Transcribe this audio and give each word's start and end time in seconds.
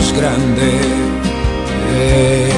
más 0.00 0.12
grande 0.14 0.68
es 2.00 2.54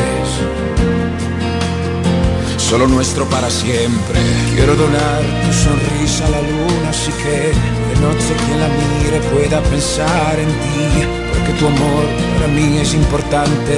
solo 2.62 2.86
nuestro 2.86 3.28
para 3.28 3.50
siempre. 3.50 4.20
Quiero 4.54 4.76
donar 4.76 5.22
tu 5.44 5.52
sonrisa 5.52 6.26
a 6.26 6.30
la 6.30 6.40
luna, 6.40 6.90
así 6.90 7.10
que 7.22 7.36
de 7.88 7.96
noche 8.00 8.34
quien 8.44 8.60
la 8.60 8.68
mire 8.68 9.20
pueda 9.32 9.60
pensar 9.62 10.38
en 10.38 10.48
ti, 10.62 11.04
porque 11.30 11.52
tu 11.58 11.66
amor 11.66 12.04
para 12.36 12.48
mí 12.48 12.78
es 12.78 12.94
importante 12.94 13.74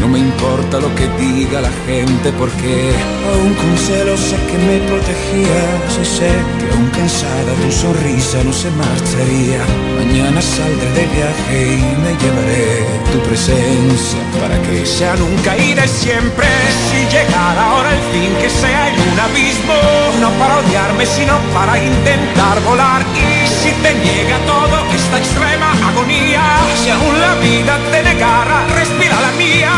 no 0.00 0.08
me 0.08 0.18
importa 0.18 0.78
lo 0.80 0.94
que 0.94 1.08
diga 1.18 1.60
la 1.60 1.70
gente 1.86 2.32
porque 2.38 2.92
aún 3.32 3.54
con 3.54 3.76
celos 3.78 4.20
sé 4.20 4.36
que 4.48 4.58
me 4.58 4.78
protegías 4.88 5.90
y 6.00 6.04
sé 6.04 6.30
que 6.58 6.66
aún 6.72 6.88
cansada 6.90 7.52
tu 7.62 7.70
sonrisa 7.72 8.42
no 8.44 8.52
se 8.52 8.70
marcharía. 8.70 9.60
Mañana 9.98 10.40
saldré 10.40 10.90
de 10.90 11.06
viaje 11.16 11.58
y 11.76 11.96
me 12.02 12.12
llevaré 12.20 12.86
tu 13.12 13.18
presencia 13.28 14.20
para 14.40 14.60
que 14.62 14.84
sea 14.84 15.16
nunca 15.16 15.56
y 15.56 15.74
de 15.74 15.88
siempre. 15.88 16.46
Si 16.90 16.98
llegara 17.14 17.62
ahora 17.70 17.90
el 17.92 18.02
fin 18.12 18.32
que 18.40 18.50
sea 18.50 18.88
en 18.88 19.00
un 19.00 19.20
abismo, 19.20 19.74
no 20.20 20.30
para 20.38 20.58
odiarme 20.58 21.06
sino 21.06 21.38
para 21.54 21.82
intentar 21.82 22.60
volar 22.62 23.02
y 23.14 23.45
si 23.62 23.70
te 23.82 23.94
niega 23.94 24.38
todo 24.46 24.76
esta 24.94 25.18
extrema 25.18 25.72
agonía, 25.88 26.42
si 26.82 26.90
aún 26.90 27.20
la 27.20 27.34
vida 27.36 27.78
te 27.90 28.02
negara, 28.02 28.66
respira 28.74 29.16
la 29.20 29.32
mía. 29.32 29.72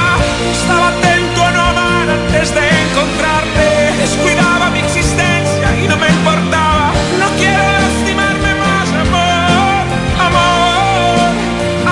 Estaba 0.53 0.89
atento 0.89 1.45
a 1.45 1.51
no 1.53 1.63
amar 1.63 2.09
antes 2.11 2.55
de 2.55 2.65
encontrarte. 2.85 3.67
Descuidaba 3.99 4.71
mi 4.71 4.81
existencia 4.81 5.67
y 5.83 5.89
no 5.89 5.97
me 5.97 6.09
importaba. 6.09 6.93
No 7.23 7.29
quiero 7.39 7.65
lastimarme 7.85 8.53
más, 8.65 8.89
amor, 9.05 9.85
amor, 10.29 11.29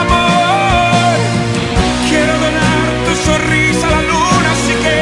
amor. 0.02 1.16
Quiero 2.08 2.34
donar 2.46 2.86
tu 3.06 3.12
sonrisa 3.28 3.86
a 3.88 3.90
la 3.96 4.02
luna, 4.10 4.48
así 4.56 4.74
que 4.84 4.98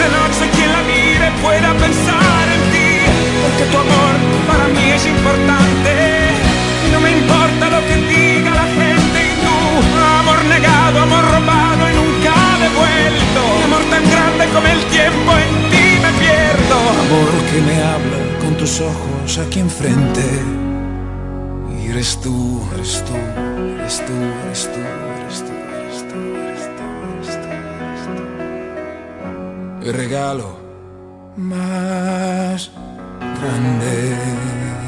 de 0.00 0.06
noche 0.16 0.44
quien 0.54 0.70
la 0.72 0.82
mire 0.92 1.28
pueda 1.42 1.70
pensar 1.84 2.44
en 2.56 2.62
ti. 2.72 2.90
Porque 3.42 3.64
tu 3.72 3.76
amor 3.78 4.12
para 4.48 4.68
mí 4.68 4.90
es 4.90 5.06
importante. 5.06 6.07
Amor 13.64 13.82
tan 13.90 14.04
grande 14.10 14.44
como 14.54 14.66
el 14.66 14.84
tiempo 14.86 15.32
en 15.44 15.70
ti 15.70 15.86
me 16.04 16.10
pierdo. 16.22 16.76
Amor 17.04 17.30
que 17.50 17.60
me 17.60 17.76
habla 17.82 18.18
con 18.42 18.56
tus 18.56 18.80
ojos 18.80 19.38
aquí 19.38 19.60
enfrente. 19.60 20.24
Y 21.78 21.90
eres 21.90 22.18
tú, 22.20 22.62
eres 22.74 23.04
tú, 23.06 23.14
eres 23.78 24.04
tú, 24.06 24.12
eres 24.46 24.70
tú, 24.72 24.80
eres 25.22 25.40
tú, 25.44 25.52
eres 25.78 25.98
tú, 26.08 26.18
eres 26.46 26.66
tú, 26.76 26.84
eres 27.14 27.34
tú, 27.42 27.48
eres 27.84 28.02
tú. 29.82 29.86
El 29.86 29.94
regalo 29.94 30.58
más 31.36 32.70
grande. 33.40 34.87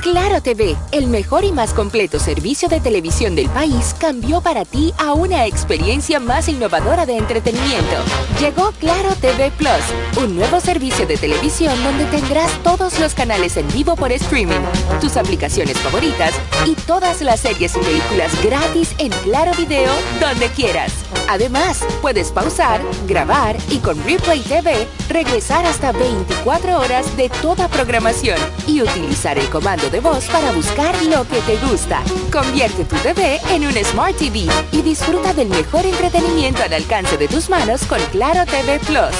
Claro 0.00 0.42
TV, 0.42 0.76
el 0.90 1.06
mejor 1.06 1.44
y 1.44 1.52
más 1.52 1.72
completo 1.72 2.18
servicio 2.18 2.68
de 2.68 2.80
televisión 2.80 3.36
del 3.36 3.48
país, 3.50 3.94
cambió 3.96 4.40
para 4.40 4.64
ti 4.64 4.92
a 4.98 5.12
una 5.12 5.46
experiencia 5.46 6.18
más 6.18 6.48
innovadora 6.48 7.06
de 7.06 7.16
entretenimiento. 7.16 7.94
Llegó 8.40 8.72
Claro 8.80 9.14
TV 9.20 9.52
Plus, 9.52 10.24
un 10.24 10.34
nuevo 10.34 10.58
servicio 10.58 11.06
de 11.06 11.16
televisión 11.16 11.80
donde 11.84 12.06
tendrás 12.06 12.50
todos 12.64 12.98
los 12.98 13.14
canales 13.14 13.56
en 13.56 13.68
vivo 13.68 13.94
por 13.94 14.10
streaming, 14.10 14.62
tus 15.00 15.16
aplicaciones 15.16 15.78
favoritas 15.78 16.32
y 16.66 16.74
todas 16.74 17.22
las 17.22 17.38
series 17.38 17.76
y 17.76 17.80
películas 17.80 18.32
gratis 18.42 18.94
en 18.98 19.10
Claro 19.22 19.52
Video 19.56 19.92
donde 20.20 20.48
quieras. 20.48 20.92
Además, 21.28 21.84
puedes 22.00 22.32
pausar, 22.32 22.80
grabar 23.06 23.56
y 23.70 23.78
con 23.78 24.02
Replay 24.02 24.40
TV 24.40 24.88
regresar 25.08 25.64
hasta 25.66 25.92
24 25.92 26.80
horas 26.80 27.16
de 27.16 27.28
toda 27.28 27.68
programación 27.68 28.38
y 28.66 28.82
utilizar 28.82 29.38
el 29.38 29.48
comando 29.52 29.90
de 29.90 30.00
voz 30.00 30.24
para 30.28 30.50
buscar 30.52 30.94
lo 31.04 31.28
que 31.28 31.38
te 31.42 31.58
gusta. 31.58 32.02
Convierte 32.32 32.86
tu 32.86 32.96
TV 32.96 33.38
en 33.50 33.66
un 33.66 33.74
Smart 33.84 34.16
TV 34.16 34.46
y 34.72 34.80
disfruta 34.80 35.34
del 35.34 35.50
mejor 35.50 35.84
entretenimiento 35.84 36.62
al 36.62 36.72
alcance 36.72 37.18
de 37.18 37.28
tus 37.28 37.50
manos 37.50 37.84
con 37.84 38.00
Claro 38.12 38.50
TV 38.50 38.80
Plus, 38.80 39.14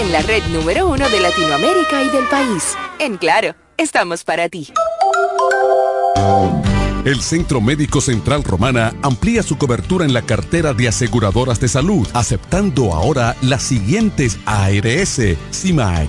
en 0.00 0.10
la 0.10 0.22
red 0.22 0.42
número 0.48 0.88
uno 0.88 1.08
de 1.08 1.20
Latinoamérica 1.20 2.02
y 2.02 2.08
del 2.08 2.24
país. 2.24 2.74
En 2.98 3.16
Claro, 3.16 3.54
estamos 3.76 4.24
para 4.24 4.48
ti. 4.48 4.72
El 7.04 7.22
Centro 7.22 7.60
Médico 7.60 8.00
Central 8.00 8.42
Romana 8.42 8.92
amplía 9.02 9.44
su 9.44 9.56
cobertura 9.56 10.04
en 10.04 10.12
la 10.12 10.22
cartera 10.22 10.74
de 10.74 10.88
aseguradoras 10.88 11.60
de 11.60 11.68
salud, 11.68 12.08
aceptando 12.12 12.92
ahora 12.92 13.36
las 13.42 13.62
siguientes 13.62 14.38
ARS, 14.44 15.20
CIMAC, 15.52 16.08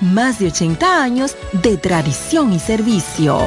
más 0.00 0.38
de 0.38 0.46
80 0.46 1.02
años 1.02 1.36
de 1.52 1.76
tradición 1.76 2.52
y 2.52 2.58
servicio. 2.58 3.38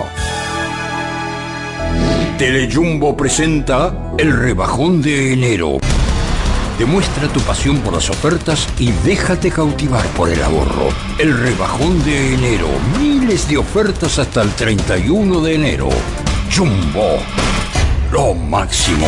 Telejumbo 2.37 3.17
presenta 3.17 4.13
el 4.17 4.31
rebajón 4.31 5.01
de 5.01 5.33
enero. 5.33 5.79
Demuestra 6.77 7.27
tu 7.29 7.39
pasión 7.39 7.79
por 7.79 7.93
las 7.93 8.09
ofertas 8.11 8.67
y 8.77 8.91
déjate 9.03 9.49
cautivar 9.49 10.05
por 10.09 10.29
el 10.29 10.43
ahorro. 10.43 10.89
El 11.17 11.35
rebajón 11.35 12.03
de 12.03 12.35
enero. 12.35 12.67
Miles 12.99 13.49
de 13.49 13.57
ofertas 13.57 14.19
hasta 14.19 14.43
el 14.43 14.51
31 14.51 15.41
de 15.41 15.55
enero. 15.55 15.89
Jumbo. 16.55 17.17
lo 18.11 18.35
máximo. 18.35 19.07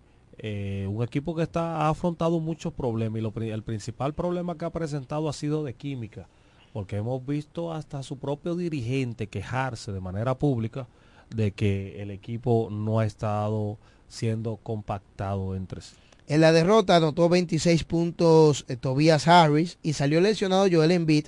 eh, 0.43 0.87
un 0.89 1.03
equipo 1.03 1.35
que 1.35 1.43
está, 1.43 1.81
ha 1.81 1.89
afrontado 1.89 2.39
muchos 2.39 2.73
problemas 2.73 3.21
y 3.21 3.49
el 3.49 3.61
principal 3.61 4.15
problema 4.15 4.57
que 4.57 4.65
ha 4.65 4.71
presentado 4.71 5.29
ha 5.29 5.33
sido 5.33 5.63
de 5.63 5.75
química, 5.75 6.27
porque 6.73 6.95
hemos 6.95 7.23
visto 7.23 7.71
hasta 7.71 8.01
su 8.01 8.17
propio 8.17 8.55
dirigente 8.55 9.27
quejarse 9.27 9.91
de 9.91 9.99
manera 9.99 10.33
pública 10.33 10.87
de 11.29 11.51
que 11.51 12.01
el 12.01 12.09
equipo 12.09 12.69
no 12.71 12.97
ha 12.97 13.05
estado 13.05 13.77
siendo 14.07 14.57
compactado 14.57 15.55
entre 15.55 15.81
sí. 15.81 15.93
En 16.25 16.41
la 16.41 16.51
derrota 16.51 16.95
anotó 16.95 17.29
26 17.29 17.83
puntos 17.83 18.65
eh, 18.67 18.77
Tobias 18.77 19.27
Harris 19.27 19.77
y 19.83 19.93
salió 19.93 20.21
lesionado 20.21 20.65
Joel 20.71 20.89
Embiid 20.89 21.27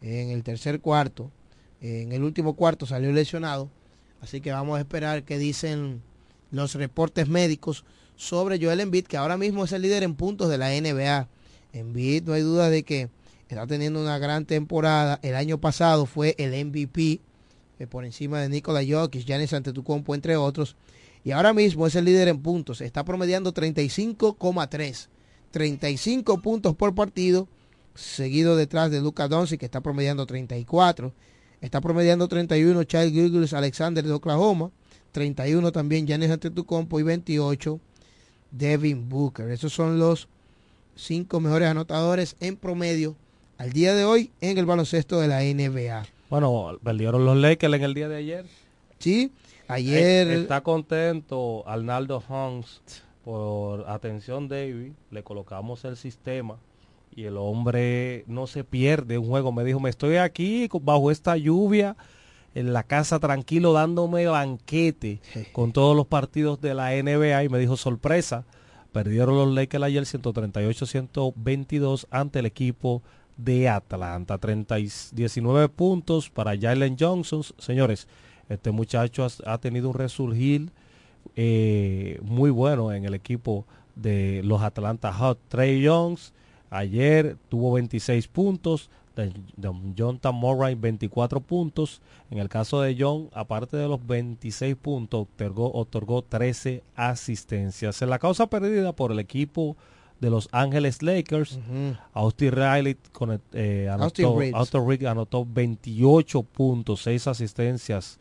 en 0.00 0.30
el 0.30 0.44
tercer 0.44 0.80
cuarto. 0.80 1.30
En 1.82 2.12
el 2.12 2.22
último 2.22 2.54
cuarto 2.54 2.86
salió 2.86 3.12
lesionado. 3.12 3.68
Así 4.22 4.40
que 4.40 4.50
vamos 4.50 4.78
a 4.78 4.80
esperar 4.80 5.24
qué 5.24 5.36
dicen 5.36 6.00
los 6.50 6.74
reportes 6.74 7.28
médicos 7.28 7.84
sobre 8.20 8.62
Joel 8.62 8.80
Embiid, 8.80 9.06
que 9.06 9.16
ahora 9.16 9.38
mismo 9.38 9.64
es 9.64 9.72
el 9.72 9.80
líder 9.80 10.02
en 10.02 10.14
puntos 10.14 10.50
de 10.50 10.58
la 10.58 10.68
NBA. 10.68 11.26
Embiid, 11.72 12.24
no 12.24 12.34
hay 12.34 12.42
duda 12.42 12.68
de 12.68 12.82
que 12.82 13.08
está 13.48 13.66
teniendo 13.66 13.98
una 13.98 14.18
gran 14.18 14.44
temporada. 14.44 15.18
El 15.22 15.34
año 15.36 15.58
pasado 15.58 16.04
fue 16.04 16.34
el 16.36 16.50
MVP 16.66 17.20
eh, 17.78 17.86
por 17.86 18.04
encima 18.04 18.38
de 18.40 18.50
Nikola 18.50 18.82
Jokic, 18.86 19.24
Giannis 19.24 19.54
Antetokounmpo, 19.54 20.14
entre 20.14 20.36
otros. 20.36 20.76
Y 21.24 21.30
ahora 21.30 21.54
mismo 21.54 21.86
es 21.86 21.94
el 21.94 22.04
líder 22.04 22.28
en 22.28 22.42
puntos. 22.42 22.82
Está 22.82 23.04
promediando 23.06 23.54
35,3. 23.54 25.08
35 25.50 26.42
puntos 26.42 26.76
por 26.76 26.94
partido, 26.94 27.48
seguido 27.94 28.54
detrás 28.54 28.90
de 28.90 29.00
Luka 29.00 29.28
Doncic, 29.28 29.60
que 29.60 29.64
está 29.64 29.80
promediando 29.80 30.26
34. 30.26 31.10
Está 31.62 31.80
promediando 31.80 32.28
31 32.28 32.84
Charles 32.84 33.14
Gilgis 33.14 33.54
Alexander 33.54 34.04
de 34.04 34.12
Oklahoma. 34.12 34.70
31 35.12 35.72
también 35.72 36.06
Giannis 36.06 36.30
Antetokounmpo 36.30 37.00
y 37.00 37.02
28 37.02 37.80
Devin 38.50 39.08
Booker. 39.08 39.50
Esos 39.50 39.72
son 39.72 39.98
los 39.98 40.28
cinco 40.94 41.40
mejores 41.40 41.68
anotadores 41.68 42.36
en 42.40 42.56
promedio 42.56 43.16
al 43.58 43.72
día 43.72 43.94
de 43.94 44.04
hoy 44.04 44.30
en 44.40 44.58
el 44.58 44.66
baloncesto 44.66 45.20
de 45.20 45.28
la 45.28 45.40
NBA. 45.42 46.06
Bueno, 46.28 46.78
perdieron 46.82 47.24
los 47.24 47.36
Lakers 47.36 47.74
en 47.74 47.82
el 47.82 47.94
día 47.94 48.08
de 48.08 48.16
ayer. 48.16 48.46
Sí, 48.98 49.32
ayer. 49.68 50.28
Eh, 50.28 50.40
está 50.42 50.62
contento 50.62 51.64
Arnaldo 51.66 52.22
Hans 52.28 52.80
por 53.24 53.88
atención 53.88 54.48
David. 54.48 54.92
Le 55.10 55.22
colocamos 55.22 55.84
el 55.84 55.96
sistema 55.96 56.56
y 57.14 57.24
el 57.24 57.36
hombre 57.36 58.24
no 58.26 58.46
se 58.46 58.64
pierde 58.64 59.18
un 59.18 59.26
juego. 59.28 59.52
Me 59.52 59.64
dijo, 59.64 59.80
me 59.80 59.90
estoy 59.90 60.16
aquí 60.16 60.68
bajo 60.80 61.10
esta 61.10 61.36
lluvia 61.36 61.96
en 62.54 62.72
la 62.72 62.82
casa 62.82 63.18
tranquilo 63.18 63.72
dándome 63.72 64.26
banquete 64.26 65.20
con 65.52 65.72
todos 65.72 65.96
los 65.96 66.06
partidos 66.06 66.60
de 66.60 66.74
la 66.74 66.90
NBA 66.90 67.44
y 67.44 67.48
me 67.48 67.58
dijo 67.58 67.76
sorpresa, 67.76 68.44
perdieron 68.92 69.36
los 69.36 69.54
Lakers 69.54 69.84
ayer 69.84 70.02
138-122 70.04 72.06
ante 72.10 72.40
el 72.40 72.46
equipo 72.46 73.02
de 73.36 73.68
Atlanta, 73.68 74.38
30 74.38 74.76
19 75.12 75.68
puntos 75.68 76.30
para 76.30 76.58
Jalen 76.58 76.96
Johnson, 76.98 77.42
señores, 77.58 78.08
este 78.48 78.72
muchacho 78.72 79.26
ha, 79.46 79.58
tenido 79.58 79.88
un 79.88 79.94
resurgir 79.94 80.72
eh, 81.36 82.18
muy 82.22 82.50
bueno 82.50 82.92
en 82.92 83.04
el 83.04 83.14
equipo 83.14 83.64
de 83.94 84.42
los 84.44 84.60
Atlanta 84.62 85.12
Hot. 85.12 85.38
Trey 85.48 85.86
Jones 85.86 86.32
ayer 86.68 87.36
tuvo 87.48 87.70
26 87.72 88.26
puntos, 88.28 88.90
John 89.96 90.18
Tamorray 90.18 90.74
24 90.74 91.40
puntos. 91.40 92.00
En 92.30 92.38
el 92.38 92.48
caso 92.48 92.80
de 92.80 92.96
John, 92.98 93.28
aparte 93.32 93.76
de 93.76 93.88
los 93.88 94.04
26 94.06 94.76
puntos, 94.76 95.22
otorgó, 95.22 95.72
otorgó 95.72 96.22
13 96.22 96.82
asistencias. 96.94 98.02
En 98.02 98.10
la 98.10 98.18
causa 98.18 98.48
perdida 98.48 98.94
por 98.94 99.12
el 99.12 99.18
equipo 99.18 99.76
de 100.20 100.30
Los 100.30 100.48
Ángeles 100.52 101.02
Lakers, 101.02 101.58
Austin 102.12 102.52
Riley 102.52 102.96
con, 103.12 103.40
eh, 103.52 103.88
anotó, 103.90 104.38
Austin 104.54 105.06
anotó 105.06 105.46
28 105.50 106.42
puntos, 106.42 107.02
6 107.02 107.26
asistencias, 107.26 108.18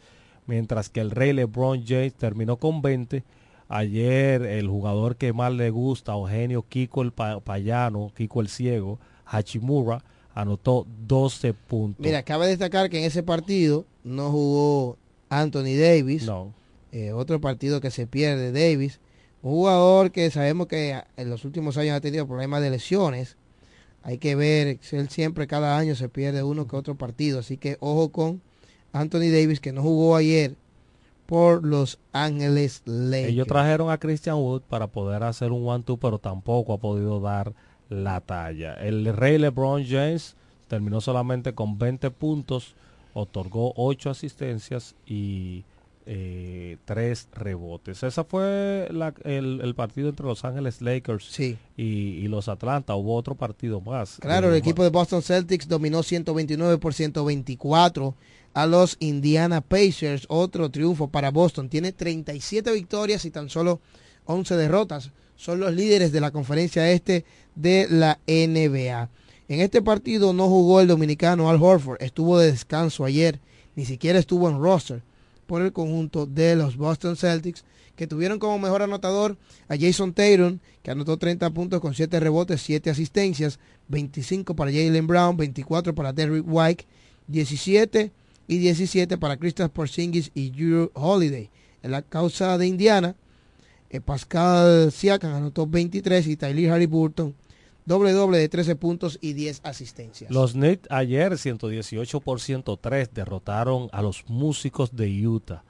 mientras 0.47 0.89
que 0.89 1.01
el 1.01 1.11
Rey 1.11 1.33
LeBron 1.33 1.83
James 1.85 2.13
terminó 2.15 2.57
con 2.57 2.81
20. 2.81 3.23
Ayer 3.67 4.41
el 4.43 4.67
jugador 4.67 5.15
que 5.15 5.31
más 5.31 5.53
le 5.53 5.69
gusta, 5.69 6.13
Eugenio 6.13 6.65
Kiko 6.67 7.03
el 7.03 7.11
Payano, 7.11 8.11
Kiko 8.15 8.41
el 8.41 8.47
Ciego, 8.47 8.99
Hachimura, 9.25 10.03
anotó 10.41 10.85
12 11.07 11.53
puntos. 11.53 12.05
Mira, 12.05 12.23
cabe 12.23 12.47
destacar 12.47 12.89
que 12.89 12.99
en 12.99 13.05
ese 13.05 13.23
partido 13.23 13.85
no 14.03 14.31
jugó 14.31 14.97
Anthony 15.29 15.75
Davis. 15.79 16.25
No. 16.25 16.53
Eh, 16.91 17.11
otro 17.11 17.39
partido 17.39 17.81
que 17.81 17.91
se 17.91 18.07
pierde 18.07 18.51
Davis. 18.51 18.99
Un 19.41 19.51
jugador 19.51 20.11
que 20.11 20.29
sabemos 20.31 20.67
que 20.67 21.01
en 21.15 21.29
los 21.29 21.45
últimos 21.45 21.77
años 21.77 21.95
ha 21.95 22.01
tenido 22.01 22.27
problemas 22.27 22.61
de 22.61 22.71
lesiones. 22.71 23.37
Hay 24.03 24.17
que 24.17 24.35
ver, 24.35 24.79
él 24.91 25.09
siempre 25.09 25.47
cada 25.47 25.77
año 25.77 25.95
se 25.95 26.09
pierde 26.09 26.43
uno 26.43 26.67
que 26.67 26.75
otro 26.75 26.95
partido. 26.95 27.39
Así 27.39 27.57
que 27.57 27.77
ojo 27.79 28.09
con 28.09 28.41
Anthony 28.91 29.29
Davis 29.31 29.59
que 29.59 29.71
no 29.71 29.81
jugó 29.81 30.15
ayer 30.15 30.55
por 31.25 31.63
los 31.63 31.99
Ángeles 32.11 32.81
Lakers. 32.85 33.29
Ellos 33.29 33.47
trajeron 33.47 33.91
a 33.91 33.99
Christian 33.99 34.37
Wood 34.37 34.63
para 34.63 34.87
poder 34.87 35.21
hacer 35.23 35.51
un 35.51 35.67
one-two, 35.67 35.97
pero 35.97 36.17
tampoco 36.17 36.73
ha 36.73 36.79
podido 36.79 37.19
dar 37.19 37.53
la 37.89 38.21
talla. 38.21 38.75
El 38.75 39.05
rey 39.15 39.37
LeBron 39.37 39.85
James 39.85 40.35
terminó 40.67 41.01
solamente 41.01 41.53
con 41.53 41.77
20 41.77 42.11
puntos, 42.11 42.75
otorgó 43.13 43.73
8 43.75 44.11
asistencias 44.11 44.95
y 45.05 45.63
eh, 46.05 46.77
3 46.85 47.27
rebotes. 47.33 48.03
Ese 48.03 48.23
fue 48.23 48.89
el, 49.23 49.73
partido 49.75 50.09
entre 50.09 50.25
Los 50.25 50.45
Ángeles 50.45 50.81
Lakers 50.81 51.39
y, 51.77 52.27
los 52.27 52.47
Atlanta. 52.47 52.95
Hubo 52.95 53.15
otro 53.15 53.35
partido 53.35 53.81
más. 53.81 54.17
Claro, 54.19 54.49
el 54.49 54.55
equipo 54.55 54.83
de 54.83 54.89
Boston 54.89 55.21
Celtics 55.21 55.67
dominó 55.67 56.03
129 56.03 56.77
por 56.77 56.93
124 56.93 58.15
a 58.53 58.65
los 58.65 58.97
Indiana 58.99 59.61
Pacers. 59.61 60.25
Otro 60.29 60.69
triunfo 60.69 61.07
para 61.07 61.31
Boston. 61.31 61.69
Tiene 61.69 61.91
37 61.91 62.71
victorias 62.71 63.25
y 63.25 63.31
tan 63.31 63.49
solo 63.49 63.79
11 64.25 64.55
derrotas. 64.55 65.11
Son 65.39 65.61
los 65.61 65.73
líderes 65.73 66.11
de 66.11 66.19
la 66.19 66.31
conferencia 66.31 66.91
este 66.91 67.23
de 67.55 67.87
la 67.89 68.19
NBA. 68.27 69.09
En 69.47 69.61
este 69.61 69.81
partido 69.81 70.33
no 70.33 70.49
jugó 70.49 70.81
el 70.81 70.89
dominicano 70.89 71.49
Al 71.49 71.63
Horford, 71.63 72.03
estuvo 72.03 72.37
de 72.37 72.51
descanso 72.51 73.05
ayer, 73.05 73.39
ni 73.73 73.85
siquiera 73.85 74.19
estuvo 74.19 74.49
en 74.49 74.59
roster 74.59 75.01
por 75.47 75.61
el 75.61 75.71
conjunto 75.71 76.25
de 76.25 76.57
los 76.57 76.75
Boston 76.75 77.15
Celtics, 77.15 77.63
que 77.95 78.05
tuvieron 78.05 78.37
como 78.37 78.59
mejor 78.59 78.81
anotador 78.81 79.37
a 79.69 79.77
Jason 79.77 80.11
Tatum, 80.11 80.59
que 80.83 80.91
anotó 80.91 81.15
30 81.15 81.49
puntos 81.51 81.79
con 81.79 81.93
7 81.93 82.19
rebotes, 82.19 82.61
7 82.61 82.89
asistencias, 82.89 83.59
25 83.87 84.57
para 84.57 84.71
Jalen 84.71 85.07
Brown, 85.07 85.37
24 85.37 85.95
para 85.95 86.11
Derrick 86.11 86.43
White, 86.45 86.85
17 87.27 88.11
y 88.49 88.57
17 88.57 89.17
para 89.17 89.37
Kristaps 89.37 89.71
Porzingis 89.71 90.31
y 90.33 90.49
Drew 90.49 90.91
Holiday. 90.95 91.49
En 91.81 91.91
la 91.91 92.01
causa 92.01 92.57
de 92.57 92.67
Indiana, 92.67 93.15
eh, 93.89 94.01
Pascal 94.01 94.91
Siakam 94.91 95.33
anotó 95.33 95.65
23 95.67 96.27
y 96.27 96.35
Tyler 96.37 96.71
Harry 96.71 96.85
Burton 96.85 97.33
doble 97.85 98.11
doble 98.11 98.37
de 98.37 98.47
13 98.49 98.75
puntos 98.75 99.17
y 99.21 99.33
10 99.33 99.61
asistencias. 99.63 100.29
Los 100.29 100.51
Knicks 100.53 100.87
ayer 100.91 101.37
118 101.37 102.19
por 102.21 102.39
103 102.39 103.13
derrotaron 103.13 103.89
a 103.91 104.01
los 104.03 104.23
músicos 104.27 104.95
de 104.95 105.27
Utah. 105.27 105.63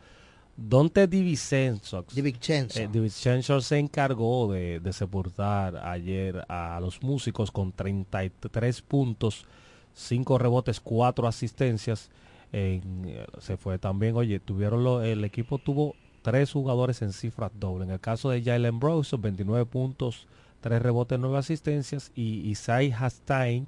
Dante 0.57 1.07
Divicenzo 1.07 2.03
Divincenzo. 2.13 2.77
eh, 2.81 2.89
Divincenzo 2.91 3.61
se 3.61 3.77
encargó 3.77 4.51
de, 4.51 4.81
de 4.81 4.91
sepultar 4.91 5.77
ayer 5.77 6.43
a 6.49 6.77
los 6.81 7.01
músicos 7.01 7.49
con 7.51 7.71
33 7.71 8.81
puntos, 8.81 9.45
5 9.93 10.37
rebotes, 10.37 10.81
4 10.81 11.25
asistencias. 11.27 12.09
En, 12.51 13.05
eh, 13.07 13.25
se 13.39 13.55
fue 13.55 13.77
también, 13.79 14.17
oye, 14.17 14.41
tuvieron 14.41 14.83
lo- 14.83 15.01
el 15.01 15.23
equipo 15.23 15.59
tuvo 15.59 15.95
tres 16.21 16.51
jugadores 16.51 17.01
en 17.01 17.13
cifras 17.13 17.51
dobles. 17.59 17.87
En 17.87 17.93
el 17.93 17.99
caso 17.99 18.29
de 18.29 18.41
Jalen 18.41 18.79
Brose, 18.79 19.17
29 19.17 19.65
puntos, 19.65 20.27
3 20.61 20.81
rebotes, 20.81 21.19
9 21.19 21.37
asistencias. 21.37 22.11
Y 22.15 22.49
Isai 22.49 22.91
Hastain, 22.91 23.67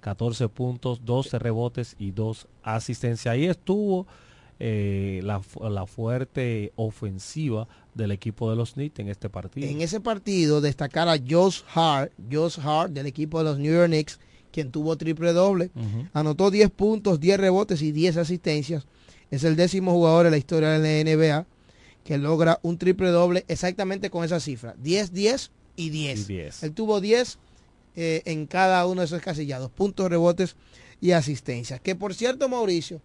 14 0.00 0.48
puntos, 0.48 1.04
12 1.04 1.38
rebotes 1.38 1.96
y 1.98 2.10
2 2.10 2.46
asistencias. 2.62 3.32
Ahí 3.32 3.46
estuvo 3.46 4.06
eh, 4.58 5.20
la, 5.22 5.40
la 5.68 5.86
fuerte 5.86 6.72
ofensiva 6.76 7.68
del 7.94 8.10
equipo 8.12 8.50
de 8.50 8.56
los 8.56 8.74
Knicks 8.74 8.98
en 8.98 9.08
este 9.08 9.28
partido. 9.28 9.68
En 9.68 9.80
ese 9.80 10.00
partido 10.00 10.60
destacar 10.60 11.08
a 11.08 11.16
Josh 11.18 11.62
Hart, 11.74 12.12
Josh 12.30 12.58
Hart 12.60 12.92
del 12.92 13.06
equipo 13.06 13.38
de 13.38 13.44
los 13.44 13.58
New 13.58 13.72
York 13.72 13.88
Knicks, 13.88 14.18
quien 14.50 14.70
tuvo 14.70 14.96
triple 14.96 15.32
doble. 15.32 15.70
Anotó 16.12 16.50
10 16.50 16.70
puntos, 16.70 17.20
10 17.20 17.40
rebotes 17.40 17.82
y 17.82 17.92
10 17.92 18.18
asistencias. 18.18 18.86
Es 19.30 19.44
el 19.44 19.56
décimo 19.56 19.92
jugador 19.92 20.26
en 20.26 20.32
la 20.32 20.38
historia 20.38 20.70
de 20.70 21.04
la 21.04 21.10
NBA 21.10 21.46
que 22.04 22.18
logra 22.18 22.58
un 22.62 22.78
triple 22.78 23.08
doble 23.10 23.44
exactamente 23.48 24.10
con 24.10 24.24
esa 24.24 24.40
cifra. 24.40 24.74
10, 24.78 25.12
10 25.12 25.50
y 25.76 25.90
10. 25.90 26.20
Y 26.20 26.24
10. 26.34 26.62
Él 26.64 26.72
tuvo 26.72 27.00
10 27.00 27.38
eh, 27.96 28.22
en 28.24 28.46
cada 28.46 28.86
uno 28.86 29.00
de 29.02 29.06
esos 29.06 29.20
casillados. 29.22 29.70
Puntos, 29.70 30.08
rebotes 30.10 30.56
y 31.00 31.12
asistencias. 31.12 31.80
Que 31.80 31.94
por 31.94 32.14
cierto, 32.14 32.48
Mauricio, 32.48 33.00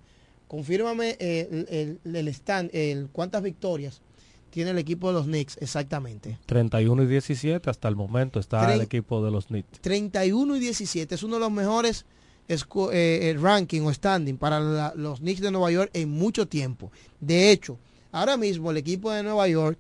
confírmame 0.48 1.18
eh, 1.20 1.48
el, 1.70 2.00
el- 2.06 2.16
el 2.16 2.28
stand, 2.30 2.70
el, 2.74 3.10
cuántas 3.12 3.44
victorias 3.44 4.02
tiene 4.50 4.72
el 4.72 4.78
equipo 4.80 5.10
de 5.10 5.14
los 5.14 5.26
Knicks 5.26 5.58
exactamente. 5.62 6.38
31 6.46 7.04
y 7.04 7.08
17 7.08 7.70
hasta 7.70 7.88
el 7.90 7.96
momento 7.96 8.40
está 8.40 8.74
el 8.74 8.82
equipo 8.82 9.24
de 9.24 9.30
los 9.30 9.48
Knicks. 9.48 9.80
31 9.82 10.56
y 10.56 10.60
17 10.60 11.14
es 11.16 11.22
uno 11.24 11.36
de 11.36 11.42
los 11.42 11.52
mejores 11.52 12.06
eh, 12.48 12.56
eh, 12.94 13.36
ranking 13.40 13.82
o 13.82 13.94
standing 13.94 14.38
para 14.38 14.60
la- 14.60 14.94
los 14.96 15.20
Knicks 15.20 15.42
de 15.42 15.52
Nueva 15.52 15.70
York 15.70 15.92
en 15.94 16.10
mucho 16.10 16.48
tiempo. 16.48 16.92
De 17.20 17.52
hecho, 17.52 17.78
ahora 18.12 18.38
mismo 18.38 18.72
el 18.72 18.78
equipo 18.78 19.12
de 19.12 19.24
Nueva 19.24 19.48
York 19.48 19.80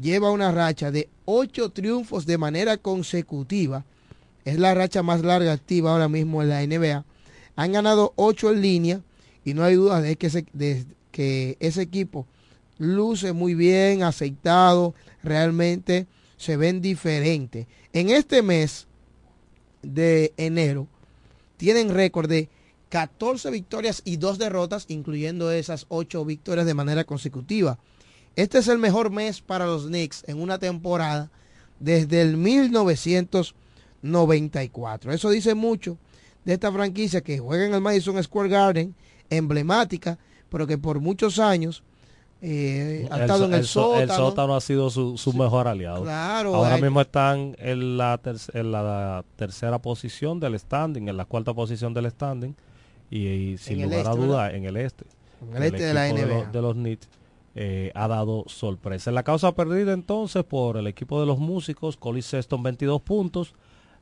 lleva 0.00 0.30
una 0.30 0.52
racha 0.52 0.90
de 0.90 1.08
8 1.24 1.70
triunfos 1.70 2.26
de 2.26 2.38
manera 2.38 2.76
consecutiva. 2.76 3.84
Es 4.44 4.58
la 4.58 4.74
racha 4.74 5.02
más 5.02 5.22
larga 5.22 5.52
activa 5.52 5.92
ahora 5.92 6.08
mismo 6.08 6.42
en 6.42 6.48
la 6.48 6.66
NBA. 6.66 7.04
Han 7.56 7.72
ganado 7.72 8.12
8 8.16 8.52
en 8.52 8.62
línea 8.62 9.00
y 9.44 9.54
no 9.54 9.64
hay 9.64 9.74
duda 9.74 10.00
de 10.00 10.16
que 10.16 10.26
ese, 10.26 10.46
de 10.52 10.84
que 11.10 11.56
ese 11.60 11.82
equipo 11.82 12.26
luce 12.78 13.32
muy 13.32 13.54
bien, 13.54 14.02
aceitado, 14.02 14.94
realmente 15.22 16.06
se 16.36 16.56
ven 16.56 16.80
diferentes. 16.80 17.66
En 17.92 18.10
este 18.10 18.42
mes 18.42 18.86
de 19.82 20.32
enero 20.36 20.86
tienen 21.56 21.94
récord 21.94 22.28
de 22.28 22.48
14 22.88 23.50
victorias 23.50 24.02
y 24.04 24.16
2 24.16 24.38
derrotas, 24.38 24.84
incluyendo 24.88 25.50
esas 25.50 25.86
8 25.88 26.24
victorias 26.24 26.66
de 26.66 26.74
manera 26.74 27.04
consecutiva. 27.04 27.78
Este 28.36 28.58
es 28.58 28.68
el 28.68 28.78
mejor 28.78 29.10
mes 29.10 29.40
para 29.40 29.66
los 29.66 29.86
Knicks 29.86 30.22
en 30.28 30.40
una 30.40 30.58
temporada 30.58 31.30
desde 31.80 32.22
el 32.22 32.36
1994. 34.02 35.12
Eso 35.12 35.30
dice 35.30 35.54
mucho 35.54 35.98
de 36.44 36.54
esta 36.54 36.70
franquicia 36.72 37.20
que 37.22 37.38
juega 37.38 37.66
en 37.66 37.74
el 37.74 37.80
Madison 37.80 38.22
Square 38.22 38.48
Garden, 38.48 38.94
emblemática, 39.30 40.18
pero 40.48 40.66
que 40.66 40.78
por 40.78 41.00
muchos 41.00 41.38
años 41.38 41.82
eh, 42.42 43.08
ha 43.10 43.20
estado 43.22 43.46
en 43.46 43.54
el, 43.54 43.64
so- 43.66 43.82
sótano. 43.94 44.02
el 44.02 44.10
sótano 44.10 44.54
ha 44.56 44.60
sido 44.60 44.90
su, 44.90 45.16
su 45.18 45.32
mejor 45.32 45.66
aliado. 45.66 46.02
Claro, 46.04 46.54
Ahora 46.54 46.74
hay- 46.76 46.82
mismo 46.82 47.00
están 47.00 47.56
en 47.58 47.96
la, 47.96 48.18
ter- 48.18 48.36
en 48.52 48.70
la 48.72 49.24
tercera 49.36 49.78
posición 49.80 50.38
del 50.38 50.58
standing, 50.58 51.08
en 51.08 51.16
la 51.16 51.24
cuarta 51.24 51.52
posición 51.54 51.94
del 51.94 52.10
standing. 52.10 52.54
Y, 53.10 53.26
y 53.26 53.58
sin 53.58 53.82
lugar 53.82 54.06
a 54.06 54.10
este, 54.10 54.16
duda, 54.16 54.42
¿verdad? 54.42 54.54
en 54.56 54.64
el 54.64 54.76
este. 54.76 55.04
En 55.48 55.56
el 55.56 55.62
este 55.62 55.82
de 55.82 55.94
la 55.94 56.08
NBA. 56.08 56.26
los, 56.26 56.52
de 56.52 56.62
los 56.62 56.74
Knicks 56.74 57.08
eh, 57.54 57.90
ha 57.94 58.06
dado 58.06 58.44
sorpresa. 58.48 59.10
En 59.10 59.14
la 59.14 59.22
causa 59.22 59.54
perdida 59.54 59.92
entonces 59.92 60.44
por 60.44 60.76
el 60.76 60.86
equipo 60.86 61.20
de 61.20 61.26
los 61.26 61.38
músicos, 61.38 61.96
Collie 61.96 62.20
Sexton 62.22 62.62
22 62.62 63.00
puntos, 63.00 63.54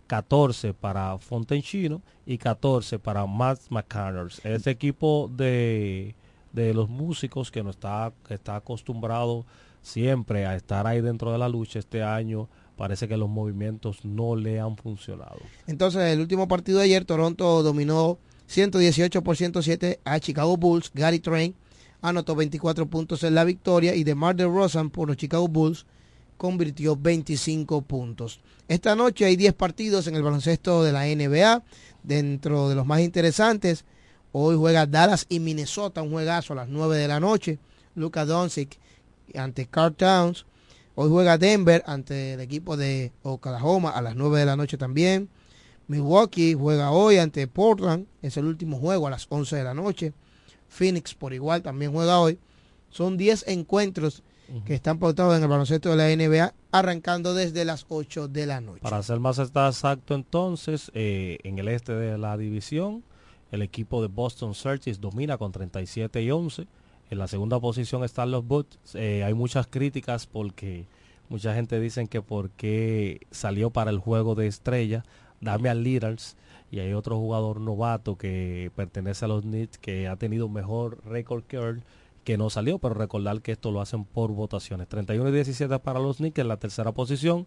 14 0.09 0.75
para 0.75 1.19
Fontenchino 1.19 2.03
y 2.27 2.39
14 2.39 2.99
para 2.99 3.27
Matt 3.27 3.61
McConnors. 3.71 4.45
Ese 4.45 4.71
equipo 4.71 5.31
de, 5.33 6.17
de 6.53 6.75
los 6.75 6.89
músicos 6.89 7.51
que 7.51 7.63
no 7.63 7.71
está, 7.71 8.13
que 8.27 8.35
está 8.35 8.57
acostumbrado 8.57 9.47
siempre 9.83 10.47
a 10.47 10.57
estar 10.57 10.87
ahí 10.87 11.01
dentro 11.01 11.31
de 11.31 11.39
la 11.39 11.49
lucha 11.49 11.79
este 11.79 12.03
año, 12.03 12.49
parece 12.77 13.07
que 13.07 13.17
los 13.17 13.29
movimientos 13.29 14.05
no 14.05 14.35
le 14.35 14.59
han 14.59 14.77
funcionado. 14.77 15.39
Entonces, 15.67 16.03
el 16.13 16.21
último 16.21 16.49
partido 16.49 16.79
de 16.79 16.87
ayer, 16.87 17.05
Toronto 17.05 17.63
dominó 17.63 18.19
118 18.47 19.23
por 19.23 19.37
107 19.37 20.01
a 20.05 20.21
Chicago 20.21 20.57
Bulls. 20.57 20.91
Gary 20.95 21.21
Train 21.21 21.55
anotó 22.03 22.35
24 22.35 22.87
puntos 22.87 23.23
en 23.25 23.35
la 23.35 23.45
victoria 23.45 23.95
y 23.95 24.05
DeMar 24.05 24.37
DeRozan 24.37 24.91
por 24.91 25.09
los 25.09 25.17
Chicago 25.17 25.49
Bulls 25.49 25.87
convirtió 26.37 26.97
25 26.97 27.83
puntos. 27.83 28.41
Esta 28.69 28.95
noche 28.95 29.25
hay 29.25 29.37
10 29.37 29.55
partidos 29.55 30.07
en 30.07 30.15
el 30.15 30.23
baloncesto 30.23 30.83
de 30.83 30.93
la 30.93 31.05
NBA. 31.07 31.63
Dentro 32.03 32.69
de 32.69 32.75
los 32.75 32.85
más 32.85 33.01
interesantes, 33.01 33.85
hoy 34.33 34.57
juega 34.57 34.87
Dallas 34.87 35.27
y 35.29 35.41
Minnesota, 35.41 36.03
un 36.03 36.11
juegazo 36.11 36.53
a 36.53 36.57
las 36.57 36.69
9 36.69 36.99
de 36.99 37.09
la 37.09 37.21
noche. 37.21 37.59
Luka 37.95 38.27
Doncic 38.27 38.79
ante 39.35 39.67
Carl 39.67 39.95
Towns. 39.95 40.45
Hoy 40.97 41.09
juega 41.09 41.39
Denver 41.39 41.83
ante 41.87 42.35
el 42.35 42.41
equipo 42.41 42.77
de 42.77 43.13
Oklahoma 43.23 43.91
a 43.91 44.03
las 44.03 44.15
9 44.15 44.41
de 44.41 44.47
la 44.47 44.57
noche 44.57 44.77
también. 44.77 45.29
Milwaukee 45.87 46.55
juega 46.55 46.91
hoy 46.91 47.19
ante 47.19 47.47
Portland, 47.47 48.07
es 48.23 48.37
el 48.37 48.47
último 48.47 48.79
juego 48.79 49.07
a 49.07 49.11
las 49.11 49.27
11 49.29 49.57
de 49.57 49.65
la 49.65 49.75
noche. 49.75 50.13
Phoenix 50.69 51.15
por 51.15 51.33
igual 51.33 51.63
también 51.63 51.93
juega 51.93 52.19
hoy. 52.19 52.39
Son 52.91 53.17
10 53.17 53.49
encuentros 53.49 54.23
que 54.67 54.75
están 54.75 54.99
pautados 54.99 55.37
en 55.37 55.43
el 55.43 55.49
baloncesto 55.49 55.95
de 55.95 55.97
la 55.97 56.15
NBA, 56.15 56.55
arrancando 56.71 57.35
desde 57.35 57.65
las 57.65 57.87
8 57.89 58.29
de 58.29 58.47
la 58.47 58.61
noche. 58.61 58.83
Para 58.83 59.03
ser 59.03 59.19
más 59.19 59.39
exacto 59.39 60.15
entonces, 60.15 60.91
eh, 60.95 61.39
en 61.45 61.59
el 61.59 61.69
este 61.69 61.95
de 61.95 62.19
la 62.19 62.37
división, 62.37 63.03
el 63.51 63.63
equipo 63.63 64.03
de 64.03 64.09
Boston 64.09 64.55
Celtics 64.55 65.01
domina 65.01 65.39
con 65.39 65.53
37 65.53 66.23
y 66.23 66.31
11. 66.31 66.67
En 67.11 67.19
la 67.19 67.27
segunda 67.27 67.59
posición 67.61 68.05
están 68.05 68.31
los 68.31 68.47
Bucks. 68.47 68.95
Eh, 68.95 69.25
hay 69.25 69.35
muchas 69.35 69.67
críticas 69.67 70.27
porque 70.27 70.87
mucha 71.29 71.55
gente 71.55 71.81
dice 71.81 72.07
que 72.07 72.23
porque 72.23 73.21
salió 73.31 73.71
para 73.71 73.91
el 73.91 73.99
juego 73.99 74.35
de 74.35 74.47
estrella 74.47 75.05
Damian 75.45 75.83
Lillard 75.83 76.19
y 76.71 76.81
hay 76.81 76.93
otro 76.93 77.19
jugador 77.19 77.61
novato 77.61 78.17
que 78.17 78.73
pertenece 78.75 79.25
a 79.25 79.29
los 79.29 79.43
Knicks 79.43 79.79
que 79.79 80.09
ha 80.09 80.17
tenido 80.17 80.49
mejor 80.49 80.99
récord 81.05 81.45
que 81.45 81.57
él 81.57 81.83
que 82.25 82.39
no 82.39 82.49
salió, 82.51 82.79
pero 82.79 82.95
recordar 82.95 83.43
que 83.43 83.53
esto 83.53 83.71
lo 83.71 83.83
hacen 83.83 84.05
por 84.05 84.33
votaciones. 84.33 84.89
31 84.89 85.29
y 85.29 85.33
17 85.33 85.79
para 85.79 86.01
los 86.01 86.17
Knicks 86.17 86.39
en 86.39 86.49
la 86.49 86.57
tercera 86.57 86.91
posición, 86.93 87.47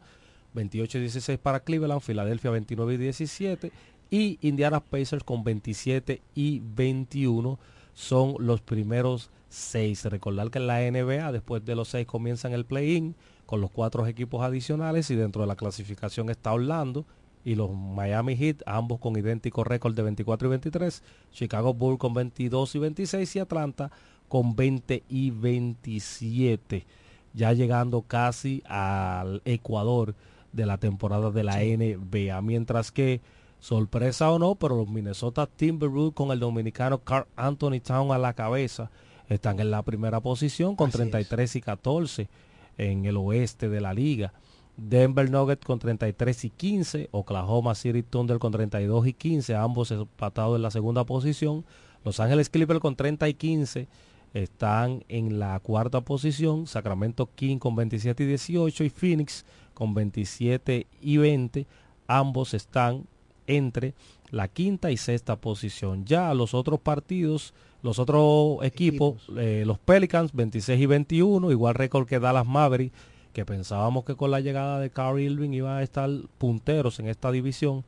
28 0.53 0.99
y 0.99 1.01
16 1.01 1.39
para 1.39 1.61
Cleveland, 1.61 2.01
Filadelfia 2.01 2.51
29 2.51 2.93
y 2.93 2.97
17 2.97 3.71
y 4.09 4.37
Indiana 4.41 4.79
Pacers 4.79 5.23
con 5.23 5.43
27 5.43 6.21
y 6.35 6.61
21 6.63 7.59
son 7.93 8.35
los 8.39 8.61
primeros 8.61 9.31
seis. 9.49 10.05
Recordar 10.05 10.51
que 10.51 10.59
en 10.59 10.67
la 10.67 10.79
NBA 10.79 11.31
después 11.31 11.65
de 11.65 11.75
los 11.75 11.89
seis 11.89 12.05
comienzan 12.05 12.53
el 12.53 12.65
play-in 12.65 13.15
con 13.45 13.61
los 13.61 13.71
cuatro 13.71 14.05
equipos 14.05 14.43
adicionales 14.43 15.09
y 15.09 15.15
dentro 15.15 15.41
de 15.41 15.47
la 15.47 15.55
clasificación 15.55 16.29
está 16.29 16.53
Orlando 16.53 17.05
y 17.43 17.55
los 17.55 17.71
Miami 17.71 18.35
Heat, 18.35 18.63
ambos 18.65 18.99
con 18.99 19.17
idéntico 19.17 19.63
récord 19.63 19.95
de 19.95 20.03
24 20.03 20.47
y 20.47 20.49
23, 20.49 21.03
Chicago 21.31 21.73
Bulls 21.73 21.99
con 21.99 22.13
22 22.13 22.75
y 22.75 22.79
26 22.79 23.35
y 23.35 23.39
Atlanta 23.39 23.91
con 24.27 24.55
20 24.55 25.03
y 25.07 25.31
27, 25.31 26.85
ya 27.33 27.53
llegando 27.53 28.01
casi 28.01 28.63
al 28.67 29.41
Ecuador 29.45 30.15
de 30.51 30.65
la 30.65 30.77
temporada 30.77 31.31
de 31.31 31.43
la 31.43 31.57
NBA, 31.59 32.41
mientras 32.41 32.91
que 32.91 33.21
sorpresa 33.59 34.31
o 34.31 34.39
no, 34.39 34.55
pero 34.55 34.75
los 34.75 34.89
Minnesota 34.89 35.47
Timberwolves 35.47 36.13
con 36.13 36.31
el 36.31 36.39
dominicano 36.39 36.99
Carl 36.99 37.27
Anthony 37.35 37.79
Town 37.79 38.11
a 38.11 38.17
la 38.17 38.33
cabeza 38.33 38.91
están 39.29 39.59
en 39.59 39.71
la 39.71 39.83
primera 39.83 40.19
posición 40.19 40.75
con 40.75 40.89
Así 40.89 40.97
33 40.97 41.55
y 41.55 41.61
14 41.61 42.29
en 42.77 43.05
el 43.05 43.17
oeste 43.17 43.69
de 43.69 43.81
la 43.81 43.93
liga. 43.93 44.33
Denver 44.77 45.29
Nuggets 45.29 45.65
con 45.65 45.79
33 45.79 46.45
y 46.45 46.49
15, 46.51 47.09
Oklahoma 47.11 47.75
City 47.75 48.03
Thunder 48.03 48.37
con 48.37 48.51
32 48.51 49.07
y 49.07 49.13
15, 49.13 49.55
ambos 49.55 49.91
empatados 49.91 50.55
en 50.55 50.61
la 50.61 50.71
segunda 50.71 51.03
posición. 51.03 51.65
Los 52.05 52.19
Ángeles 52.19 52.49
Clippers 52.49 52.79
con 52.79 52.95
30 52.95 53.27
y 53.27 53.33
15 53.33 53.87
están 54.33 55.03
en 55.09 55.39
la 55.39 55.59
cuarta 55.59 56.01
posición, 56.01 56.67
Sacramento 56.67 57.29
King 57.33 57.57
con 57.57 57.75
27 57.75 58.23
y 58.23 58.27
18 58.27 58.83
y 58.83 58.89
Phoenix 58.89 59.45
con 59.73 59.93
27 59.93 60.85
y 61.01 61.17
20, 61.17 61.65
ambos 62.07 62.53
están 62.53 63.05
entre 63.47 63.95
la 64.29 64.47
quinta 64.47 64.91
y 64.91 64.97
sexta 64.97 65.37
posición. 65.37 66.05
Ya 66.05 66.33
los 66.33 66.53
otros 66.53 66.79
partidos 66.79 67.53
Los 67.83 67.99
otros 67.99 68.63
equipos, 68.63 69.27
eh, 69.37 69.63
los 69.65 69.77
Pelicans 69.77 70.33
26 70.33 70.81
y 70.81 70.85
21, 70.87 71.51
igual 71.51 71.75
récord 71.75 72.07
que 72.07 72.19
Dallas 72.19 72.45
Maverick, 72.45 72.91
que 73.37 73.45
pensábamos 73.45 74.03
que 74.03 74.15
con 74.15 74.31
la 74.31 74.39
llegada 74.39 74.79
de 74.79 74.89
Kyrie 74.89 75.29
Irving 75.29 75.51
iban 75.51 75.77
a 75.77 75.83
estar 75.83 76.09
punteros 76.39 76.99
en 76.99 77.07
esta 77.07 77.31
división. 77.31 77.85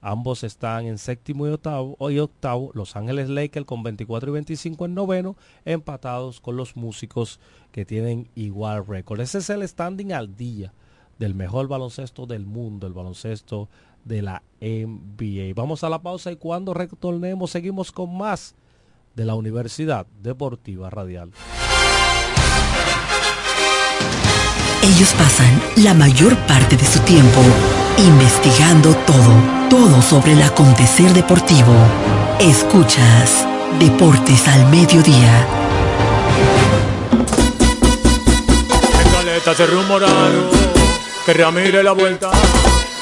Ambos 0.00 0.44
están 0.44 0.86
en 0.86 0.96
séptimo 0.96 1.44
y 1.44 1.50
octavo, 1.50 1.96
y 2.08 2.20
octavo. 2.20 2.70
Los 2.72 2.94
Ángeles 2.94 3.28
Lakers 3.28 3.66
con 3.66 3.82
24 3.82 4.30
y 4.30 4.32
25 4.34 4.84
en 4.84 4.94
noveno, 4.94 5.36
empatados 5.64 6.40
con 6.40 6.56
los 6.56 6.76
músicos 6.76 7.40
que 7.72 7.84
tienen 7.84 8.28
igual 8.36 8.86
récord. 8.86 9.20
Ese 9.20 9.38
es 9.38 9.50
el 9.50 9.66
standing 9.66 10.12
al 10.12 10.36
día 10.36 10.72
del 11.18 11.34
mejor 11.34 11.66
baloncesto 11.66 12.26
del 12.26 12.46
mundo, 12.46 12.86
el 12.86 12.92
baloncesto 12.92 13.68
de 14.04 14.22
la 14.22 14.44
NBA. 14.60 15.52
Vamos 15.56 15.82
a 15.82 15.88
la 15.88 16.00
pausa 16.00 16.30
y 16.30 16.36
cuando 16.36 16.74
retornemos 16.74 17.50
seguimos 17.50 17.90
con 17.90 18.16
más 18.16 18.54
de 19.16 19.24
la 19.24 19.34
Universidad 19.34 20.06
Deportiva 20.22 20.90
Radial. 20.90 21.32
Ellos 24.82 25.14
pasan 25.16 25.62
la 25.76 25.94
mayor 25.94 26.36
parte 26.46 26.76
de 26.76 26.84
su 26.84 26.98
tiempo 27.00 27.40
investigando 27.98 28.94
todo, 29.06 29.32
todo 29.70 30.02
sobre 30.02 30.32
el 30.32 30.42
acontecer 30.42 31.12
deportivo. 31.12 31.72
Escuchas 32.40 33.46
Deportes 33.78 34.48
al 34.48 34.68
Mediodía. 34.70 35.46
En 39.04 39.12
Caleta 39.12 39.54
se 39.54 39.66
rumoraron 39.66 40.50
que 41.24 41.32
Ramírez 41.32 41.84
la 41.84 41.92
vuelta. 41.92 42.30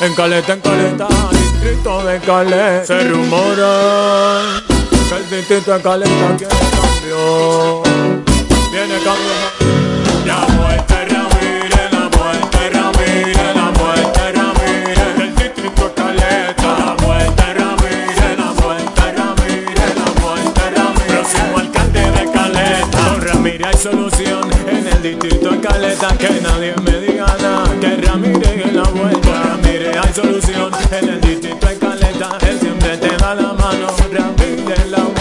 En 0.00 0.14
Caleta, 0.14 0.52
en 0.52 0.60
Caleta, 0.60 1.08
distrito 1.32 2.04
de 2.04 2.18
Caleta. 2.20 2.84
Se 2.84 3.04
rumora 3.04 4.62
que 5.08 5.16
el 5.16 5.30
distrito 5.30 5.72
de 5.72 5.82
Caleta 5.82 6.36
quiere 6.36 6.54
cambio. 6.54 7.82
Viene 8.70 8.94
cambio. 9.02 9.80
La 10.26 10.46
solución 23.80 24.42
en 24.68 24.86
el 24.86 25.02
distrito 25.02 25.50
de 25.50 25.60
Caleta. 25.60 26.08
Que 26.18 26.40
nadie 26.42 26.74
me 26.84 27.00
diga 27.00 27.26
nada. 27.40 27.64
Que 27.80 27.96
Ramírez 27.96 28.66
en 28.66 28.76
la 28.76 28.82
vuelta. 28.82 29.42
Ramírez 29.42 29.96
hay 29.96 30.12
solución 30.12 30.70
en 30.90 31.08
el 31.08 31.20
distrito 31.20 31.66
de 31.66 31.78
Caleta. 31.78 32.38
Él 32.46 32.60
siempre 32.60 32.98
te 32.98 33.16
da 33.16 33.34
la 33.34 33.52
mano. 33.54 33.86
Ramírez 34.12 34.90
la. 34.90 35.19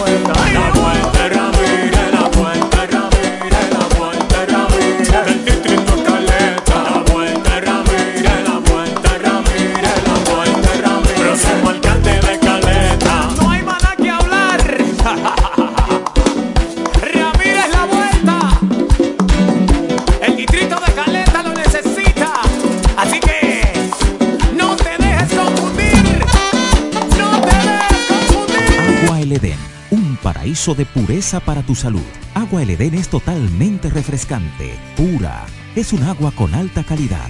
De 30.60 30.86
pureza 30.86 31.40
para 31.40 31.62
tu 31.64 31.74
salud. 31.74 32.04
Agua 32.34 32.62
El 32.62 32.72
Edén 32.72 32.94
es 32.94 33.08
totalmente 33.08 33.90
refrescante, 33.90 34.74
pura. 34.98 35.46
Es 35.74 35.94
un 35.94 36.04
agua 36.04 36.32
con 36.32 36.54
alta 36.54 36.84
calidad, 36.84 37.30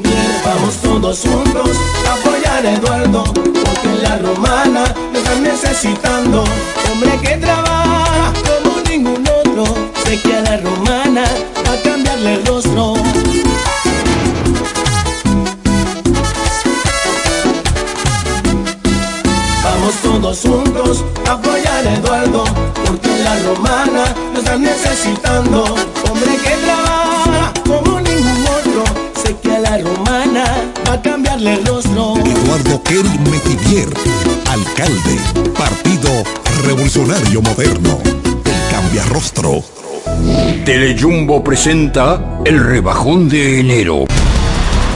Vamos 0.00 0.76
todos 0.82 1.20
juntos 1.20 1.70
a 2.06 2.14
apoyar 2.14 2.66
a 2.66 2.72
Eduardo, 2.72 3.24
porque 3.24 3.88
la 4.02 4.18
romana 4.18 4.84
lo 5.10 5.18
están 5.18 5.42
necesitando, 5.42 6.44
hombre 6.92 7.18
que 7.22 7.36
trabaja 7.36 8.32
como 8.44 8.80
ningún 8.90 9.24
otro, 9.26 9.64
sé 10.04 10.20
que 10.20 10.40
la 10.42 10.58
romana 10.58 11.24
a 11.24 11.82
cambiarle 11.82 12.34
el 12.34 12.46
rostro. 12.46 12.94
Vamos 19.64 19.94
todos 20.02 20.40
juntos 20.42 21.04
a 21.26 21.32
apoyar 21.32 21.86
a 21.86 21.94
Eduardo, 21.94 22.44
porque 22.84 23.18
la 23.24 23.38
romana 23.46 24.14
lo 24.34 24.40
están 24.40 24.62
necesitando. 24.62 25.64
Hombre 26.04 26.36
que 26.36 26.50
trabaja 26.64 26.85
romana 29.82 30.44
va 30.88 30.94
a 30.94 31.02
cambiarle 31.02 31.54
el 31.54 31.66
rostro. 31.66 32.14
Eduardo 32.18 32.82
Kerry 32.82 33.18
Metivier, 33.30 33.88
alcalde, 34.48 35.18
Partido 35.56 36.10
Revolucionario 36.64 37.42
Moderno, 37.42 37.98
el 38.04 38.72
cambia 38.72 39.04
rostro. 39.06 39.62
Telejumbo 40.64 41.42
presenta 41.42 42.40
el 42.44 42.62
rebajón 42.62 43.28
de 43.28 43.60
enero. 43.60 44.04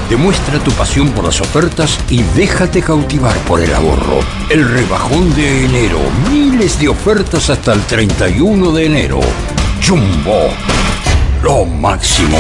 Demuestra 0.08 0.58
tu 0.58 0.72
pasión 0.72 1.10
por 1.10 1.24
las 1.24 1.40
ofertas 1.40 1.96
y 2.10 2.22
déjate 2.34 2.82
cautivar 2.82 3.36
por 3.46 3.60
el 3.60 3.72
ahorro. 3.72 4.18
El 4.48 4.68
rebajón 4.68 5.32
de 5.36 5.66
enero. 5.66 6.00
Miles 6.28 6.80
de 6.80 6.88
ofertas 6.88 7.48
hasta 7.48 7.72
el 7.72 7.82
31 7.82 8.72
de 8.72 8.86
enero. 8.86 9.20
Jumbo. 9.86 10.48
Lo 11.42 11.64
máximo. 11.64 12.38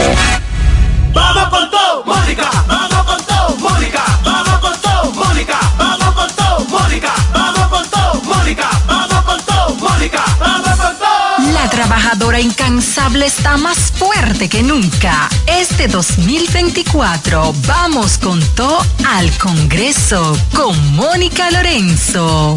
Vamos 1.12 1.48
con 1.48 1.69
Mónica, 2.10 2.50
vamos 2.66 3.04
con 3.04 3.24
todo, 3.24 3.56
Mónica, 3.58 4.02
vamos 4.24 4.58
con 4.58 4.80
todo, 4.80 5.12
Mónica, 5.12 5.60
vamos 5.78 6.12
con 6.12 6.28
todo, 6.34 6.64
Mónica, 6.64 7.14
vamos 7.32 7.68
con 7.68 7.88
todo, 7.88 8.22
Mónica, 8.24 8.68
vamos 8.88 9.24
con 9.24 9.40
todo, 9.44 9.74
Mónica, 9.76 10.24
vamos 10.40 10.76
con 10.76 10.98
todo. 10.98 11.52
La 11.52 11.70
trabajadora 11.70 12.40
incansable 12.40 13.26
está 13.26 13.56
más 13.58 13.92
fuerte 13.92 14.48
que 14.48 14.64
nunca. 14.64 15.28
Este 15.46 15.86
2024 15.86 17.54
vamos 17.68 18.18
con 18.18 18.40
todo 18.56 18.84
al 19.08 19.30
Congreso 19.38 20.36
con 20.52 20.96
Mónica 20.96 21.48
Lorenzo. 21.52 22.56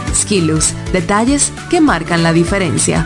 Skilus, 0.13 0.73
detalles 0.93 1.51
que 1.69 1.81
marcan 1.81 2.23
la 2.23 2.33
diferencia. 2.33 3.05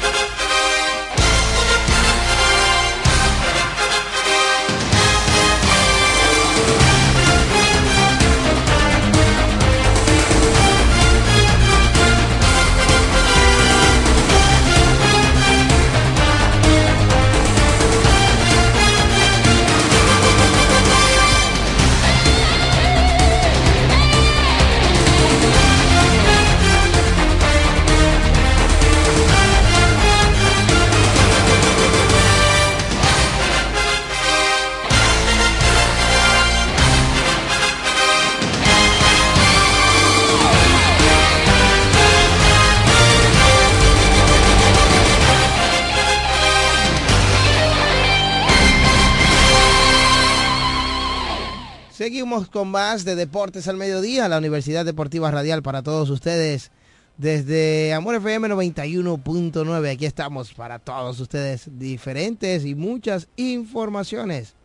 Con 52.49 52.69
más 52.69 53.05
de 53.05 53.15
Deportes 53.15 53.67
al 53.67 53.77
Mediodía, 53.77 54.27
la 54.27 54.37
Universidad 54.37 54.85
Deportiva 54.85 55.29
Radial 55.29 55.61
para 55.61 55.83
todos 55.83 56.09
ustedes. 56.09 56.71
Desde 57.17 57.93
Amor 57.93 58.15
FM 58.15 58.47
91.9, 58.47 59.91
aquí 59.91 60.05
estamos 60.05 60.53
para 60.53 60.79
todos 60.79 61.19
ustedes, 61.19 61.69
diferentes 61.77 62.65
y 62.65 62.73
muchas 62.73 63.27
informaciones 63.35 64.55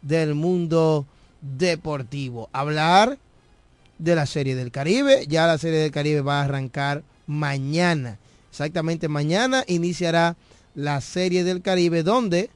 del 0.00 0.34
mundo 0.34 1.06
deportivo. 1.40 2.48
Hablar 2.52 3.18
de 3.98 4.14
la 4.14 4.26
Serie 4.26 4.54
del 4.54 4.70
Caribe, 4.70 5.26
ya 5.26 5.46
la 5.46 5.58
Serie 5.58 5.80
del 5.80 5.90
Caribe 5.90 6.22
va 6.22 6.40
a 6.40 6.44
arrancar 6.44 7.02
mañana. 7.26 8.18
Exactamente 8.50 9.08
mañana 9.08 9.64
iniciará 9.66 10.36
la 10.74 11.00
Serie 11.00 11.44
del 11.44 11.62
Caribe 11.62 12.02
donde 12.02 12.48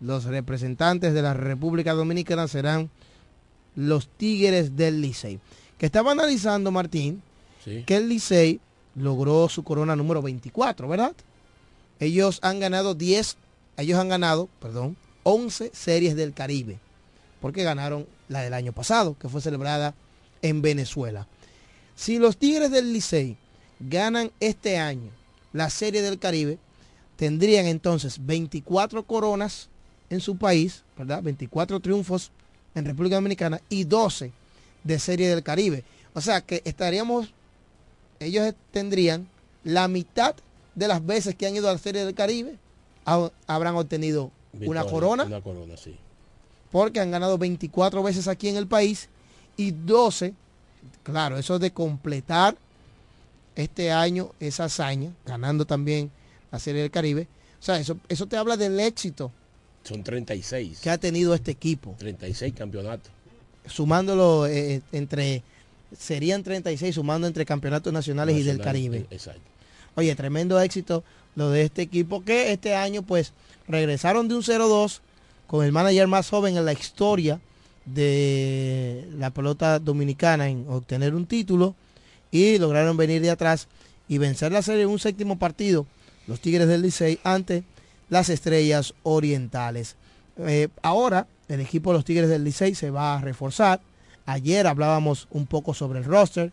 los 0.00 0.24
representantes 0.24 1.12
de 1.12 1.22
la 1.22 1.34
República 1.34 1.92
Dominicana 1.92 2.48
serán 2.48 2.90
los 3.76 4.08
Tigres 4.08 4.76
del 4.76 5.00
Licey. 5.00 5.38
Que 5.78 5.86
estaba 5.86 6.12
analizando, 6.12 6.70
Martín, 6.72 7.22
que 7.64 7.96
el 7.96 8.08
Licey 8.08 8.60
logró 8.94 9.48
su 9.48 9.62
corona 9.62 9.94
número 9.94 10.22
24, 10.22 10.88
¿verdad? 10.88 11.12
Ellos 12.00 12.40
han 12.42 12.58
ganado 12.60 12.94
10, 12.94 13.36
ellos 13.76 13.98
han 13.98 14.08
ganado, 14.08 14.48
perdón, 14.60 14.96
11 15.22 15.70
series 15.74 16.16
del 16.16 16.32
Caribe, 16.32 16.78
porque 17.40 17.62
ganaron 17.62 18.06
la 18.28 18.40
del 18.40 18.54
año 18.54 18.72
pasado, 18.72 19.16
que 19.18 19.28
fue 19.28 19.40
celebrada 19.40 19.94
en 20.42 20.62
Venezuela. 20.62 21.26
Si 21.94 22.18
los 22.18 22.36
Tigres 22.36 22.70
del 22.70 22.92
Licey 22.92 23.36
ganan 23.80 24.32
este 24.40 24.78
año 24.78 25.10
la 25.52 25.70
serie 25.70 26.02
del 26.02 26.18
Caribe, 26.18 26.58
tendrían 27.16 27.66
entonces 27.66 28.24
24 28.24 29.04
coronas 29.04 29.68
en 30.10 30.20
su 30.20 30.36
país, 30.36 30.84
¿verdad? 30.96 31.22
24 31.22 31.80
triunfos 31.80 32.30
en 32.76 32.84
República 32.84 33.16
Dominicana 33.16 33.60
y 33.68 33.84
12 33.84 34.30
de 34.84 34.98
Serie 35.00 35.28
del 35.28 35.42
Caribe. 35.42 35.82
O 36.14 36.20
sea 36.20 36.42
que 36.42 36.62
estaríamos, 36.64 37.32
ellos 38.20 38.54
tendrían 38.70 39.26
la 39.64 39.88
mitad 39.88 40.36
de 40.74 40.86
las 40.86 41.04
veces 41.04 41.34
que 41.34 41.46
han 41.46 41.56
ido 41.56 41.68
a 41.68 41.72
la 41.72 41.78
Serie 41.78 42.04
del 42.04 42.14
Caribe, 42.14 42.56
habrán 43.04 43.74
obtenido 43.76 44.30
una 44.60 44.84
corona. 44.84 45.24
Una 45.24 45.40
corona, 45.40 45.76
sí. 45.76 45.96
Porque 46.70 47.00
han 47.00 47.10
ganado 47.10 47.38
24 47.38 48.02
veces 48.02 48.28
aquí 48.28 48.48
en 48.48 48.56
el 48.56 48.66
país 48.66 49.08
y 49.56 49.70
12, 49.70 50.34
claro, 51.02 51.38
eso 51.38 51.58
de 51.58 51.72
completar 51.72 52.56
este 53.54 53.90
año 53.90 54.32
esa 54.38 54.64
hazaña, 54.64 55.10
ganando 55.24 55.64
también 55.64 56.10
la 56.52 56.58
Serie 56.58 56.82
del 56.82 56.90
Caribe. 56.90 57.26
O 57.58 57.62
sea, 57.62 57.78
eso, 57.78 57.96
eso 58.08 58.26
te 58.26 58.36
habla 58.36 58.58
del 58.58 58.78
éxito 58.80 59.32
son 59.86 60.02
36. 60.02 60.80
Que 60.80 60.90
ha 60.90 60.98
tenido 60.98 61.34
este 61.34 61.50
equipo. 61.50 61.94
36 61.98 62.54
campeonatos. 62.54 63.10
Sumándolo 63.66 64.46
eh, 64.46 64.82
entre, 64.92 65.42
serían 65.96 66.42
36 66.42 66.94
sumando 66.94 67.26
entre 67.26 67.44
campeonatos 67.44 67.92
nacionales 67.92 68.36
y 68.36 68.42
del 68.42 68.60
Caribe. 68.60 69.06
Exacto. 69.10 69.40
Oye, 69.94 70.14
tremendo 70.14 70.60
éxito 70.60 71.02
lo 71.36 71.50
de 71.50 71.62
este 71.62 71.82
equipo 71.82 72.24
que 72.24 72.52
este 72.52 72.74
año 72.74 73.02
pues 73.02 73.32
regresaron 73.68 74.28
de 74.28 74.34
un 74.34 74.42
0-2 74.42 75.00
con 75.46 75.64
el 75.64 75.72
manager 75.72 76.06
más 76.06 76.28
joven 76.28 76.56
en 76.56 76.64
la 76.64 76.72
historia 76.72 77.40
de 77.84 79.08
la 79.16 79.30
pelota 79.30 79.78
dominicana 79.78 80.48
en 80.48 80.66
obtener 80.68 81.14
un 81.14 81.26
título 81.26 81.74
y 82.30 82.58
lograron 82.58 82.96
venir 82.96 83.22
de 83.22 83.30
atrás 83.30 83.68
y 84.08 84.18
vencer 84.18 84.50
la 84.52 84.62
serie 84.62 84.82
en 84.82 84.88
un 84.88 84.98
séptimo 84.98 85.38
partido, 85.38 85.86
los 86.26 86.40
Tigres 86.40 86.68
del 86.68 86.82
Licey, 86.82 87.18
ante 87.22 87.64
las 88.08 88.28
Estrellas 88.28 88.94
Orientales. 89.02 89.96
Eh, 90.38 90.68
ahora 90.82 91.26
el 91.48 91.60
equipo 91.60 91.90
de 91.90 91.98
los 91.98 92.04
Tigres 92.04 92.28
del 92.28 92.44
Licey 92.44 92.74
se 92.74 92.90
va 92.90 93.16
a 93.16 93.20
reforzar. 93.20 93.80
Ayer 94.26 94.66
hablábamos 94.66 95.28
un 95.30 95.46
poco 95.46 95.74
sobre 95.74 96.00
el 96.00 96.04
roster 96.04 96.52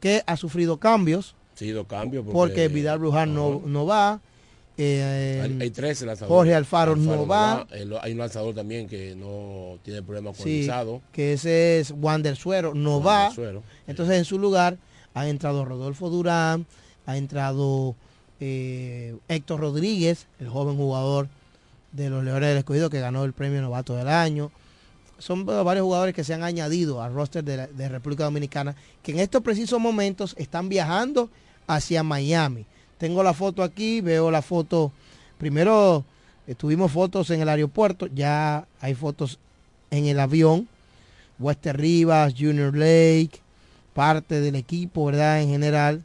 que 0.00 0.22
ha 0.26 0.36
sufrido 0.36 0.78
cambios. 0.78 1.34
sido 1.54 1.86
cambios 1.86 2.24
porque, 2.30 2.68
Vidal 2.68 2.98
Bruján 2.98 3.34
no, 3.34 3.62
no 3.64 3.86
va. 3.86 4.20
Eh, 4.76 5.56
hay, 5.60 5.70
tres 5.70 6.02
lanzadores. 6.02 6.28
Jorge 6.28 6.54
Alfaro, 6.54 6.96
no 6.96 7.26
va. 7.26 7.66
Hay 8.02 8.12
un 8.12 8.18
lanzador 8.18 8.54
también 8.54 8.88
que 8.88 9.14
no 9.14 9.78
tiene 9.82 10.02
problemas 10.02 10.36
con 10.36 10.44
sí, 10.44 10.68
que 11.12 11.34
ese 11.34 11.78
es 11.78 11.92
Wander 11.92 12.36
Suero, 12.36 12.74
no 12.74 13.00
va. 13.00 13.32
Entonces 13.86 14.18
en 14.18 14.24
su 14.24 14.38
lugar 14.38 14.76
ha 15.14 15.28
entrado 15.28 15.64
Rodolfo 15.64 16.10
Durán, 16.10 16.66
ha 17.06 17.16
entrado 17.16 17.94
eh, 18.40 19.16
Héctor 19.28 19.60
Rodríguez, 19.60 20.26
el 20.40 20.48
joven 20.48 20.76
jugador 20.76 21.28
de 21.92 22.10
los 22.10 22.24
Leones 22.24 22.48
del 22.48 22.58
Escogido 22.58 22.90
que 22.90 23.00
ganó 23.00 23.24
el 23.24 23.32
premio 23.32 23.62
Novato 23.62 23.94
del 23.94 24.08
Año. 24.08 24.50
Son 25.18 25.46
varios 25.46 25.84
jugadores 25.84 26.14
que 26.14 26.24
se 26.24 26.34
han 26.34 26.42
añadido 26.42 27.02
al 27.02 27.14
roster 27.14 27.44
de, 27.44 27.68
de 27.68 27.88
República 27.88 28.24
Dominicana 28.24 28.74
que 29.02 29.12
en 29.12 29.20
estos 29.20 29.42
precisos 29.42 29.80
momentos 29.80 30.34
están 30.38 30.68
viajando 30.68 31.30
hacia 31.66 32.02
Miami. 32.02 32.66
Tengo 32.98 33.22
la 33.22 33.32
foto 33.32 33.62
aquí, 33.62 34.00
veo 34.00 34.30
la 34.30 34.42
foto. 34.42 34.92
Primero 35.38 36.04
tuvimos 36.56 36.92
fotos 36.92 37.30
en 37.30 37.40
el 37.40 37.48
aeropuerto, 37.48 38.06
ya 38.06 38.66
hay 38.80 38.94
fotos 38.94 39.38
en 39.90 40.06
el 40.06 40.20
avión. 40.20 40.68
Wester 41.38 41.76
Rivas, 41.76 42.34
Junior 42.38 42.76
Lake, 42.76 43.40
parte 43.92 44.40
del 44.40 44.54
equipo, 44.54 45.06
¿verdad? 45.06 45.40
En 45.40 45.48
general. 45.48 46.04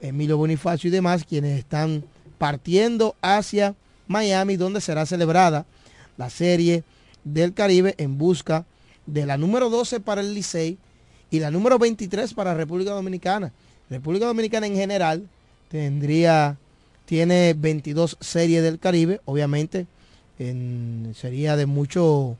Emilio 0.00 0.36
Bonifacio 0.36 0.88
y 0.88 0.90
demás, 0.90 1.24
quienes 1.24 1.58
están 1.58 2.04
partiendo 2.38 3.14
hacia 3.20 3.74
Miami, 4.06 4.56
donde 4.56 4.80
será 4.80 5.06
celebrada 5.06 5.66
la 6.16 6.30
serie 6.30 6.84
del 7.24 7.52
Caribe 7.54 7.94
en 7.98 8.18
busca 8.18 8.64
de 9.06 9.26
la 9.26 9.36
número 9.36 9.70
12 9.70 10.00
para 10.00 10.20
el 10.20 10.34
Licey 10.34 10.78
y 11.30 11.40
la 11.40 11.50
número 11.50 11.78
23 11.78 12.34
para 12.34 12.54
República 12.54 12.92
Dominicana. 12.92 13.52
República 13.90 14.26
Dominicana 14.26 14.66
en 14.66 14.74
general 14.74 15.28
tendría, 15.68 16.56
tiene 17.04 17.54
22 17.56 18.16
series 18.20 18.62
del 18.62 18.78
Caribe, 18.78 19.20
obviamente 19.24 19.86
sería 21.14 21.56
de 21.56 21.66
mucho, 21.66 22.36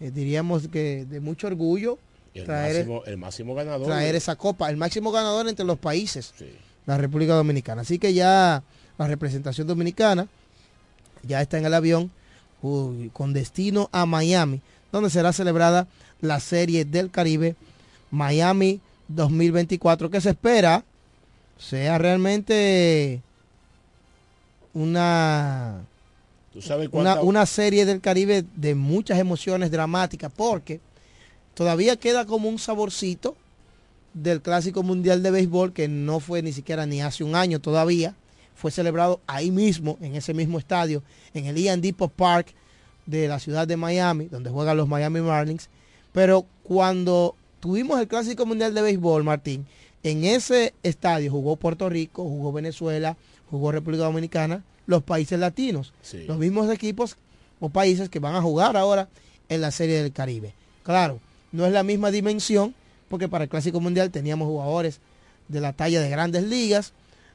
eh, 0.00 0.12
diríamos 0.14 0.68
que 0.68 1.04
de 1.04 1.20
mucho 1.20 1.48
orgullo 1.48 1.98
El, 2.40 2.46
traer, 2.46 2.76
máximo, 2.76 3.04
el 3.04 3.16
máximo 3.16 3.54
ganador. 3.54 3.86
traer 3.86 4.14
esa 4.14 4.36
copa, 4.36 4.70
el 4.70 4.76
máximo 4.76 5.10
ganador 5.12 5.48
entre 5.48 5.64
los 5.64 5.78
países, 5.78 6.34
la 6.86 6.96
República 6.96 7.34
Dominicana. 7.34 7.82
Así 7.82 7.98
que 7.98 8.14
ya 8.14 8.62
la 8.96 9.06
representación 9.06 9.66
dominicana 9.66 10.28
ya 11.22 11.40
está 11.40 11.58
en 11.58 11.66
el 11.66 11.74
avión 11.74 12.10
con 12.60 13.32
destino 13.32 13.88
a 13.92 14.06
Miami, 14.06 14.60
donde 14.90 15.10
será 15.10 15.32
celebrada 15.32 15.86
la 16.20 16.40
Serie 16.40 16.84
del 16.84 17.10
Caribe 17.10 17.54
Miami 18.10 18.80
2024, 19.08 20.10
que 20.10 20.20
se 20.20 20.30
espera 20.30 20.84
sea 21.58 21.98
realmente 21.98 23.20
una, 24.74 25.84
¿Tú 26.52 26.62
sabes 26.62 26.88
una, 26.92 27.20
una 27.20 27.46
serie 27.46 27.84
del 27.84 28.00
Caribe 28.00 28.44
de 28.54 28.74
muchas 28.74 29.18
emociones 29.18 29.70
dramáticas, 29.70 30.30
porque 30.34 30.80
todavía 31.58 31.96
queda 31.96 32.24
como 32.24 32.48
un 32.48 32.60
saborcito 32.60 33.34
del 34.14 34.40
Clásico 34.40 34.84
Mundial 34.84 35.24
de 35.24 35.32
Béisbol, 35.32 35.72
que 35.72 35.88
no 35.88 36.20
fue 36.20 36.40
ni 36.40 36.52
siquiera 36.52 36.86
ni 36.86 37.02
hace 37.02 37.24
un 37.24 37.34
año 37.34 37.58
todavía, 37.58 38.14
fue 38.54 38.70
celebrado 38.70 39.18
ahí 39.26 39.50
mismo, 39.50 39.98
en 40.00 40.14
ese 40.14 40.34
mismo 40.34 40.60
estadio, 40.60 41.02
en 41.34 41.46
el 41.46 41.56
Ian 41.56 41.80
Depot 41.80 42.12
Park 42.12 42.54
de 43.06 43.26
la 43.26 43.40
ciudad 43.40 43.66
de 43.66 43.76
Miami, 43.76 44.26
donde 44.26 44.50
juegan 44.50 44.76
los 44.76 44.86
Miami 44.86 45.20
Marlins. 45.20 45.68
Pero 46.12 46.46
cuando 46.62 47.34
tuvimos 47.58 47.98
el 47.98 48.06
Clásico 48.06 48.46
Mundial 48.46 48.72
de 48.72 48.82
Béisbol, 48.82 49.24
Martín, 49.24 49.66
en 50.04 50.22
ese 50.22 50.74
estadio 50.84 51.32
jugó 51.32 51.56
Puerto 51.56 51.88
Rico, 51.88 52.22
jugó 52.22 52.52
Venezuela, 52.52 53.16
jugó 53.50 53.72
República 53.72 54.04
Dominicana, 54.04 54.62
los 54.86 55.02
países 55.02 55.40
latinos, 55.40 55.92
Sí. 56.02 56.22
los 56.28 56.38
mismos 56.38 56.70
equipos 56.70 57.16
o 57.58 57.68
países 57.68 58.08
que 58.08 58.20
van 58.20 58.36
a 58.36 58.42
jugar 58.42 58.76
ahora 58.76 59.08
en 59.48 59.60
la 59.60 59.72
Serie 59.72 60.00
del 60.00 60.12
Caribe. 60.12 60.54
Claro, 60.84 61.18
no 61.52 61.66
es 61.66 61.72
la 61.72 61.82
misma 61.82 62.10
dimensión, 62.10 62.74
porque 63.08 63.28
para 63.28 63.44
el 63.44 63.50
Clásico 63.50 63.80
Mundial 63.80 64.10
teníamos 64.10 64.48
jugadores 64.48 65.00
de 65.48 65.60
la 65.60 65.72
talla 65.72 66.00
de 66.00 66.10
grandes 66.10 66.44
ligas, 66.44 66.92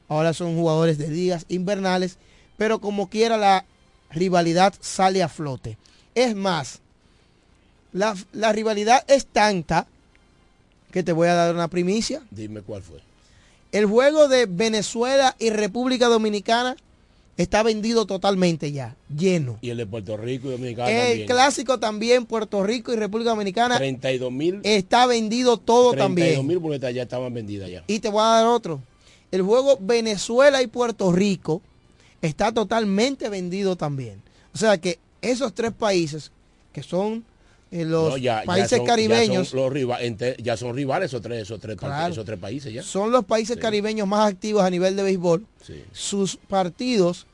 ahora 0.08 0.32
son 0.32 0.56
jugadores 0.56 0.98
de 0.98 1.08
ligas 1.08 1.46
invernales, 1.48 2.18
pero 2.56 2.80
como 2.80 3.08
quiera 3.08 3.36
la 3.36 3.64
rivalidad 4.10 4.74
sale 4.80 5.22
a 5.22 5.28
flote. 5.28 5.76
Es 6.14 6.36
más, 6.36 6.80
la, 7.92 8.14
la 8.32 8.52
rivalidad 8.52 9.04
es 9.08 9.26
tanta 9.26 9.86
que 10.92 11.02
te 11.02 11.12
voy 11.12 11.28
a 11.28 11.34
dar 11.34 11.54
una 11.54 11.68
primicia. 11.68 12.22
Dime 12.30 12.62
cuál 12.62 12.82
fue. 12.82 13.00
El 13.72 13.86
juego 13.86 14.28
de 14.28 14.46
Venezuela 14.46 15.34
y 15.40 15.50
República 15.50 16.06
Dominicana 16.06 16.76
está 17.36 17.62
vendido 17.62 18.06
totalmente 18.06 18.72
ya, 18.72 18.96
lleno. 19.14 19.58
Y 19.60 19.70
el 19.70 19.78
de 19.78 19.86
Puerto 19.86 20.16
Rico 20.16 20.48
y 20.48 20.52
Dominicana 20.52 20.90
El 20.90 21.08
también. 21.08 21.26
clásico 21.28 21.78
también, 21.78 22.26
Puerto 22.26 22.62
Rico 22.62 22.92
y 22.92 22.96
República 22.96 23.30
Dominicana, 23.30 23.76
32 23.76 24.32
mil. 24.32 24.60
está 24.62 25.06
vendido 25.06 25.56
todo 25.56 25.90
32 25.92 25.96
también. 26.06 26.46
mil 26.46 26.58
boletas 26.58 26.94
ya 26.94 27.02
estaban 27.02 27.32
vendidas 27.34 27.70
ya. 27.70 27.84
Y 27.86 27.98
te 28.00 28.08
voy 28.10 28.20
a 28.22 28.24
dar 28.26 28.46
otro. 28.46 28.80
El 29.30 29.42
juego 29.42 29.78
Venezuela 29.80 30.62
y 30.62 30.66
Puerto 30.68 31.10
Rico 31.12 31.60
está 32.22 32.52
totalmente 32.52 33.28
vendido 33.28 33.76
también. 33.76 34.22
O 34.54 34.58
sea 34.58 34.78
que 34.78 34.98
esos 35.22 35.52
tres 35.54 35.72
países, 35.72 36.30
que 36.72 36.82
son 36.82 37.24
los 37.82 38.10
No, 38.10 38.16
ya- 38.16 38.40
ya 38.40 38.44
países 38.46 38.78
son- 38.78 38.86
caribeños, 38.86 39.50
Ya 39.50 39.50
son, 39.50 39.74
los 39.74 40.36
ya 40.38 40.56
son 40.56 40.76
rivales 40.76 41.10
esos 41.10 41.20
tres, 41.22 41.42
esos 41.42 41.58
tres, 41.58 41.76
pa- 41.76 41.86
Claro. 41.88 42.12
esos 42.12 42.24
tres 42.24 42.38
países 42.38 42.72
ya. 42.72 42.82
son 42.82 43.10
los 43.10 43.24
países 43.24 43.56
caribeños 43.56 44.06
más 44.06 44.28
activos 44.30 44.62
a 44.62 44.70
nivel 44.70 44.94
de 44.94 45.02
béisbol. 45.02 45.44
Sí. 45.66 45.82
Sus 45.92 46.36
partidos 46.36 47.26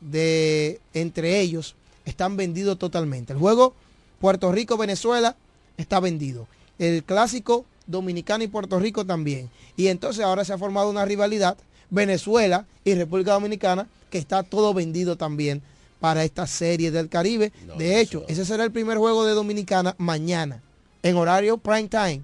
de 0.00 0.80
entre 0.94 1.40
ellos 1.40 1.74
están 2.04 2.36
vendidos 2.36 2.78
totalmente. 2.78 3.32
El 3.32 3.38
juego 3.38 3.74
Puerto 4.20 4.50
Rico-Venezuela 4.52 5.36
está 5.76 6.00
vendido. 6.00 6.46
El 6.78 7.04
clásico 7.04 7.64
Dominicana 7.86 8.44
y 8.44 8.48
Puerto 8.48 8.78
Rico 8.78 9.04
también. 9.04 9.50
Y 9.76 9.88
entonces 9.88 10.24
ahora 10.24 10.44
se 10.44 10.52
ha 10.52 10.58
formado 10.58 10.88
una 10.90 11.04
rivalidad 11.04 11.56
Venezuela 11.90 12.66
y 12.84 12.94
República 12.94 13.32
Dominicana 13.32 13.88
que 14.10 14.18
está 14.18 14.42
todo 14.42 14.72
vendido 14.74 15.16
también 15.16 15.62
para 16.02 16.24
esta 16.24 16.48
serie 16.48 16.90
del 16.90 17.08
Caribe. 17.08 17.52
de 17.78 18.00
hecho, 18.00 18.24
ese 18.26 18.44
será 18.44 18.64
el 18.64 18.72
primer 18.72 18.98
juego 18.98 19.24
de 19.24 19.34
Dominicana 19.34 19.94
mañana 19.98 20.60
en 21.00 21.16
horario 21.16 21.58
prime 21.58 21.86
time 21.86 22.22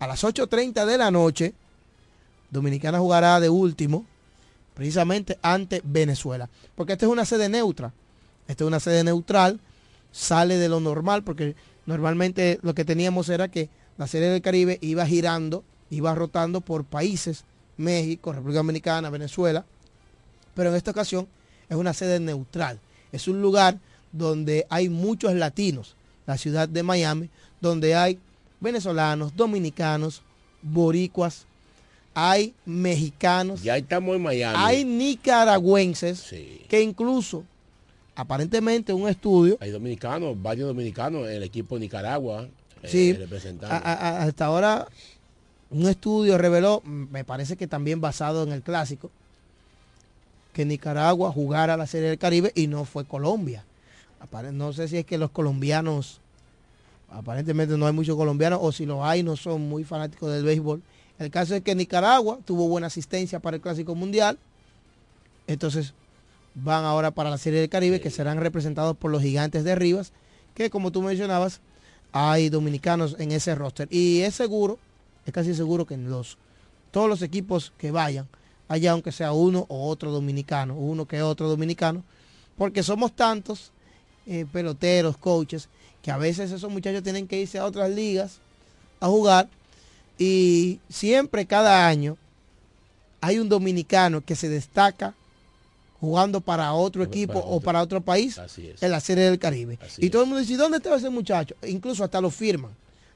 a 0.00 0.08
las 0.08 0.24
8.30 0.24 0.84
de 0.84 0.98
la 0.98 1.12
noche. 1.12 1.54
Dominicana 2.50 2.98
jugará 2.98 3.38
de 3.38 3.48
último 3.48 4.04
precisamente 4.74 5.38
ante 5.42 5.80
Venezuela. 5.84 6.50
Porque 6.74 6.94
esta 6.94 7.06
es 7.06 7.12
una 7.12 7.24
sede 7.24 7.48
neutra. 7.48 7.92
Esta 8.48 8.64
es 8.64 8.66
una 8.66 8.80
sede 8.80 9.04
neutral. 9.04 9.60
Sale 10.10 10.56
de 10.56 10.68
lo 10.68 10.80
normal 10.80 11.22
porque 11.22 11.54
normalmente 11.86 12.58
lo 12.62 12.74
que 12.74 12.84
teníamos 12.84 13.28
era 13.28 13.46
que 13.46 13.68
la 13.96 14.08
serie 14.08 14.26
del 14.26 14.42
Caribe 14.42 14.80
iba 14.80 15.06
girando, 15.06 15.62
iba 15.88 16.16
rotando 16.16 16.62
por 16.62 16.84
países, 16.84 17.44
México, 17.76 18.32
República 18.32 18.58
Dominicana, 18.58 19.08
Venezuela. 19.08 19.64
Pero 20.56 20.70
en 20.70 20.74
esta 20.74 20.90
ocasión 20.90 21.28
es 21.68 21.76
una 21.76 21.92
sede 21.92 22.18
neutral. 22.18 22.80
Es 23.12 23.28
un 23.28 23.40
lugar 23.42 23.78
donde 24.12 24.66
hay 24.70 24.88
muchos 24.88 25.34
latinos. 25.34 25.94
La 26.26 26.36
ciudad 26.38 26.68
de 26.68 26.82
Miami, 26.82 27.28
donde 27.60 27.94
hay 27.94 28.18
venezolanos, 28.60 29.34
dominicanos, 29.36 30.22
boricuas, 30.62 31.46
hay 32.14 32.54
mexicanos, 32.66 33.62
Ya 33.62 33.76
estamos 33.76 34.16
en 34.16 34.22
Miami. 34.22 34.56
hay 34.58 34.84
nicaragüenses 34.84 36.20
que 36.68 36.82
incluso 36.82 37.44
aparentemente 38.14 38.92
un 38.92 39.08
estudio 39.08 39.56
Hay 39.60 39.70
dominicanos, 39.70 40.40
varios 40.40 40.68
dominicanos 40.68 41.26
en 41.28 41.34
el 41.36 41.42
equipo 41.42 41.76
de 41.76 41.80
Nicaragua 41.82 42.48
eh, 42.82 42.88
Sí, 42.88 43.16
a- 43.62 43.76
a- 43.76 44.22
hasta 44.22 44.46
ahora 44.46 44.88
un 45.70 45.88
estudio 45.88 46.36
reveló, 46.36 46.82
me 46.84 47.24
parece 47.24 47.56
que 47.56 47.66
también 47.68 48.00
basado 48.00 48.42
en 48.42 48.52
el 48.52 48.62
clásico, 48.62 49.10
que 50.52 50.64
Nicaragua 50.64 51.32
jugara 51.32 51.76
la 51.76 51.86
Serie 51.86 52.08
del 52.08 52.18
Caribe 52.18 52.52
y 52.54 52.66
no 52.66 52.84
fue 52.84 53.04
Colombia. 53.04 53.64
No 54.52 54.72
sé 54.72 54.88
si 54.88 54.98
es 54.98 55.06
que 55.06 55.16
los 55.18 55.30
colombianos, 55.30 56.20
aparentemente 57.10 57.76
no 57.78 57.86
hay 57.86 57.92
muchos 57.92 58.16
colombianos, 58.16 58.58
o 58.62 58.70
si 58.70 58.86
los 58.86 59.02
hay 59.02 59.22
no 59.22 59.36
son 59.36 59.68
muy 59.68 59.84
fanáticos 59.84 60.32
del 60.32 60.44
béisbol. 60.44 60.82
El 61.18 61.30
caso 61.30 61.54
es 61.54 61.62
que 61.62 61.74
Nicaragua 61.74 62.38
tuvo 62.44 62.68
buena 62.68 62.88
asistencia 62.88 63.40
para 63.40 63.56
el 63.56 63.62
Clásico 63.62 63.94
Mundial, 63.94 64.38
entonces 65.46 65.94
van 66.54 66.84
ahora 66.84 67.10
para 67.10 67.30
la 67.30 67.38
Serie 67.38 67.60
del 67.60 67.68
Caribe, 67.68 68.00
que 68.00 68.10
serán 68.10 68.38
representados 68.38 68.96
por 68.96 69.10
los 69.10 69.22
gigantes 69.22 69.64
de 69.64 69.74
Rivas, 69.74 70.12
que 70.54 70.70
como 70.70 70.90
tú 70.92 71.02
mencionabas, 71.02 71.60
hay 72.12 72.48
dominicanos 72.48 73.16
en 73.18 73.32
ese 73.32 73.54
roster. 73.54 73.88
Y 73.90 74.20
es 74.20 74.34
seguro, 74.34 74.78
es 75.26 75.32
casi 75.32 75.54
seguro 75.54 75.86
que 75.86 75.94
en 75.94 76.10
los 76.10 76.38
todos 76.90 77.08
los 77.08 77.22
equipos 77.22 77.72
que 77.78 77.90
vayan, 77.92 78.28
haya 78.70 78.92
aunque 78.92 79.10
sea 79.10 79.32
uno 79.32 79.66
o 79.68 79.88
otro 79.88 80.12
dominicano, 80.12 80.76
uno 80.76 81.04
que 81.04 81.20
otro 81.22 81.48
dominicano, 81.48 82.04
porque 82.56 82.84
somos 82.84 83.10
tantos 83.10 83.72
eh, 84.26 84.46
peloteros, 84.52 85.16
coaches, 85.16 85.68
que 86.02 86.12
a 86.12 86.16
veces 86.16 86.52
esos 86.52 86.70
muchachos 86.70 87.02
tienen 87.02 87.26
que 87.26 87.40
irse 87.40 87.58
a 87.58 87.64
otras 87.64 87.90
ligas 87.90 88.38
a 89.00 89.08
jugar 89.08 89.48
y 90.16 90.78
siempre 90.88 91.46
cada 91.46 91.88
año 91.88 92.16
hay 93.20 93.40
un 93.40 93.48
dominicano 93.48 94.20
que 94.20 94.36
se 94.36 94.48
destaca 94.48 95.14
jugando 96.00 96.40
para 96.40 96.72
otro 96.72 97.02
equipo 97.02 97.40
o 97.40 97.60
para 97.60 97.82
otro 97.82 98.00
país 98.00 98.38
Así 98.38 98.68
es. 98.68 98.80
en 98.84 98.92
la 98.92 99.00
Serie 99.00 99.24
del 99.24 99.40
Caribe. 99.40 99.80
y 99.98 100.10
todo 100.10 100.22
el 100.22 100.28
mundo 100.28 100.40
dice, 100.42 100.56
¿dónde 100.56 100.76
estaba 100.76 100.96
ese 100.96 101.10
muchacho? 101.10 101.56
E 101.60 101.70
incluso 101.70 102.04
hasta 102.04 102.20
lo 102.20 102.30
firman. 102.30 102.70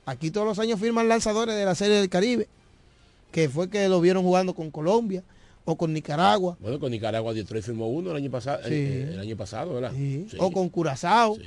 Aquí 0.04 0.32
todos 0.32 0.48
los 0.48 0.58
años 0.58 0.80
firman 0.80 1.06
lanzadores 1.06 1.54
de 1.54 1.64
la 1.64 1.76
Serie 1.76 1.98
del 1.98 2.08
Caribe, 2.08 2.48
que 3.30 3.48
fue 3.48 3.70
que 3.70 3.88
lo 3.88 4.00
vieron 4.00 4.24
jugando 4.24 4.52
con 4.52 4.72
Colombia 4.72 5.22
o 5.64 5.76
con 5.76 5.92
Nicaragua 5.92 6.56
Bueno, 6.60 6.78
con 6.78 6.90
Nicaragua 6.90 7.32
Detroit 7.32 7.64
firmó 7.64 7.88
uno 7.88 8.10
el 8.10 8.16
año 8.16 8.30
pasado, 8.30 8.58
Sí. 8.64 8.74
eh, 8.74 9.10
el 9.14 9.20
año 9.20 9.36
pasado, 9.36 9.74
¿verdad? 9.74 9.92
Sí, 9.94 10.26
Sí. 10.30 10.36
o 10.40 10.50
con 10.50 10.68
Curazao. 10.68 11.38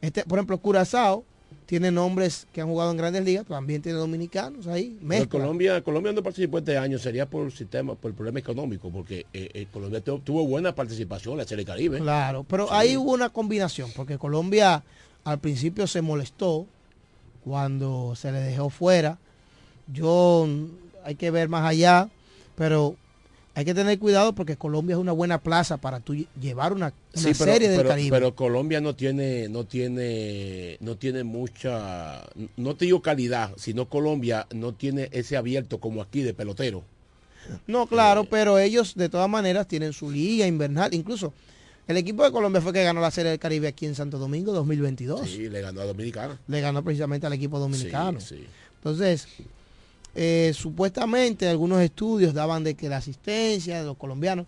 Este, 0.00 0.22
por 0.24 0.38
ejemplo, 0.38 0.58
Curazao 0.58 1.24
tiene 1.66 1.90
nombres 1.90 2.46
que 2.52 2.60
han 2.60 2.68
jugado 2.68 2.90
en 2.92 2.96
grandes 2.96 3.24
ligas, 3.24 3.44
también 3.46 3.82
tiene 3.82 3.98
dominicanos 3.98 4.66
ahí. 4.68 4.98
Colombia, 5.28 5.82
Colombia 5.82 6.12
no 6.12 6.22
participó 6.22 6.58
este 6.58 6.78
año, 6.78 6.98
sería 6.98 7.26
por 7.26 7.46
el 7.46 7.52
sistema, 7.52 7.94
por 7.94 8.10
el 8.10 8.14
problema 8.14 8.38
económico, 8.38 8.90
porque 8.90 9.26
eh, 9.32 9.50
eh, 9.52 9.66
Colombia 9.72 10.00
tu- 10.00 10.20
tuvo 10.20 10.46
buena 10.46 10.74
participación 10.74 11.32
en 11.32 11.38
la 11.38 11.44
Serie 11.46 11.64
Caribe. 11.64 11.98
Claro, 11.98 12.44
pero 12.48 12.72
ahí 12.72 12.96
hubo 12.96 13.12
una 13.12 13.28
combinación, 13.30 13.90
porque 13.96 14.16
Colombia 14.18 14.82
al 15.24 15.38
principio 15.40 15.86
se 15.86 16.00
molestó 16.00 16.66
cuando 17.44 18.14
se 18.14 18.30
le 18.32 18.38
dejó 18.40 18.70
fuera. 18.70 19.18
Yo 19.92 20.46
hay 21.04 21.16
que 21.16 21.30
ver 21.30 21.48
más 21.48 21.68
allá, 21.68 22.08
pero 22.56 22.96
hay 23.58 23.64
que 23.64 23.74
tener 23.74 23.98
cuidado 23.98 24.34
porque 24.36 24.56
Colombia 24.56 24.94
es 24.94 25.00
una 25.00 25.10
buena 25.10 25.38
plaza 25.40 25.78
para 25.78 25.98
tú 25.98 26.14
llevar 26.40 26.72
una, 26.72 26.86
una 26.86 26.94
Sí, 27.12 27.32
pero, 27.36 27.52
serie 27.52 27.68
del 27.68 27.78
pero- 27.78 27.88
Caribe. 27.88 28.10
pero 28.16 28.34
Colombia 28.36 28.80
no 28.80 28.94
tiene, 28.94 29.48
no 29.48 29.64
tiene, 29.64 30.76
no 30.80 30.96
tiene 30.96 31.24
mucha, 31.24 32.22
no 32.56 32.76
te 32.76 32.84
digo 32.84 33.02
calidad, 33.02 33.50
sino 33.56 33.88
Colombia 33.88 34.46
no 34.54 34.74
tiene 34.74 35.08
ese 35.10 35.36
abierto 35.36 35.78
como 35.80 36.02
aquí 36.02 36.22
de 36.22 36.34
pelotero. 36.34 36.84
No, 37.66 37.88
claro, 37.88 38.24
pero 38.24 38.60
ellos 38.60 38.94
de 38.94 39.08
todas 39.08 39.28
maneras 39.28 39.66
tienen 39.66 39.92
su 39.92 40.08
liga 40.08 40.46
invernal. 40.46 40.94
Incluso 40.94 41.32
el 41.88 41.96
equipo 41.96 42.22
de 42.22 42.30
Colombia 42.30 42.60
fue 42.60 42.72
que 42.72 42.84
ganó 42.84 43.00
la 43.00 43.10
Serie 43.10 43.30
del 43.30 43.40
Caribe 43.40 43.66
aquí 43.66 43.86
en 43.86 43.96
Santo 43.96 44.18
Domingo 44.18 44.52
2022. 44.52 45.28
Sí, 45.28 45.48
le 45.48 45.60
ganó 45.62 45.80
a 45.80 45.84
Dominicana. 45.84 46.38
Le 46.46 46.60
ganó 46.60 46.84
precisamente 46.84 47.26
al 47.26 47.32
equipo 47.32 47.58
dominicano. 47.58 48.20
Sí, 48.20 48.36
sí. 48.36 48.46
Entonces, 48.76 49.26
eh, 50.20 50.52
supuestamente 50.52 51.48
algunos 51.48 51.80
estudios 51.80 52.34
daban 52.34 52.64
de 52.64 52.74
que 52.74 52.88
la 52.88 52.96
asistencia 52.96 53.78
de 53.78 53.84
los 53.86 53.96
colombianos, 53.96 54.46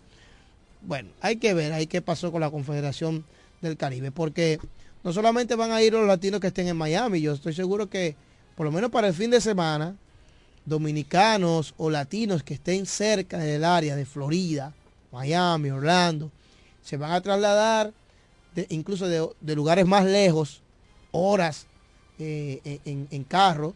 bueno, 0.81 1.07
hay 1.21 1.37
que 1.37 1.53
ver 1.53 1.71
ahí 1.71 1.87
qué 1.87 2.01
pasó 2.01 2.29
con 2.29 2.41
la 2.41 2.51
Confederación 2.51 3.23
del 3.61 3.77
Caribe, 3.77 4.11
porque 4.11 4.59
no 5.01 5.13
solamente 5.13 5.55
van 5.55 5.71
a 5.71 5.81
ir 5.81 5.93
los 5.93 6.05
latinos 6.05 6.41
que 6.41 6.47
estén 6.47 6.67
en 6.67 6.75
Miami, 6.75 7.21
yo 7.21 7.31
estoy 7.31 7.53
seguro 7.53 7.89
que 7.89 8.15
por 8.57 8.65
lo 8.65 8.71
menos 8.73 8.91
para 8.91 9.07
el 9.07 9.13
fin 9.13 9.31
de 9.31 9.39
semana, 9.39 9.95
dominicanos 10.65 11.73
o 11.77 11.89
latinos 11.89 12.43
que 12.43 12.55
estén 12.55 12.85
cerca 12.85 13.37
del 13.37 13.63
área 13.63 13.95
de 13.95 14.05
Florida, 14.05 14.73
Miami, 15.13 15.69
Orlando, 15.69 16.31
se 16.83 16.97
van 16.97 17.11
a 17.13 17.21
trasladar 17.21 17.93
de- 18.55 18.67
incluso 18.69 19.07
de, 19.07 19.55
lugares 19.55 19.85
más 19.85 20.03
lejos, 20.03 20.61
horas 21.11 21.65
eh, 22.19 22.79
en, 22.85 23.07
en 23.09 23.23
carro, 23.23 23.73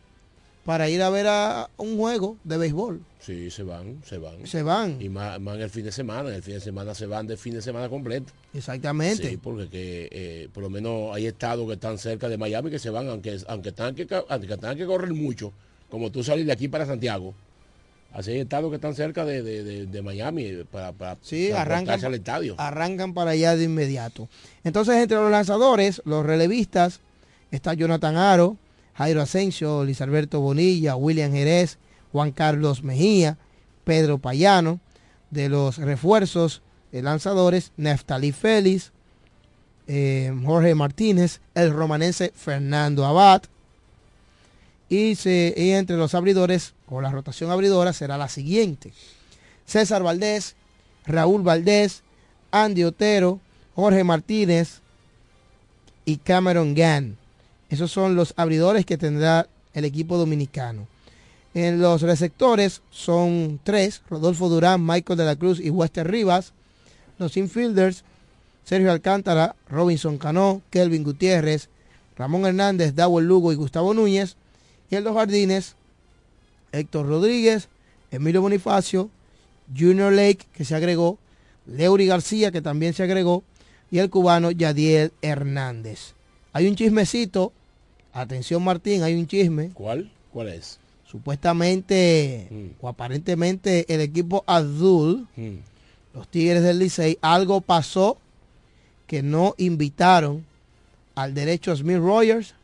para 0.65 0.89
ir 0.89 1.01
a 1.03 1.09
ver 1.09 1.27
a 1.27 1.69
un 1.77 1.95
juego 1.97 2.37
de 2.43 2.57
béisbol. 2.57 3.01
Sí, 3.19 3.49
se 3.51 3.63
van, 3.63 4.01
se 4.05 4.17
van. 4.17 4.45
Se 4.45 4.61
van. 4.63 5.01
Y 5.01 5.09
más, 5.09 5.39
más 5.39 5.55
en 5.55 5.61
el 5.61 5.69
fin 5.69 5.83
de 5.85 5.91
semana, 5.91 6.29
en 6.29 6.35
el 6.35 6.43
fin 6.43 6.55
de 6.55 6.59
semana 6.59 6.93
se 6.95 7.05
van 7.05 7.25
de 7.27 7.37
fin 7.37 7.53
de 7.53 7.61
semana 7.61 7.87
completo. 7.87 8.33
Exactamente. 8.53 9.29
Sí, 9.29 9.37
porque 9.37 9.69
que, 9.69 10.09
eh, 10.11 10.49
por 10.53 10.63
lo 10.63 10.69
menos 10.69 11.15
hay 11.15 11.27
estados 11.27 11.65
que 11.67 11.73
están 11.73 11.97
cerca 11.97 12.27
de 12.29 12.37
Miami 12.37 12.69
que 12.71 12.79
se 12.79 12.89
van, 12.89 13.07
aunque, 13.09 13.37
aunque, 13.47 13.71
tengan 13.71 13.95
que, 13.95 14.07
aunque 14.27 14.47
tengan 14.47 14.75
que 14.77 14.85
correr 14.85 15.13
mucho, 15.13 15.53
como 15.89 16.11
tú 16.11 16.23
salir 16.23 16.45
de 16.45 16.51
aquí 16.51 16.67
para 16.67 16.85
Santiago. 16.85 17.33
Así 18.13 18.31
hay 18.31 18.39
estados 18.39 18.69
que 18.69 18.75
están 18.75 18.95
cerca 18.95 19.25
de, 19.25 19.43
de- 19.43 19.63
de- 19.63 19.85
de 19.87 20.01
Miami 20.01 20.63
para, 20.71 20.93
para 20.93 21.17
Sí, 21.21 21.51
arrancan, 21.51 22.03
al 22.03 22.13
estadio. 22.13 22.55
arrancan 22.57 23.13
para 23.13 23.31
allá 23.31 23.55
de 23.57 23.65
inmediato. 23.65 24.29
Entonces, 24.63 24.95
entre 24.95 25.17
los 25.17 25.29
lanzadores, 25.29 26.01
los 26.05 26.25
relevistas, 26.25 27.01
está 27.51 27.73
Jonathan 27.73 28.15
Aro, 28.15 28.57
Jairo 28.95 29.21
Asensio, 29.21 29.83
Luis 29.83 30.01
Alberto 30.01 30.39
Bonilla, 30.39 30.95
William 30.95 31.31
Jerez, 31.31 31.77
Juan 32.11 32.31
Carlos 32.31 32.83
Mejía, 32.83 33.37
Pedro 33.83 34.17
Payano. 34.17 34.79
De 35.31 35.49
los 35.49 35.77
refuerzos 35.77 36.61
lanzadores, 36.91 37.71
Neftali 37.75 38.31
Félix, 38.31 38.91
eh, 39.87 40.33
Jorge 40.45 40.75
Martínez, 40.75 41.41
el 41.53 41.73
romanense 41.73 42.31
Fernando 42.35 43.05
Abad. 43.05 43.43
Y 44.87 45.17
entre 45.73 45.97
los 45.97 46.13
abridores, 46.15 46.73
o 46.87 47.01
la 47.01 47.11
rotación 47.11 47.51
abridora, 47.51 47.91
será 47.91 48.17
la 48.17 48.29
siguiente. 48.29 48.93
César 49.65 50.03
Valdés, 50.03 50.55
Raúl 51.05 51.41
Valdés, 51.41 52.03
Andy 52.51 52.83
Otero, 52.83 53.39
Jorge 53.75 54.03
Martínez 54.03 54.81
y 56.05 56.17
Cameron 56.17 56.75
Gann. 56.75 57.17
Esos 57.75 57.91
son 57.91 58.15
los 58.15 58.33
abridores 58.37 58.85
que 58.85 58.97
tendrá 58.97 59.49
el 59.73 59.83
equipo 59.83 60.17
dominicano. 60.17 60.87
En 61.53 61.81
los 61.81 62.03
receptores 62.03 62.81
son 62.89 63.59
tres, 63.65 64.01
Rodolfo 64.09 64.47
Durán, 64.47 64.85
Michael 64.85 65.17
de 65.17 65.25
la 65.25 65.35
Cruz 65.35 65.59
y 65.59 65.71
Wester 65.71 66.09
Rivas. 66.09 66.53
Los 67.19 67.35
infielders, 67.35 68.05
Sergio 68.63 68.93
Alcántara, 68.93 69.57
Robinson 69.67 70.17
Cano, 70.17 70.61
Kelvin 70.69 71.03
Gutiérrez, 71.03 71.67
Ramón 72.15 72.45
Hernández, 72.45 72.95
Dawel 72.95 73.27
Lugo 73.27 73.51
y 73.51 73.55
Gustavo 73.55 73.93
Núñez. 73.93 74.37
Y 74.89 74.95
en 74.95 75.03
los 75.03 75.13
jardines, 75.13 75.75
Héctor 76.71 77.07
Rodríguez, 77.07 77.67
Emilio 78.09 78.41
Bonifacio, 78.41 79.09
Junior 79.77 80.13
Lake, 80.13 80.45
que 80.53 80.63
se 80.63 80.75
agregó, 80.75 81.19
Leury 81.65 82.05
García, 82.05 82.53
que 82.53 82.61
también 82.61 82.93
se 82.93 83.03
agregó, 83.03 83.43
y 83.91 83.99
el 83.99 84.09
cubano 84.09 84.49
Yadiel 84.49 85.11
Hernández. 85.21 86.13
Hay 86.53 86.69
un 86.69 86.77
chismecito, 86.77 87.51
atención 88.15 88.63
Martín, 88.63 89.03
hay 89.03 89.13
un 89.15 89.27
chisme. 89.27 89.69
¿Cuál? 89.73 90.11
¿Cuál 90.31 90.49
es? 90.49 90.79
Supuestamente 91.05 92.49
o 92.81 92.89
aparentemente 92.89 93.85
el 93.93 94.01
equipo 94.01 94.43
azul, 94.47 95.27
los 96.13 96.27
Tigres 96.27 96.63
del 96.63 96.79
Licey, 96.79 97.17
algo 97.21 97.61
pasó 97.61 98.17
que 99.07 99.21
no 99.21 99.53
invitaron 99.57 100.45
al 101.13 101.33
derecho 101.33 101.75
Smith 101.75 101.97
Rogers 101.97 102.55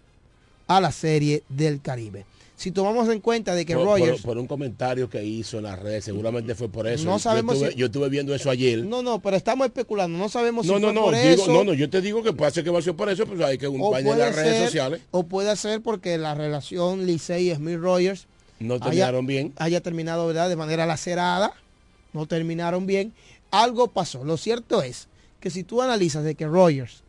a 0.67 0.81
la 0.81 0.91
serie 0.91 1.43
del 1.49 1.81
Caribe. 1.81 2.25
Si 2.61 2.71
tomamos 2.71 3.09
en 3.09 3.21
cuenta 3.21 3.55
de 3.55 3.65
que 3.65 3.73
por, 3.73 3.85
Rogers 3.85 4.21
por 4.21 4.37
un 4.37 4.45
comentario 4.45 5.09
que 5.09 5.23
hizo 5.23 5.57
en 5.57 5.63
las 5.63 5.79
redes, 5.79 6.05
seguramente 6.05 6.53
fue 6.53 6.69
por 6.69 6.85
eso. 6.87 7.05
No 7.05 7.13
Yo 7.13 7.19
sabemos 7.19 7.55
estuve- 7.55 7.71
si- 7.71 7.77
Yo 7.79 7.87
estuve 7.87 8.07
viendo 8.09 8.35
eso 8.35 8.51
ayer. 8.51 8.85
No, 8.85 9.01
no, 9.01 9.19
pero 9.19 9.35
estamos 9.35 9.65
especulando, 9.65 10.15
no 10.19 10.29
sabemos 10.29 10.67
si 10.67 10.71
No, 10.71 10.77
no, 10.79 10.87
fue 10.89 10.93
no, 10.93 11.01
por 11.05 11.15
digo- 11.15 11.27
eso. 11.43 11.51
no, 11.51 11.63
no, 11.63 11.73
yo 11.73 11.89
te 11.89 12.01
digo 12.01 12.21
que 12.21 12.33
puede 12.33 12.51
ser 12.51 12.63
que 12.63 12.69
va 12.69 12.77
a 12.77 12.81
ser 12.83 12.93
por 12.95 13.09
eso, 13.09 13.25
pues 13.25 13.41
hay 13.41 13.57
que 13.57 13.67
un 13.67 13.81
en 13.97 14.19
las 14.19 14.35
redes 14.35 14.63
sociales. 14.65 15.01
O 15.09 15.23
puede 15.23 15.55
ser 15.55 15.81
porque 15.81 16.19
la 16.19 16.35
relación 16.35 17.07
Licey 17.07 17.49
y 17.49 17.55
Smith 17.55 17.79
Rogers 17.79 18.27
No 18.59 18.75
haya- 18.75 18.83
terminaron 18.83 19.25
bien. 19.25 19.53
Haya 19.57 19.81
terminado 19.81 20.27
¿verdad? 20.27 20.47
de 20.47 20.55
manera 20.55 20.85
lacerada, 20.85 21.53
no 22.13 22.27
terminaron 22.27 22.85
bien. 22.85 23.11
Algo 23.49 23.87
pasó. 23.87 24.23
Lo 24.23 24.37
cierto 24.37 24.83
es 24.83 25.07
que 25.39 25.49
si 25.49 25.63
tú 25.63 25.81
analizas 25.81 26.23
de 26.23 26.35
que 26.35 26.45
Rogers 26.45 27.01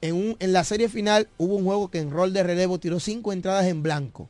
en, 0.00 0.14
un- 0.14 0.36
en 0.38 0.52
la 0.52 0.64
serie 0.64 0.88
final 0.88 1.28
hubo 1.38 1.54
un 1.56 1.64
juego 1.64 1.90
que 1.90 1.98
en 1.98 2.10
rol 2.10 2.32
de 2.32 2.42
relevo 2.42 2.78
tiró 2.78 3.00
cinco 3.00 3.32
entradas 3.32 3.66
en 3.66 3.82
blanco. 3.82 4.28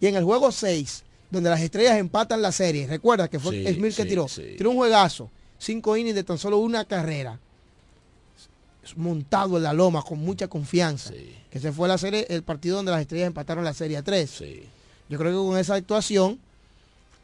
Y 0.00 0.06
en 0.06 0.16
el 0.16 0.24
juego 0.24 0.50
6, 0.52 1.02
donde 1.30 1.50
las 1.50 1.60
estrellas 1.60 1.96
empatan 1.98 2.42
la 2.42 2.52
serie, 2.52 2.86
recuerda 2.86 3.28
que 3.28 3.38
fue 3.38 3.52
Sí, 3.64 3.74
Smith 3.74 3.94
que 3.96 4.02
sí, 4.02 4.08
tiró, 4.08 4.28
sí. 4.28 4.54
tiró 4.58 4.70
un 4.70 4.76
juegazo, 4.76 5.30
cinco 5.58 5.96
innings 5.96 6.14
de 6.16 6.24
tan 6.24 6.38
solo 6.38 6.58
una 6.58 6.84
carrera, 6.84 7.38
montado 8.96 9.56
en 9.58 9.62
la 9.62 9.72
loma 9.72 10.02
con 10.02 10.18
mucha 10.18 10.48
confianza, 10.48 11.12
que 11.50 11.60
se 11.60 11.70
fue 11.72 11.86
la 11.88 11.98
serie, 11.98 12.26
el 12.30 12.42
partido 12.42 12.76
donde 12.76 12.90
las 12.90 13.00
estrellas 13.00 13.28
empataron 13.28 13.64
la 13.64 13.74
serie 13.74 13.96
a 13.96 14.02
3. 14.02 14.42
Yo 15.08 15.18
creo 15.18 15.30
que 15.30 15.48
con 15.50 15.58
esa 15.58 15.74
actuación 15.74 16.38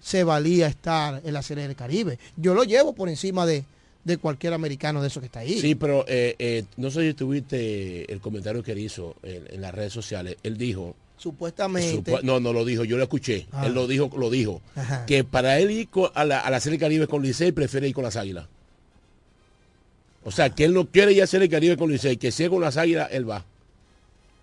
se 0.00 0.22
valía 0.22 0.68
estar 0.68 1.20
en 1.24 1.34
la 1.34 1.42
serie 1.42 1.66
del 1.66 1.74
Caribe. 1.76 2.18
Yo 2.36 2.54
lo 2.54 2.62
llevo 2.62 2.92
por 2.94 3.08
encima 3.08 3.44
de, 3.44 3.64
de 4.04 4.16
cualquier 4.16 4.52
americano 4.54 5.02
de 5.02 5.08
esos 5.08 5.20
que 5.20 5.26
está 5.26 5.40
ahí. 5.40 5.60
Sí, 5.60 5.74
pero 5.74 6.04
eh, 6.08 6.34
eh, 6.38 6.64
no 6.76 6.90
sé 6.90 7.06
si 7.08 7.14
tuviste 7.14 8.10
el 8.12 8.20
comentario 8.20 8.62
que 8.62 8.72
él 8.72 8.78
hizo 8.78 9.16
en, 9.22 9.44
en 9.50 9.60
las 9.60 9.74
redes 9.74 9.92
sociales. 9.92 10.36
Él 10.42 10.56
dijo, 10.56 10.94
Supuestamente. 11.18 12.12
no, 12.22 12.40
no 12.40 12.52
lo 12.52 12.64
dijo, 12.64 12.84
yo 12.84 12.96
lo 12.96 13.02
escuché. 13.02 13.46
Ah. 13.52 13.66
Él 13.66 13.74
lo 13.74 13.86
dijo, 13.86 14.10
lo 14.16 14.30
dijo, 14.30 14.62
Ajá. 14.76 15.04
que 15.04 15.24
para 15.24 15.58
él 15.58 15.70
ir 15.72 15.88
co- 15.88 16.12
a 16.14 16.24
la, 16.24 16.40
a 16.40 16.50
la 16.50 16.60
serie 16.60 16.78
Caribe 16.78 17.06
con 17.06 17.22
Licey 17.22 17.52
prefiere 17.52 17.88
ir 17.88 17.94
con 17.94 18.04
las 18.04 18.16
águilas. 18.16 18.46
O 20.24 20.30
sea, 20.30 20.50
que 20.50 20.64
él 20.64 20.74
no 20.74 20.86
quiere 20.86 21.12
ir 21.12 21.22
a 21.22 21.26
el 21.30 21.48
Caribe 21.48 21.76
con 21.76 21.90
Licey, 21.90 22.16
que 22.16 22.30
si 22.32 22.44
es 22.44 22.50
con 22.50 22.60
las 22.60 22.76
águilas, 22.76 23.08
él 23.12 23.28
va. 23.28 23.44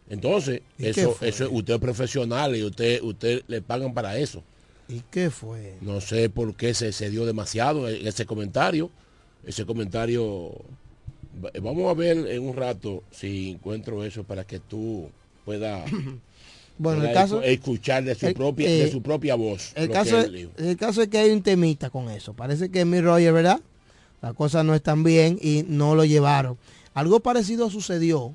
Entonces, 0.09 0.61
¿Y 0.77 0.83
qué 0.83 0.89
eso, 0.89 1.17
eso 1.21 1.45
es- 1.45 1.49
usted 1.51 1.73
es 1.75 1.79
profesional 1.79 2.55
y 2.55 2.63
usted, 2.63 3.01
usted 3.01 3.41
le 3.47 3.61
pagan 3.61 3.93
para 3.93 4.17
eso. 4.17 4.43
¿Y 4.87 5.01
qué 5.09 5.29
fue? 5.31 5.75
No 5.81 5.99
sé 6.01 6.29
por 6.29 6.55
qué 6.55 6.73
se, 6.73 6.91
se 6.91 7.09
dio 7.09 7.25
demasiado 7.25 7.87
ese 7.87 8.25
comentario. 8.25 8.91
Ese 9.45 9.65
comentario, 9.65 10.51
va- 11.43 11.51
vamos 11.61 11.89
a 11.89 11.93
ver 11.93 12.17
en 12.27 12.41
un 12.47 12.55
rato 12.55 13.03
si 13.11 13.51
encuentro 13.51 14.03
eso 14.03 14.23
para 14.23 14.43
que 14.43 14.59
tú 14.59 15.09
puedas 15.45 15.89
Bueno, 16.77 17.03
el 17.05 17.13
caso- 17.13 17.41
escuchar 17.41 18.03
de 18.03 18.15
su 18.15 18.27
el- 18.27 18.33
propia, 18.33 18.69
eh, 18.69 18.77
de 18.85 18.91
su 18.91 19.01
propia 19.01 19.35
voz. 19.35 19.71
El 19.75 19.89
caso, 19.89 20.19
es, 20.19 20.49
el 20.57 20.75
caso 20.77 21.01
es 21.01 21.07
que 21.07 21.17
hay 21.19 21.29
un 21.31 21.41
temita 21.41 21.89
con 21.89 22.09
eso. 22.09 22.33
Parece 22.33 22.69
que 22.69 22.83
mi 22.83 22.99
Roger, 22.99 23.31
¿verdad? 23.31 23.61
La 24.21 24.33
cosa 24.33 24.61
no 24.63 24.73
están 24.75 25.03
bien 25.03 25.37
y 25.41 25.63
no 25.67 25.95
lo 25.95 26.03
llevaron. 26.03 26.57
Algo 26.93 27.19
parecido 27.21 27.69
sucedió 27.69 28.33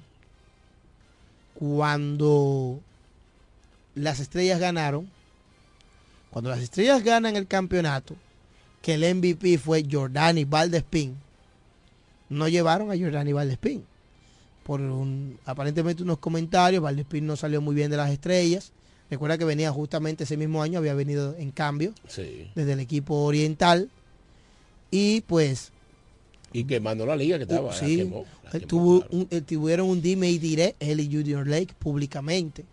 cuando 1.55 2.81
las 3.95 4.21
estrellas 4.21 4.61
ganaron. 4.61 5.09
Cuando 6.31 6.51
las 6.51 6.61
estrellas 6.61 7.03
ganan 7.03 7.37
el 7.37 7.47
campeonato, 7.47 8.15
que 8.83 8.95
el 8.95 9.05
MVP 9.17 9.59
fue 9.59 9.85
Jordani 9.91 10.45
Valdespín, 10.45 11.17
no 12.29 12.49
llevaron 12.49 12.91
a 12.91 12.97
Jordani 12.99 13.33
Valdespín. 13.33 13.85
Por 14.65 14.81
un- 14.81 15.39
aparentemente 15.45 16.03
unos 16.03 16.19
comentarios, 16.19 16.83
Valdespín 16.83 17.27
no 17.27 17.37
salió 17.37 17.61
muy 17.61 17.75
bien 17.75 17.91
de 17.91 17.97
las 17.97 18.11
estrellas. 18.11 18.73
Recuerda 19.11 19.37
que 19.37 19.45
venía 19.45 19.73
justamente 19.73 20.25
ese 20.25 20.37
mismo 20.37 20.63
año, 20.63 20.79
había 20.79 20.95
venido 20.95 21.35
en 21.37 21.51
cambio 21.51 21.93
Sí. 22.07 22.49
desde 22.55 22.73
el 22.75 22.81
equipo 22.81 23.17
oriental. 23.25 23.91
Y 24.91 25.23
pues 25.23 25.73
Y 26.53 26.65
quemando 26.65 27.07
la 27.07 27.15
liga 27.17 27.37
que 27.37 27.45
estaba. 27.45 27.69
Uh, 27.69 27.71
la 27.71 27.75
sí, 27.75 27.97
quemó, 27.99 28.25
la 28.45 28.51
quemó, 28.51 28.67
tuvo 28.67 29.01
claro. 29.03 29.27
un- 29.31 29.45
tuvieron 29.45 29.89
un 29.89 30.03
dime 30.03 30.31
y 30.31 30.39
diré, 30.39 30.75
él 30.81 30.99
y 31.01 31.07
Junior 31.07 31.47
Lake, 31.47 31.75
públicamente. 31.79 32.65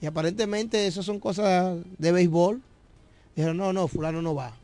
Y 0.00 0.06
aparentemente 0.06 0.86
eso 0.86 1.02
son 1.02 1.18
cosas 1.18 1.76
de 1.98 2.12
béisbol. 2.12 2.60
Dijeron, 3.34 3.56
no, 3.56 3.72
no, 3.72 3.88
fulano 3.88 4.22
no 4.22 4.34
va. 4.34 4.54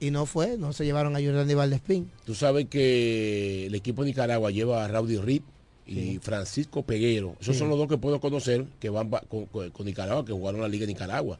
Y 0.00 0.10
no 0.10 0.26
fue, 0.26 0.56
no 0.58 0.72
se 0.72 0.84
llevaron 0.84 1.16
a 1.16 1.20
Jordan 1.20 1.48
Valdespín. 1.56 2.10
Tú 2.24 2.34
sabes 2.34 2.66
que 2.66 3.66
el 3.66 3.74
equipo 3.74 4.02
de 4.02 4.10
Nicaragua 4.10 4.50
lleva 4.50 4.84
a 4.84 4.88
Raudy 4.88 5.16
Reed 5.18 5.42
y 5.86 5.94
Sí. 5.94 6.18
Francisco 6.22 6.82
Peguero. 6.82 7.34
Esos 7.40 7.56
Sí. 7.56 7.58
son 7.60 7.68
los 7.70 7.78
dos 7.78 7.88
que 7.88 7.98
puedo 7.98 8.20
conocer 8.20 8.64
que 8.78 8.90
van 8.90 9.08
con, 9.28 9.46
con- 9.46 9.70
con 9.70 9.86
Nicaragua, 9.86 10.24
que 10.24 10.32
jugaron 10.32 10.60
la 10.60 10.68
Liga 10.68 10.82
de 10.86 10.92
Nicaragua. 10.92 11.38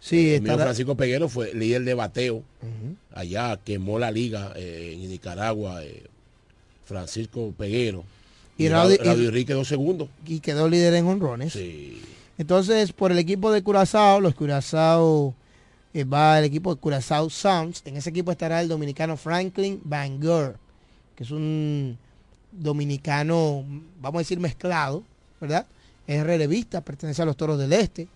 Sí, 0.00 0.32
el 0.34 0.42
mío 0.42 0.56
Francisco 0.56 0.96
Peguero 0.96 1.28
fue 1.28 1.52
líder 1.54 1.84
de 1.84 1.92
bateo 1.94 2.42
allá, 3.12 3.58
quemó 3.62 3.98
la 3.98 4.10
liga 4.10 4.52
eh, 4.56 4.92
en 4.94 5.08
Nicaragua. 5.08 5.84
eh, 5.84 6.04
Francisco 6.86 7.52
Peguero. 7.56 8.02
Y 8.58 8.64
Y, 8.64 8.66
y- 8.66 9.30
Reed 9.30 9.46
quedó 9.46 9.64
segundo. 9.64 10.08
y 10.26 10.40
quedó 10.40 10.68
líder 10.68 10.94
en 10.94 11.06
honrones. 11.06 11.52
Sí. 11.52 12.00
Entonces, 12.38 12.92
por 12.92 13.12
el 13.12 13.18
equipo 13.18 13.52
de 13.52 13.62
Curazao, 13.62 14.20
los 14.20 14.34
Curazao 14.34 15.34
eh, 15.94 16.04
va 16.04 16.38
el 16.38 16.44
equipo 16.44 16.74
de 16.74 16.80
Curazao 16.80 17.28
Sounds. 17.30 17.82
En 17.84 17.96
ese 17.96 18.10
equipo 18.10 18.30
estará 18.32 18.60
el 18.60 18.68
dominicano 18.68 19.16
Franklin 19.16 19.80
Bangor, 19.84 20.56
que 21.16 21.24
es 21.24 21.30
un 21.30 21.98
dominicano, 22.52 23.64
vamos 24.00 24.18
a 24.18 24.22
decir, 24.22 24.38
mezclado, 24.40 25.02
¿verdad? 25.40 25.66
Es 26.06 26.22
relevista, 26.24 26.80
pertenece 26.80 27.22
a 27.22 27.24
los 27.24 27.36
Toros 27.36 27.58
del 27.58 27.72
Este. 27.72 28.08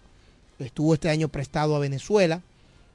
Estuvo 0.58 0.94
este 0.94 1.08
año 1.10 1.28
prestado 1.28 1.74
a 1.76 1.78
Venezuela 1.78 2.40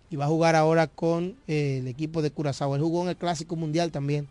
y 0.10 0.16
va 0.16 0.26
a 0.26 0.30
jugar 0.30 0.56
ahora 0.56 0.88
con 0.88 1.36
eh, 1.48 1.80
el 1.82 1.88
equipo 1.88 2.22
de 2.22 2.32
Curazao. 2.32 2.76
Él 2.76 2.82
jugó 2.82 3.04
en 3.04 3.10
el 3.10 3.16
Clásico 3.16 3.56
Mundial 3.56 3.92
también, 3.92 4.28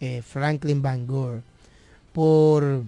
eh, 0.00 0.22
Franklin 0.22 0.82
Bangor. 0.82 1.42
Por 2.12 2.82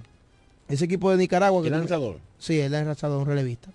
ese 0.68 0.84
equipo 0.84 1.10
de 1.10 1.16
Nicaragua. 1.16 1.62
que 1.62 1.68
¿El 1.68 1.74
tú- 1.74 1.78
lanzador? 1.80 2.18
Sí, 2.38 2.58
él 2.60 2.74
es 2.74 2.84
lanzador, 2.86 3.20
un 3.22 3.26
relevista. 3.26 3.68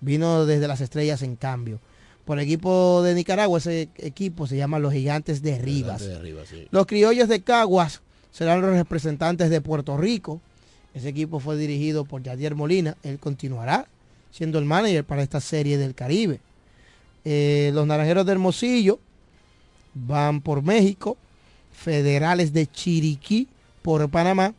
Vino 0.00 0.46
desde 0.46 0.68
las 0.68 0.80
estrellas 0.80 1.22
en 1.22 1.36
cambio. 1.36 1.80
Por 2.24 2.38
el 2.38 2.44
equipo 2.44 3.02
de 3.02 3.14
Nicaragua, 3.14 3.58
ese 3.58 3.88
equipo 3.96 4.46
se 4.46 4.56
llama 4.56 4.78
los 4.78 4.92
Gigantes 4.92 5.42
de 5.42 5.58
Rivas. 5.58 6.06
De 6.06 6.14
arriba, 6.14 6.42
sí. 6.48 6.68
Los 6.70 6.86
criollos 6.86 7.28
de 7.28 7.42
Caguas 7.42 8.00
serán 8.30 8.60
los 8.60 8.70
representantes 8.70 9.50
de 9.50 9.60
Puerto 9.60 9.96
Rico. 9.96 10.40
Ese 10.94 11.08
equipo 11.08 11.40
fue 11.40 11.56
dirigido 11.56 12.04
por 12.04 12.22
Yadier 12.22 12.54
Molina. 12.54 12.96
Él 13.02 13.18
continuará 13.18 13.88
siendo 14.30 14.58
el 14.58 14.64
manager 14.64 15.04
para 15.04 15.22
esta 15.22 15.40
serie 15.40 15.78
del 15.78 15.94
Caribe. 15.94 16.40
Eh, 17.24 17.70
los 17.74 17.86
naranjeros 17.86 18.26
de 18.26 18.32
Hermosillo 18.32 18.98
van 19.94 20.40
por 20.40 20.62
México. 20.62 21.16
Federales 21.72 22.52
de 22.52 22.66
Chiriquí 22.66 23.48
por 23.82 24.08
Panamá. 24.10 24.54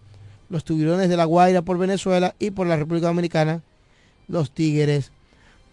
Los 0.50 0.66
tiburones 0.66 1.08
de 1.08 1.18
La 1.18 1.26
Guaira 1.26 1.62
por 1.62 1.78
Venezuela. 1.78 2.36
Y 2.40 2.52
por 2.52 2.68
la 2.68 2.76
República 2.76 3.08
Dominicana, 3.08 3.62
los 4.28 4.52
Tigres 4.52 5.12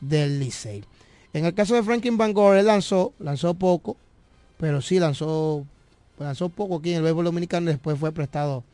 del 0.01 0.38
Licey. 0.38 0.84
En 1.33 1.45
el 1.45 1.55
caso 1.55 1.74
de 1.74 1.83
Franklin 1.83 2.16
Van 2.16 2.33
Gore, 2.33 2.61
él 2.61 2.66
lanzó, 2.66 3.12
lanzó 3.20 3.55
poco, 3.55 3.97
pero 4.59 4.83
sí 4.83 4.99
lanzó, 4.99 5.64
lanzó 6.18 6.49
poco 6.49 6.76
aquí 6.76 6.91
en 6.91 6.97
el 6.97 7.03
béisbol 7.03 7.24
dominicano 7.24 7.70
después 7.70 7.99
fue 7.99 8.11
prestado, 8.11 8.64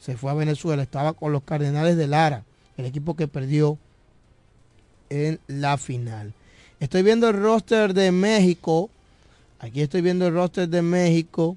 se 0.00 0.16
fue 0.16 0.30
a 0.30 0.34
Venezuela, 0.34 0.82
estaba 0.82 1.12
con 1.12 1.32
los 1.32 1.42
Cardenales 1.42 1.96
de 1.96 2.08
Lara, 2.08 2.44
el 2.76 2.86
equipo 2.86 3.14
que 3.14 3.28
perdió 3.28 3.78
en 5.08 5.38
la 5.46 5.78
final. 5.78 6.32
Estoy 6.80 7.02
viendo 7.02 7.28
el 7.28 7.40
roster 7.40 7.94
de 7.94 8.10
México, 8.10 8.90
aquí 9.60 9.80
estoy 9.80 10.00
viendo 10.00 10.26
el 10.26 10.34
roster 10.34 10.68
de 10.68 10.82
México 10.82 11.56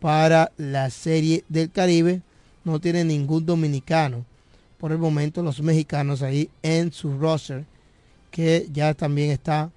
para 0.00 0.50
la 0.56 0.90
serie 0.90 1.44
del 1.48 1.70
Caribe, 1.70 2.22
no 2.64 2.80
tiene 2.80 3.04
ningún 3.04 3.46
dominicano. 3.46 4.24
Por 4.78 4.90
el 4.90 4.98
momento 4.98 5.44
los 5.44 5.62
mexicanos 5.62 6.22
ahí 6.22 6.50
en 6.62 6.92
su 6.92 7.16
roster 7.18 7.64
que 8.32 8.66
ya 8.72 8.94
también 8.94 9.30
está 9.30 9.70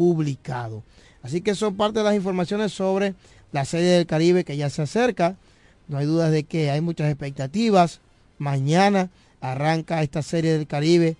publicado. 0.00 0.82
Así 1.22 1.42
que 1.42 1.54
son 1.54 1.76
parte 1.76 1.98
de 1.98 2.06
las 2.06 2.14
informaciones 2.14 2.72
sobre 2.72 3.12
la 3.52 3.66
serie 3.66 3.88
del 3.88 4.06
Caribe 4.06 4.44
que 4.44 4.56
ya 4.56 4.70
se 4.70 4.80
acerca. 4.80 5.36
No 5.88 5.98
hay 5.98 6.06
dudas 6.06 6.32
de 6.32 6.44
que 6.44 6.70
hay 6.70 6.80
muchas 6.80 7.10
expectativas. 7.10 8.00
Mañana 8.38 9.10
arranca 9.42 10.02
esta 10.02 10.22
serie 10.22 10.52
del 10.56 10.66
Caribe 10.66 11.18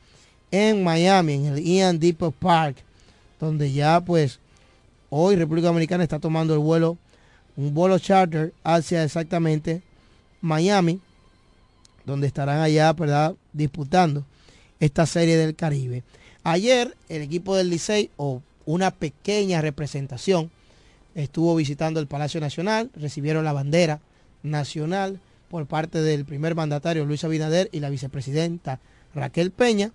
en 0.51 0.83
Miami, 0.83 1.35
en 1.35 1.45
el 1.45 1.63
Ian 1.63 1.99
Depot 1.99 2.35
Park, 2.35 2.79
donde 3.39 3.71
ya 3.71 4.01
pues 4.01 4.39
hoy 5.11 5.37
República 5.37 5.67
Dominicana 5.67 6.03
está 6.03 6.19
tomando 6.19 6.55
el 6.55 6.61
vuelo, 6.61 6.97
un 7.59 7.75
vuelo 7.75 7.99
charter 7.99 8.55
hacia 8.65 9.05
exactamente 9.05 9.83
Miami, 10.41 11.01
donde 12.07 12.27
estarán 12.27 12.61
allá, 12.61 12.91
¿verdad? 12.95 13.35
Disputando 13.53 14.25
esta 14.81 15.05
serie 15.05 15.37
del 15.37 15.55
Caribe. 15.55 16.03
Ayer 16.45 16.97
el 17.11 17.21
equipo 17.21 17.55
del 17.55 17.69
Licey, 17.69 18.09
o 18.17 18.41
una 18.67 18.91
pequeña 18.91 19.61
representación, 19.61 20.51
estuvo 21.15 21.55
visitando 21.57 22.01
el 22.01 22.07
Palacio 22.07 22.41
Nacional, 22.41 22.91
recibieron 22.95 23.45
la 23.45 23.53
bandera 23.53 24.01
nacional 24.43 25.21
por 25.51 25.67
parte 25.67 26.01
del 26.01 26.25
primer 26.25 26.55
mandatario 26.55 27.05
Luis 27.05 27.25
Abinader 27.25 27.69
y 27.73 27.81
la 27.81 27.91
vicepresidenta 27.91 28.81
Raquel 29.15 29.51
Peña. 29.51 29.93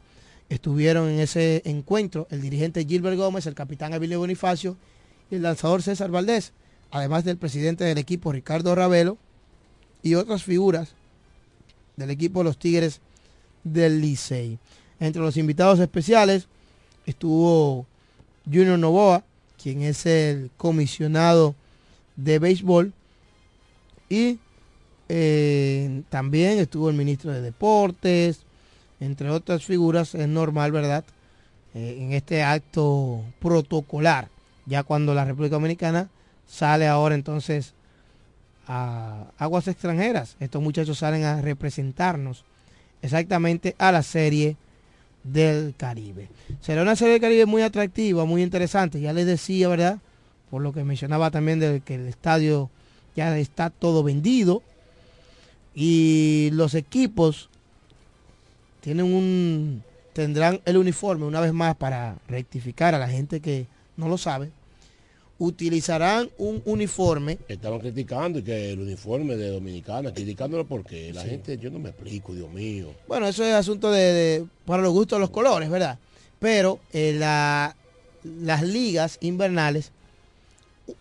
Estuvieron 0.50 1.10
en 1.10 1.20
ese 1.20 1.62
encuentro 1.66 2.28
el 2.30 2.42
dirigente 2.42 2.86
Gilbert 2.86 3.18
Gómez, 3.18 3.48
el 3.48 3.56
capitán 3.56 3.94
Abilio 3.94 4.20
Bonifacio 4.20 4.78
y 5.32 5.36
el 5.36 5.42
lanzador 5.42 5.82
César 5.82 6.12
Valdés, 6.12 6.52
además 6.92 7.24
del 7.24 7.38
presidente 7.38 7.84
del 7.84 7.98
equipo 7.98 8.32
Ricardo 8.32 8.76
Ravelo 8.76 9.18
y 10.04 10.16
otras 10.16 10.44
figuras 10.44 10.94
del 11.96 12.12
equipo 12.12 12.44
los 12.44 12.60
Tigres 12.60 13.00
del 13.64 14.02
Licey. 14.02 14.60
Entre 15.00 15.22
los 15.22 15.38
invitados 15.38 15.80
especiales 15.80 16.48
estuvo 17.06 17.88
Junior 18.46 18.80
Novoa, 18.80 19.24
quien 19.62 19.82
es 19.82 20.06
el 20.06 20.52
comisionado 20.58 21.56
de 22.16 22.40
béisbol, 22.40 22.94
y 24.10 24.40
eh, 25.10 26.04
también 26.10 26.60
estuvo 26.60 26.90
el 26.90 26.96
ministro 26.96 27.32
de 27.32 27.42
Deportes, 27.42 28.42
entre 29.00 29.30
otras 29.30 29.66
figuras, 29.66 30.16
es 30.16 30.28
normal, 30.28 30.72
¿verdad? 30.72 31.04
Eh, 31.74 31.98
en 32.00 32.14
este 32.14 32.44
acto 32.44 33.22
protocolar, 33.40 34.30
ya 34.66 34.84
cuando 34.84 35.14
la 35.14 35.26
República 35.26 35.56
Dominicana 35.56 36.10
sale 36.48 36.88
ahora 36.88 37.16
entonces 37.16 37.74
a 38.68 39.26
aguas 39.38 39.68
extranjeras. 39.68 40.38
Estos 40.40 40.62
muchachos 40.62 41.00
salen 41.00 41.24
a 41.24 41.42
representarnos 41.42 42.46
exactamente 43.02 43.76
a 43.78 43.92
la 43.92 44.04
serie 44.04 44.58
del 45.26 45.74
Caribe. 45.76 46.30
Será 46.62 46.84
una 46.84 46.96
serie 46.96 47.14
del 47.14 47.22
Caribe 47.22 47.46
muy 47.46 47.62
atractiva, 47.62 48.26
muy 48.26 48.44
interesante. 48.44 49.02
Ya 49.02 49.12
les 49.12 49.26
decía, 49.26 49.68
¿verdad? 49.68 50.00
Por 50.50 50.62
lo 50.62 50.72
que 50.72 50.84
mencionaba 50.84 51.32
también 51.32 51.60
de 51.60 51.82
que 51.82 51.96
el 51.96 52.08
estadio 52.08 52.70
ya 53.16 53.38
está 53.38 53.70
todo 53.70 54.04
vendido. 54.04 54.62
Y 55.74 56.50
los 56.54 56.74
equipos 56.76 57.50
tienen 58.82 59.14
un 59.14 59.84
tendrán 60.14 60.62
el 60.64 60.78
uniforme 60.78 61.26
una 61.26 61.42
vez 61.42 61.52
más 61.52 61.76
para 61.76 62.16
rectificar 62.30 62.96
a 62.96 63.00
la 63.00 63.10
gente 63.10 63.42
que 63.42 63.68
no 63.98 64.08
lo 64.08 64.18
sabe. 64.18 64.52
Utilizarán 65.38 66.30
un 66.38 66.62
uniforme 66.66 67.38
Estaban 67.50 67.80
criticando 67.80 68.42
que 68.42 68.72
el 68.72 68.80
uniforme 68.80 69.36
de 69.36 69.50
Dominicana, 69.50 70.14
criticándolo 70.14 70.66
porque 70.66 71.12
la 71.14 71.24
Sí. 71.24 71.30
gente, 71.32 71.58
yo 71.58 71.70
no 71.70 71.78
me 71.80 71.90
explico, 71.90 72.34
Dios 72.34 72.50
mío. 72.54 72.94
Bueno, 73.08 73.28
eso 73.28 73.44
es 73.44 73.54
asunto 73.54 73.92
de, 73.92 74.02
de- 74.14 74.46
para 74.66 74.82
los 74.82 74.94
gustos 74.94 75.18
de 75.18 75.22
los 75.22 75.30
colores, 75.32 75.70
¿verdad? 75.70 76.00
Pero 76.40 76.80
eh, 76.94 77.16
la- 77.20 77.76
las 78.24 78.62
ligas 78.64 79.18
invernales 79.20 79.92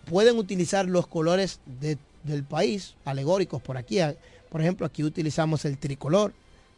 pueden 0.06 0.36
utilizar 0.36 0.86
los 0.86 1.06
colores 1.06 1.60
de- 1.80 1.98
del 2.24 2.42
país, 2.42 2.94
alegóricos 3.04 3.62
por 3.62 3.76
aquí. 3.76 3.98
Por 4.50 4.60
ejemplo, 4.60 4.84
aquí 4.86 5.04
utilizamos 5.04 5.64
el 5.64 5.78
tricolor, 5.78 6.32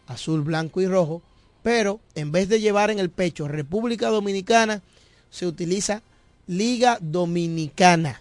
azul, 0.08 0.42
blanco 0.42 0.80
y 0.82 0.86
rojo, 0.86 1.22
pero 1.62 2.00
en 2.14 2.32
vez 2.32 2.48
de 2.50 2.60
llevar 2.60 2.90
en 2.90 2.98
el 2.98 3.08
pecho 3.10 3.48
República 3.48 4.08
Dominicana, 4.08 4.82
se 5.30 5.46
utiliza 5.46 6.02
Liga 6.46 6.98
Dominicana. 7.00 8.20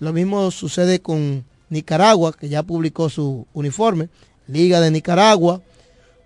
Lo 0.00 0.12
mismo 0.12 0.50
sucede 0.50 1.00
con 1.00 1.44
Nicaragua, 1.70 2.32
que 2.32 2.48
ya 2.48 2.62
publicó 2.62 3.08
su 3.10 3.46
uniforme. 3.54 4.08
Liga 4.48 4.80
de 4.80 4.90
Nicaragua, 4.90 5.60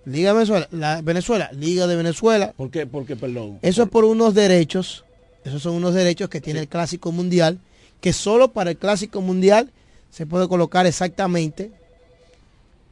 Liga 0.04 0.30
de 0.30 0.34
Venezuela, 0.34 0.68
la- 0.72 1.00
Venezuela, 1.02 1.50
Liga 1.52 1.86
de 1.86 1.96
Venezuela. 1.96 2.52
¿Por 2.56 2.70
qué? 2.70 2.86
Porque, 2.86 3.16
perdón. 3.16 3.58
Eso 3.62 3.82
es 3.84 3.88
por 3.88 4.04
unos 4.04 4.34
derechos, 4.34 5.04
esos 5.44 5.62
son 5.62 5.74
unos 5.74 5.94
derechos 5.94 6.28
que 6.28 6.40
tiene 6.40 6.60
el 6.60 6.68
Clásico 6.68 7.12
Mundial, 7.12 7.58
que 8.00 8.12
solo 8.12 8.48
para 8.52 8.70
el 8.70 8.76
Clásico 8.76 9.20
Mundial 9.20 9.70
se 10.10 10.26
puede 10.26 10.48
colocar 10.48 10.86
exactamente 10.86 11.70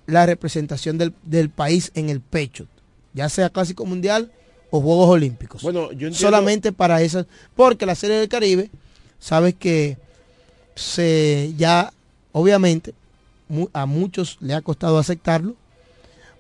la 0.06 0.24
representación 0.26 0.96
del, 0.96 1.12
del 1.24 1.50
país 1.50 1.90
en 1.94 2.08
el 2.08 2.20
pecho, 2.20 2.66
ya 3.12 3.28
sea 3.28 3.50
Clásico 3.50 3.84
Mundial 3.84 4.30
o 4.70 4.80
Juegos 4.80 5.08
Olímpicos. 5.10 5.62
Bueno, 5.62 5.86
yo 5.92 6.08
entiendo- 6.08 6.18
Solamente 6.18 6.72
para 6.72 7.00
esas, 7.02 7.26
porque 7.56 7.86
la 7.86 7.94
Serie 7.94 8.16
del 8.16 8.28
Caribe, 8.28 8.70
sabes 9.18 9.54
que 9.54 9.96
se 10.74 11.52
ya, 11.56 11.92
obviamente, 12.32 12.94
a 13.72 13.86
muchos 13.86 14.36
le 14.40 14.54
ha 14.54 14.60
costado 14.62 14.98
aceptarlo, 14.98 15.54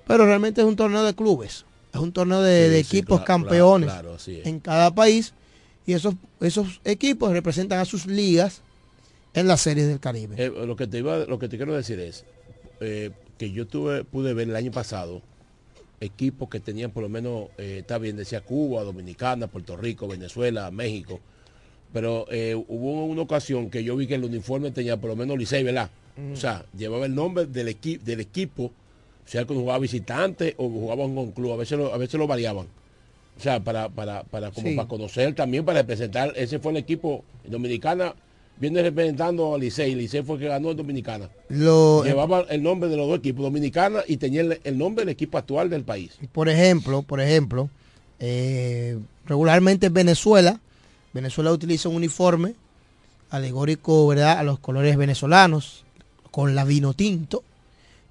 pero 0.06 0.26
realmente 0.26 0.60
es 0.60 0.66
un 0.66 0.76
torneo 0.76 1.02
de 1.04 1.14
clubes, 1.14 1.64
es 1.92 2.00
un 2.00 2.12
torneo 2.12 2.42
de, 2.42 2.64
Sí, 2.66 2.70
de 2.70 2.84
sí, 2.84 2.96
equipos 2.98 3.18
claro, 3.20 3.24
campeones 3.26 3.90
claro, 3.90 4.16
en 4.26 4.60
cada 4.60 4.94
país 4.94 5.32
y 5.86 5.94
esos, 5.94 6.14
esos 6.40 6.80
equipos 6.84 7.32
representan 7.32 7.78
a 7.78 7.84
sus 7.84 8.06
ligas 8.06 8.60
en 9.34 9.48
la 9.48 9.56
serie 9.56 9.86
del 9.86 10.00
Caribe. 10.00 10.36
Eh, 10.38 10.50
lo 10.66 10.76
que 10.76 10.86
te 10.86 10.98
iba, 10.98 11.18
lo 11.18 11.38
que 11.38 11.48
te 11.48 11.56
quiero 11.56 11.74
decir 11.74 11.98
es 12.00 12.24
eh, 12.80 13.10
que 13.38 13.50
yo 13.52 13.66
tuve, 13.66 14.04
pude 14.04 14.34
ver 14.34 14.48
el 14.48 14.56
año 14.56 14.70
pasado 14.70 15.22
equipos 16.00 16.48
que 16.48 16.60
tenían 16.60 16.90
por 16.90 17.02
lo 17.02 17.08
menos, 17.08 17.48
eh, 17.58 17.78
está 17.80 17.98
bien, 17.98 18.16
decía 18.16 18.40
Cuba, 18.40 18.82
Dominicana, 18.84 19.46
Puerto 19.48 19.76
Rico, 19.76 20.06
Venezuela, 20.08 20.70
México, 20.70 21.20
pero 21.92 22.26
eh, 22.30 22.54
hubo 22.54 23.04
una 23.06 23.22
ocasión 23.22 23.70
que 23.70 23.82
yo 23.82 23.96
vi 23.96 24.06
que 24.06 24.14
el 24.14 24.24
uniforme 24.24 24.70
tenía 24.70 24.96
por 24.96 25.10
lo 25.10 25.16
menos 25.16 25.38
Licey, 25.38 25.64
¿verdad? 25.64 25.90
Mm. 26.16 26.32
O 26.32 26.36
sea, 26.36 26.64
llevaba 26.76 27.06
el 27.06 27.14
nombre 27.14 27.46
del, 27.46 27.68
equi 27.68 27.96
del 27.96 28.20
equipo, 28.20 28.70
sea 29.24 29.44
que 29.44 29.54
jugaba 29.54 29.78
visitante 29.78 30.54
o 30.58 30.68
jugaban 30.68 31.14
con 31.14 31.32
club, 31.32 31.52
a 31.52 31.56
veces 31.56 31.78
lo, 31.78 31.92
a 31.92 31.98
veces 31.98 32.18
lo 32.18 32.26
variaban. 32.26 32.66
O 33.36 33.40
sea, 33.40 33.60
para, 33.60 33.88
para, 33.88 34.24
para, 34.24 34.50
como 34.50 34.68
Sí. 34.68 34.74
para 34.74 34.88
conocer 34.88 35.34
también, 35.34 35.64
para 35.64 35.80
representar, 35.80 36.32
ese 36.36 36.58
fue 36.58 36.72
el 36.72 36.78
equipo 36.78 37.24
Dominicana, 37.46 38.14
viene 38.60 38.82
representando 38.82 39.54
a 39.54 39.58
Licey, 39.58 39.94
Licey 39.94 40.22
fue 40.22 40.36
el 40.36 40.42
que 40.42 40.48
ganó 40.48 40.70
en 40.70 40.76
Dominicana. 40.76 41.28
Lo, 41.48 42.04
Llevaba 42.04 42.46
el 42.48 42.62
nombre 42.62 42.88
de 42.88 42.96
los 42.96 43.08
dos 43.08 43.18
equipos, 43.18 43.42
Dominicana, 43.42 44.00
y 44.06 44.16
tenía 44.16 44.40
el, 44.40 44.60
el 44.64 44.78
nombre 44.78 45.04
del 45.04 45.12
equipo 45.12 45.38
actual 45.38 45.70
del 45.70 45.84
país. 45.84 46.12
por 46.32 46.48
ejemplo, 46.48 47.02
por 47.02 47.20
ejemplo, 47.20 47.68
eh, 48.18 48.98
regularmente 49.26 49.86
en 49.86 49.94
Venezuela, 49.94 50.60
Venezuela 51.12 51.52
utiliza 51.52 51.88
un 51.88 51.96
uniforme 51.96 52.54
alegórico, 53.30 54.06
¿verdad? 54.06 54.38
A 54.38 54.42
los 54.42 54.58
colores 54.58 54.96
venezolanos, 54.96 55.84
con 56.30 56.54
la 56.54 56.64
vino 56.64 56.94
tinto, 56.94 57.42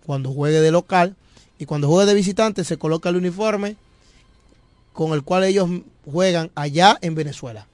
cuando 0.06 0.32
juegue 0.32 0.62
de 0.62 0.72
local, 0.72 1.16
y 1.60 1.66
cuando 1.66 1.88
juegue 1.88 2.08
de 2.08 2.14
visitante 2.14 2.64
se 2.64 2.78
coloca 2.78 3.10
el 3.10 3.16
uniforme 3.16 3.76
con 4.94 5.14
el 5.14 5.24
cual 5.24 5.44
ellos 5.44 5.70
juegan 6.12 6.52
allá 6.56 6.98
en 7.02 7.16
Venezuela. 7.16 7.68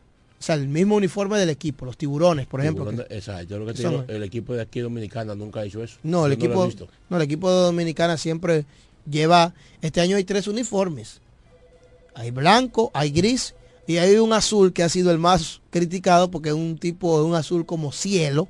O 0.44 0.46
sea, 0.46 0.56
el 0.56 0.68
mismo 0.68 0.96
uniforme 0.98 1.38
del 1.39 1.50
equipo, 1.50 1.86
los 1.86 1.96
tiburones, 1.96 2.48
por 2.48 2.60
ejemplo. 2.60 2.84
Tiburones, 2.84 3.08
que- 3.08 3.16
exacto, 3.16 3.58
lo 3.58 3.66
que 3.66 3.74
te 3.76 3.88
digo, 3.88 4.04
el 4.10 4.24
equipo 4.24 4.54
de 4.54 4.62
aquí 4.62 4.82
Dominicana 4.82 5.36
nunca 5.36 5.62
ha 5.62 5.66
hecho 5.66 5.82
eso. 5.82 5.96
No, 6.04 6.26
el 6.26 6.34
equipo, 6.34 6.66
no, 7.10 7.16
el 7.16 7.24
equipo 7.24 7.50
de 7.50 7.56
Dominicana 7.62 8.18
siempre 8.18 8.66
lleva, 9.10 9.54
este 9.82 10.02
año 10.02 10.18
hay 10.18 10.26
tres 10.26 10.50
uniformes. 10.50 11.22
Hay 12.14 12.32
blanco, 12.32 12.91
hay 12.94 13.12
gris 13.12 13.56
y 13.88 13.96
hay 14.00 14.18
un 14.18 14.34
azul 14.34 14.74
que 14.74 14.84
ha 14.84 14.89
sido 14.89 15.12
el 15.12 15.18
más 15.18 15.62
criticado 15.70 16.30
porque 16.30 16.50
es 16.50 16.56
un 16.56 16.78
tipo 16.78 17.18
de 17.20 17.24
un 17.26 17.36
azul 17.36 17.66
como 17.66 17.94
cielo 17.94 18.50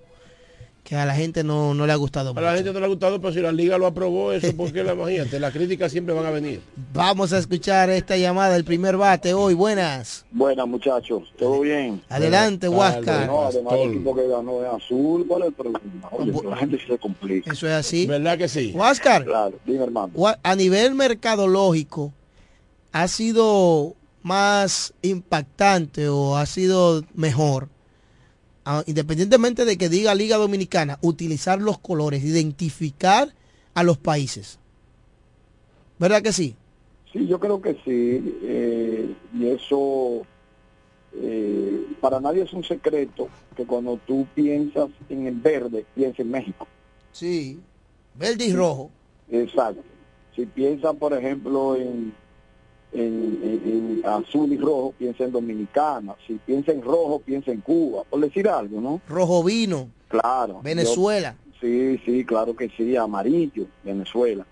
que 0.84 0.98
a 0.98 1.06
la 1.06 1.16
gente 1.16 1.46
no, 1.46 1.74
no 1.74 1.88
le 1.88 1.94
ha 1.94 1.96
gustado 1.96 2.32
A 2.32 2.34
mucho. 2.34 2.46
la 2.46 2.56
gente 2.56 2.74
no 2.74 2.80
le 2.82 2.86
ha 2.86 2.90
gustado, 2.90 3.22
pero 3.22 3.34
si 3.34 3.40
la 3.40 3.54
liga 3.54 3.78
lo 3.78 3.88
aprobó, 3.88 4.34
eso 4.34 4.54
porque 4.58 4.84
la 4.84 4.94
imagínate, 4.94 5.40
las 5.40 5.54
críticas 5.54 5.92
siempre 5.94 6.14
van 6.14 6.26
a 6.26 6.30
venir. 6.30 6.60
Vamos 6.94 7.32
a 7.32 7.38
escuchar 7.38 7.90
esta 7.90 8.18
llamada, 8.18 8.56
el 8.58 8.66
primer 8.66 8.98
bate 8.98 9.34
hoy. 9.34 9.54
Buenas. 9.54 10.26
Buenas 10.32 10.68
muchachos, 10.68 11.24
¿todo 11.40 11.62
bien? 11.62 12.02
Adelante, 12.10 12.68
Huáscar. 12.68 13.28
No, 13.28 13.44
además 13.46 13.74
el 13.78 13.90
equipo 13.92 14.14
que 14.14 14.28
ganó 14.28 14.62
es 14.62 14.74
azul, 14.84 15.26
¿cuál 15.26 15.44
es 15.44 15.48
el 15.48 15.54
problema? 15.54 15.80
Oye, 16.12 16.34
la 16.50 16.58
gente 16.58 16.78
se 16.86 16.98
complica. 16.98 17.54
Eso 17.54 17.66
es 17.68 17.74
así. 17.74 18.06
¿Verdad 18.06 18.38
que 18.38 18.50
sí? 18.50 18.74
Huáscar, 18.76 19.24
Claro, 19.24 19.58
dime 19.66 19.86
hermano. 19.86 20.12
A 20.44 20.56
nivel 20.56 20.96
mercadológico, 20.96 22.12
¿ha 22.92 23.08
sido 23.08 23.96
más 24.22 24.94
impactante 25.02 26.10
o 26.10 26.36
ha 26.38 26.46
sido 26.46 27.04
mejor, 27.14 27.70
independientemente 28.86 29.66
de 29.66 29.78
que 29.78 29.90
diga 29.90 30.16
Liga 30.16 30.38
Dominicana, 30.38 31.00
utilizar 31.02 31.62
los 31.62 31.80
colores, 31.80 32.24
identificar 32.24 33.34
a 33.74 33.84
los 33.84 33.98
países? 33.98 34.60
¿Verdad 36.00 36.22
que 36.22 36.34
sí? 36.34 36.56
Sí, 37.12 37.28
yo 37.28 37.40
creo 37.40 37.62
que 37.62 37.74
sí, 37.86 38.40
eh, 38.44 39.14
y 39.34 39.48
eso 39.48 40.26
eh, 41.16 41.86
para 42.02 42.20
nadie 42.20 42.44
es 42.44 42.54
un 42.54 42.64
secreto 42.64 43.30
que 43.56 43.66
cuando 43.66 44.00
tú 44.08 44.26
piensas 44.34 44.90
en 45.10 45.28
el 45.28 45.36
verde, 45.36 45.86
piensas 45.94 46.22
en 46.22 46.32
México. 46.32 46.68
Sí, 47.12 47.60
verde 48.16 48.46
y 48.46 48.54
rojo. 48.54 48.90
Exacto. 49.30 49.84
Si 50.36 50.46
piensas, 50.48 50.96
por 50.96 51.14
ejemplo, 51.14 51.76
en, 51.76 52.14
en, 52.94 54.02
azul 54.06 54.52
y 54.54 54.58
rojo, 54.58 54.94
piensa 54.98 55.24
en 55.24 55.32
Dominicana. 55.32 56.16
Si 56.28 56.34
piensa 56.46 56.72
en 56.72 56.82
rojo, 56.82 57.20
piensa 57.20 57.52
en 57.52 57.62
Cuba, 57.62 58.04
por 58.10 58.20
decir 58.20 58.48
algo, 58.48 58.80
¿no? 58.82 59.02
Rojo 59.08 59.44
vino, 59.44 59.90
Claro. 60.08 60.62
Venezuela. 60.64 61.36
Yo- 61.46 61.52
sí, 61.62 62.00
sí, 62.06 62.24
claro 62.26 62.56
que 62.56 62.70
sí, 62.70 62.96
amarillo, 62.96 63.66
Venezuela. 63.84 64.46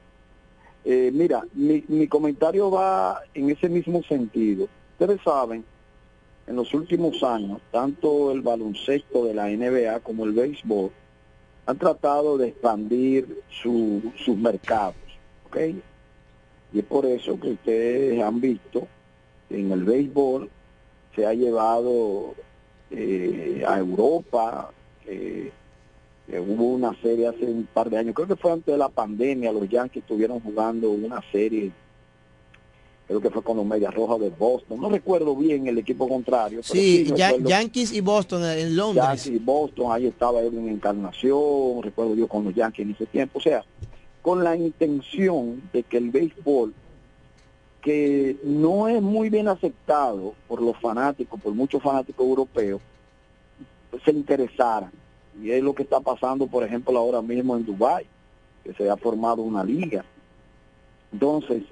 Eh, 0.84 1.12
mira, 1.14 1.44
mi, 1.54 1.84
mi 1.88 2.08
comentario 2.08 2.72
va 2.72 3.20
en 3.34 3.50
ese 3.52 3.70
mismo 3.70 4.02
sentido. 4.04 4.68
Ustedes 5.00 5.20
saben, 5.24 5.64
en 6.48 6.56
los 6.56 6.74
últimos 6.74 7.22
años, 7.24 7.60
tanto 7.72 8.32
el 8.32 8.42
baloncesto 8.42 9.26
de 9.26 9.34
la 9.36 9.50
NBA 9.50 10.00
como 10.00 10.26
el 10.26 10.32
béisbol 10.32 10.90
han 11.68 11.78
tratado 11.78 12.38
de 12.40 12.48
expandir 12.48 13.44
su- 13.62 14.12
sus 14.26 14.36
mercados. 14.36 14.96
Y 16.74 16.80
es 16.80 16.86
por 16.86 17.06
eso 17.06 17.40
que 17.40 17.50
ustedes 17.52 18.22
han 18.22 18.40
visto 18.40 18.88
que 19.50 19.60
en 19.60 19.72
el 19.72 19.84
béisbol 19.84 20.50
se 21.16 21.26
ha 21.26 21.34
llevado 21.34 22.34
eh, 22.90 23.64
a 23.68 23.78
Europa, 23.78 24.72
eh, 25.06 25.52
eh, 26.30 26.40
hubo 26.40 26.66
una 26.70 26.94
serie 27.02 27.28
hace 27.28 27.44
un 27.46 27.68
par 27.74 27.90
de 27.90 27.98
años, 27.98 28.16
creo 28.16 28.28
que 28.28 28.36
fue 28.38 28.52
antes 28.54 28.72
de 28.74 28.78
la 28.78 28.88
pandemia, 28.90 29.52
los 29.52 29.68
Yankees 29.68 30.04
estuvieron 30.04 30.40
jugando 30.40 30.90
una 30.92 31.22
serie, 31.32 31.72
creo 33.08 33.20
que 33.20 33.30
fue 33.30 33.44
con 33.44 33.58
los 33.58 33.66
Medias 33.66 33.94
Rojas 33.94 34.20
de 34.22 34.30
Boston, 34.30 34.80
no 34.80 34.90
recuerdo 34.90 35.36
bien 35.36 35.68
el 35.68 35.78
equipo 35.78 36.08
contrario. 36.08 36.62
pero 36.62 36.74
Sí, 36.82 37.06
Ya- 37.14 37.32
recuerdo- 37.32 37.50
Yankees 37.50 37.92
y 37.92 38.00
Boston 38.00 38.46
en 38.46 38.76
Londres. 38.78 39.04
Yankees 39.06 39.28
y 39.28 39.40
Boston, 39.40 39.92
ahí 39.92 40.08
estaba 40.08 40.40
él 40.40 40.58
en 40.58 40.70
Encarnación, 40.70 41.82
recuerdo 41.84 42.16
yo 42.16 42.28
con 42.30 42.46
los 42.46 42.56
Yankees 42.56 42.86
en 42.86 42.92
ese 42.94 43.06
tiempo, 43.08 43.40
o 43.40 43.42
sea, 43.42 43.66
con 44.22 44.44
la 44.44 44.56
intención 44.56 45.62
de 45.74 45.84
que 45.84 45.98
el 45.98 46.12
béisbol, 46.12 46.74
que 47.82 48.38
no 48.44 48.88
es 48.88 49.02
muy 49.02 49.30
bien 49.30 49.48
aceptado 49.48 50.36
por 50.48 50.62
los 50.62 50.78
fanáticos, 50.78 51.42
por 51.42 51.54
muchos 51.54 51.82
fanáticos 51.82 52.26
europeos, 52.26 52.82
se 54.06 54.12
interesaran. 54.12 54.92
Y 55.42 55.52
es 55.52 55.64
lo 55.64 55.74
que 55.74 55.84
está 55.84 56.00
pasando, 56.00 56.48
por 56.48 56.64
ejemplo, 56.64 56.98
ahora 56.98 57.22
mismo 57.22 57.56
en 57.56 57.66
Dubái, 57.66 58.06
que 58.64 58.74
se 58.74 58.90
ha 58.90 58.98
formado 58.98 59.42
una 59.42 59.64
liga. 59.64 60.06
Entonces, 61.12 61.64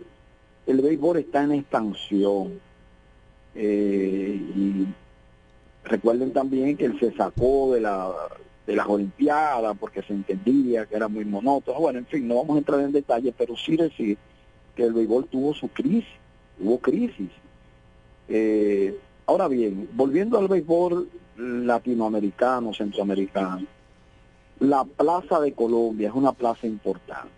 el 0.66 0.82
béisbol 0.82 1.18
está 1.18 1.43
en 1.43 1.52
expansión. 1.54 2.60
Eh, 3.56 4.39
y 4.56 4.88
recuerden 5.84 6.34
también 6.34 6.78
que 6.78 6.86
él 6.86 7.00
se 7.00 7.12
sacó 7.14 7.74
de 7.74 7.82
la 7.82 8.12
de 8.70 8.76
las 8.76 8.88
olimpiadas 8.88 9.76
porque 9.80 10.03
se 10.03 10.13
entendía 10.13 10.86
que 10.86 10.95
era 10.95 11.07
muy 11.07 11.26
monótono. 11.26 11.80
Bueno 11.80 11.97
en 11.97 12.05
fin 12.05 12.28
no 12.28 12.36
vamos 12.36 12.55
a 12.55 12.59
entrar 12.59 12.80
en 12.82 12.91
detalles 12.91 13.34
pero 13.36 13.57
sí 13.57 13.76
decir 13.76 14.15
que 14.76 14.84
el 14.84 14.93
béisbol 14.93 15.26
tuvo 15.26 15.55
su 15.55 15.70
crisis 15.70 16.05
hubo 16.59 16.78
crisis. 16.78 17.32
Eh, 18.28 18.95
ahora 19.26 19.47
bien 19.47 19.89
volviendo 19.93 20.38
al 20.38 20.47
béisbol 20.47 21.09
latinoamericano 21.36 22.72
centroamericano 22.72 23.65
la 24.59 24.84
plaza 24.84 25.39
de 25.39 25.53
Colombia 25.53 26.09
es 26.09 26.13
una 26.13 26.34
plaza 26.34 26.67
importante. 26.67 27.32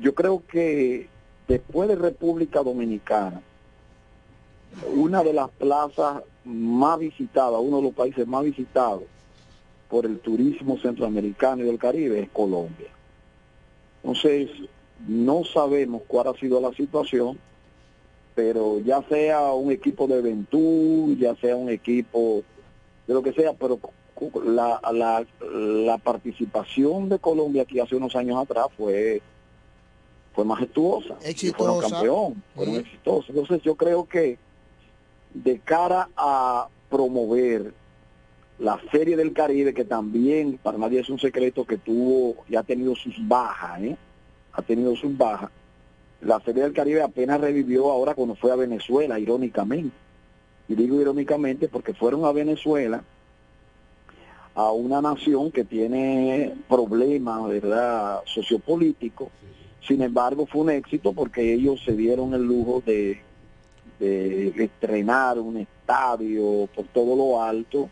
Yo 0.00 0.14
creo 0.14 0.42
que 0.46 1.08
después 1.48 1.88
de 1.88 1.96
República 1.96 2.62
Dominicana 2.62 3.40
una 4.94 5.22
de 5.22 5.32
las 5.32 5.48
plazas 5.50 6.24
más 6.44 6.98
visitadas, 6.98 7.58
uno 7.62 7.78
de 7.78 7.82
los 7.84 7.94
países 7.94 8.26
más 8.26 8.44
visitados 8.44 9.04
por 9.92 10.06
el 10.06 10.20
turismo 10.20 10.78
centroamericano 10.78 11.62
y 11.62 11.66
del 11.66 11.78
Caribe 11.78 12.18
es 12.20 12.30
Colombia. 12.30 12.88
Entonces, 14.02 14.48
no 15.06 15.44
sabemos 15.44 16.00
cuál 16.08 16.28
ha 16.28 16.32
sido 16.38 16.62
la 16.62 16.72
situación, 16.72 17.38
pero 18.34 18.80
ya 18.80 19.02
sea 19.02 19.52
un 19.52 19.70
equipo 19.70 20.06
de 20.06 20.22
Ventur, 20.22 21.14
ya 21.18 21.36
sea 21.36 21.56
un 21.56 21.68
equipo 21.68 22.42
de 23.06 23.12
lo 23.12 23.22
que 23.22 23.34
sea, 23.34 23.52
pero 23.52 23.78
la, 24.46 24.80
la, 24.94 25.26
la 25.52 25.98
participación 25.98 27.10
de 27.10 27.18
Colombia 27.18 27.60
aquí 27.64 27.78
hace 27.78 27.94
unos 27.94 28.16
años 28.16 28.38
atrás 28.42 28.68
fue 28.74 29.20
fue 30.34 30.46
majestuosa. 30.46 31.16
Fueron 31.58 31.80
campeón, 31.80 32.42
fueron 32.54 32.74
Sí. 32.76 32.80
exitosos. 32.80 33.28
Entonces 33.28 33.60
yo 33.62 33.74
creo 33.74 34.08
que 34.08 34.38
de 35.34 35.58
cara 35.58 36.08
a 36.16 36.68
promover 36.88 37.74
la 38.62 38.80
Serie 38.92 39.16
del 39.16 39.32
Caribe, 39.32 39.74
que 39.74 39.84
también 39.84 40.56
para 40.62 40.78
nadie 40.78 41.00
es 41.00 41.10
un 41.10 41.18
secreto 41.18 41.64
que 41.64 41.78
tuvo 41.78 42.44
y 42.48 42.54
ha 42.54 42.62
tenido 42.62 42.94
sus 42.94 43.16
bajas, 43.26 43.82
¿eh? 43.82 43.96
ha 44.52 44.62
tenido 44.62 44.94
sus 44.94 45.16
bajas. 45.18 45.50
La 46.20 46.38
Serie 46.40 46.62
del 46.62 46.72
Caribe 46.72 47.02
apenas 47.02 47.40
revivió 47.40 47.90
ahora 47.90 48.14
cuando 48.14 48.36
fue 48.36 48.52
a 48.52 48.56
Venezuela, 48.56 49.18
irónicamente. 49.18 49.96
Y 50.68 50.76
digo 50.76 51.00
irónicamente 51.00 51.66
porque 51.66 51.92
fueron 51.92 52.24
a 52.24 52.30
Venezuela, 52.30 53.02
a 54.54 54.70
una 54.70 55.02
nación 55.02 55.50
que 55.50 55.64
tiene 55.64 56.54
problemas, 56.68 57.48
¿verdad?, 57.48 58.20
sociopolíticos. 58.26 59.28
Sin 59.80 60.02
embargo, 60.02 60.46
fue 60.46 60.60
un 60.60 60.70
éxito 60.70 61.12
porque 61.12 61.52
ellos 61.52 61.82
se 61.84 61.96
dieron 61.96 62.32
el 62.32 62.44
lujo 62.44 62.80
de, 62.86 63.20
de 63.98 64.54
estrenar 64.56 65.40
un 65.40 65.56
estadio 65.56 66.68
por 66.72 66.86
todo 66.92 67.16
lo 67.16 67.42
alto 67.42 67.90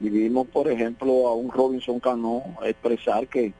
Y 0.00 0.08
vimos, 0.10 0.46
por 0.48 0.68
ejemplo, 0.68 1.26
a 1.28 1.34
un 1.34 1.50
Robinson 1.50 1.98
Cano 2.00 2.42
expresar 2.64 3.26
que 3.26 3.52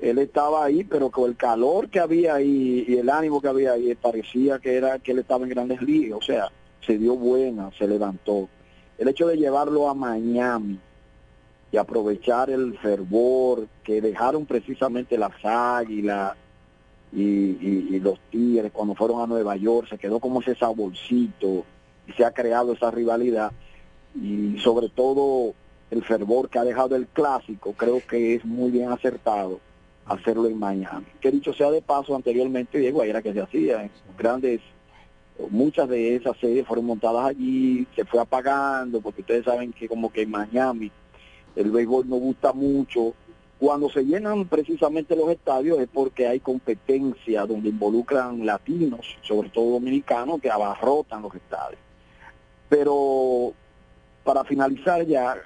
él 0.00 0.18
estaba 0.18 0.64
ahí, 0.64 0.84
pero 0.84 1.10
con 1.10 1.30
el 1.30 1.36
calor 1.36 1.88
que 1.88 2.00
había 2.00 2.34
ahí 2.34 2.84
y 2.86 2.96
el 2.96 3.08
ánimo 3.08 3.40
que 3.40 3.48
había 3.48 3.72
ahí, 3.72 3.94
parecía 3.94 4.58
que 4.58 4.74
era 4.76 4.98
que 4.98 5.12
él 5.12 5.20
estaba 5.20 5.44
en 5.44 5.50
grandes 5.50 5.80
ligas. 5.80 6.18
O 6.18 6.22
sea, 6.22 6.48
se 6.84 6.98
dio 6.98 7.16
buena, 7.16 7.70
se 7.78 7.88
levantó. 7.88 8.48
El 8.98 9.08
hecho 9.08 9.26
de 9.26 9.36
llevarlo 9.38 9.88
a 9.88 9.94
Miami 9.94 10.78
y 11.72 11.76
aprovechar 11.76 12.50
el 12.50 12.76
fervor 12.78 13.66
que 13.82 14.00
dejaron 14.02 14.44
precisamente 14.46 15.16
las 15.16 15.32
águilas 15.42 16.34
y, 17.12 17.22
y- 17.22 17.86
y 17.90 18.00
los 18.00 18.18
tigres 18.30 18.70
cuando 18.72 18.94
fueron 18.94 19.20
a 19.22 19.26
Nueva 19.26 19.56
York, 19.56 19.88
se 19.88 19.98
quedó 19.98 20.20
como 20.20 20.40
ese 20.40 20.54
saborcito 20.54 21.64
y 22.06 22.12
se 22.12 22.24
ha 22.24 22.32
creado 22.32 22.72
esa 22.74 22.90
rivalidad 22.90 23.50
y 24.14 24.58
sobre 24.58 24.88
todo 24.88 25.54
el 25.90 26.04
fervor 26.04 26.48
que 26.48 26.58
ha 26.58 26.64
dejado 26.64 26.96
el 26.96 27.06
clásico, 27.06 27.72
creo 27.72 28.00
que 28.06 28.34
es 28.34 28.44
muy 28.44 28.70
bien 28.70 28.90
acertado 28.90 29.60
hacerlo 30.06 30.46
en 30.46 30.58
Miami. 30.58 31.06
Que 31.20 31.30
dicho 31.30 31.52
sea 31.52 31.70
de 31.70 31.82
paso, 31.82 32.14
anteriormente 32.14 32.78
Diego 32.78 33.02
era 33.02 33.22
que 33.22 33.32
se 33.32 33.40
hacía 33.40 33.90
grandes 34.18 34.60
muchas 35.50 35.88
de 35.88 36.16
esas 36.16 36.36
series 36.38 36.66
fueron 36.66 36.86
montadas 36.86 37.26
allí, 37.26 37.86
se 37.94 38.04
fue 38.04 38.20
apagando, 38.20 39.00
porque 39.00 39.22
ustedes 39.22 39.44
saben 39.44 39.72
que 39.72 39.88
como 39.88 40.12
que 40.12 40.22
en 40.22 40.30
Miami 40.30 40.90
el 41.56 41.70
béisbol 41.70 42.08
no 42.08 42.16
gusta 42.16 42.52
mucho. 42.52 43.14
Cuando 43.58 43.88
se 43.88 44.04
llenan 44.04 44.46
precisamente 44.46 45.16
los 45.16 45.30
estadios 45.30 45.78
es 45.78 45.88
porque 45.92 46.26
hay 46.26 46.40
competencia 46.40 47.46
donde 47.46 47.70
involucran 47.70 48.44
latinos, 48.44 49.16
sobre 49.22 49.48
todo 49.48 49.72
dominicanos, 49.72 50.40
que 50.40 50.50
abarrotan 50.50 51.22
los 51.22 51.34
estadios. 51.34 51.80
Pero 52.68 53.52
para 54.24 54.44
finalizar 54.44 55.06
ya, 55.06 55.36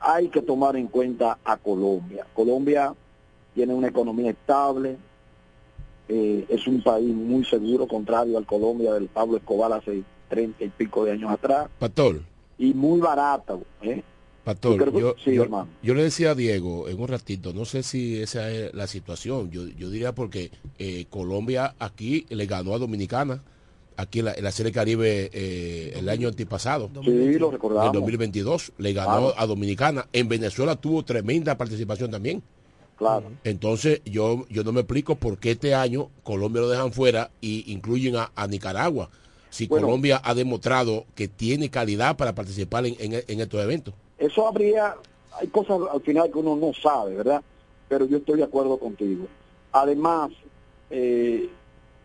hay 0.00 0.28
que 0.28 0.40
tomar 0.40 0.76
en 0.76 0.86
cuenta 0.88 1.38
a 1.44 1.56
Colombia. 1.56 2.26
Colombia 2.34 2.94
tiene 3.54 3.74
una 3.74 3.88
economía 3.88 4.30
estable, 4.30 4.96
eh, 6.08 6.46
es 6.48 6.66
un 6.66 6.82
país 6.82 7.12
muy 7.14 7.44
seguro, 7.44 7.86
contrario 7.86 8.38
al 8.38 8.46
Colombia 8.46 8.92
del 8.94 9.08
Pablo 9.08 9.36
Escobar 9.36 9.72
hace 9.72 10.02
treinta 10.28 10.64
y 10.64 10.68
pico 10.70 11.04
de 11.04 11.12
años 11.12 11.30
atrás, 11.30 11.68
Pastor, 11.78 12.22
y 12.58 12.72
muy 12.72 13.00
barata. 13.00 13.56
¿eh? 13.82 14.02
Pastor, 14.44 14.72
Yo 14.72 14.78
creo 14.78 14.92
que- 14.92 15.00
yo, 15.00 15.14
sí, 15.22 15.34
yo- 15.34 15.66
yo 15.82 15.94
le 15.94 16.02
decía 16.04 16.30
a 16.32 16.34
Diego 16.34 16.88
en 16.88 17.00
un 17.00 17.06
ratito, 17.08 17.52
no 17.52 17.64
sé 17.64 17.82
si 17.84 18.20
esa 18.20 18.50
es 18.50 18.74
la 18.74 18.86
situación, 18.88 19.50
yo, 19.50 19.68
yo 19.68 19.88
diría 19.90 20.12
porque 20.14 20.50
eh, 20.78 21.06
Colombia 21.10 21.74
aquí 21.78 22.26
le 22.30 22.46
ganó 22.46 22.74
a 22.74 22.78
Dominicana, 22.78 23.42
aquí 23.96 24.20
en 24.20 24.26
la, 24.26 24.32
en 24.34 24.44
la 24.44 24.52
Serie 24.52 24.72
Caribe 24.72 25.30
eh, 25.32 25.92
el 25.96 26.08
año 26.08 26.28
antipasado. 26.28 26.90
Sí, 27.04 27.38
lo 27.38 27.50
recordamos. 27.50 27.86
En 27.86 27.92
2022 27.92 28.72
le 28.78 28.92
ganó 28.92 29.28
Claro. 29.28 29.34
a 29.36 29.46
Dominicana. 29.46 30.06
En 30.12 30.28
Venezuela 30.28 30.76
tuvo 30.76 31.04
tremenda 31.04 31.56
participación 31.56 32.10
también. 32.10 32.42
Claro. 32.96 33.32
Entonces 33.44 34.00
yo, 34.04 34.46
yo 34.48 34.62
no 34.64 34.72
me 34.72 34.80
explico 34.80 35.16
por 35.16 35.38
qué 35.38 35.52
este 35.52 35.74
año 35.74 36.10
Colombia 36.22 36.62
lo 36.62 36.68
dejan 36.68 36.92
fuera 36.92 37.30
y 37.40 37.64
incluyen 37.72 38.16
a, 38.16 38.30
a 38.36 38.46
Nicaragua. 38.46 39.10
Si 39.50 39.66
Bueno. 39.66 39.86
Colombia 39.86 40.20
ha 40.24 40.34
demostrado 40.34 41.04
que 41.14 41.28
tiene 41.28 41.68
calidad 41.68 42.16
para 42.16 42.34
participar 42.34 42.86
en, 42.86 42.94
en- 42.98 43.24
en 43.26 43.40
estos 43.40 43.60
eventos. 43.62 43.92
Eso 44.18 44.46
habría, 44.46 44.94
hay 45.40 45.48
cosas 45.48 45.80
al 45.92 46.00
final 46.02 46.30
que 46.30 46.38
uno 46.38 46.54
no 46.56 46.72
sabe, 46.80 47.16
¿verdad? 47.16 47.42
Pero 47.88 48.06
yo 48.06 48.18
estoy 48.18 48.36
de 48.38 48.44
acuerdo 48.44 48.78
contigo. 48.78 49.26
Además, 49.72 50.30
eh, 50.90 51.48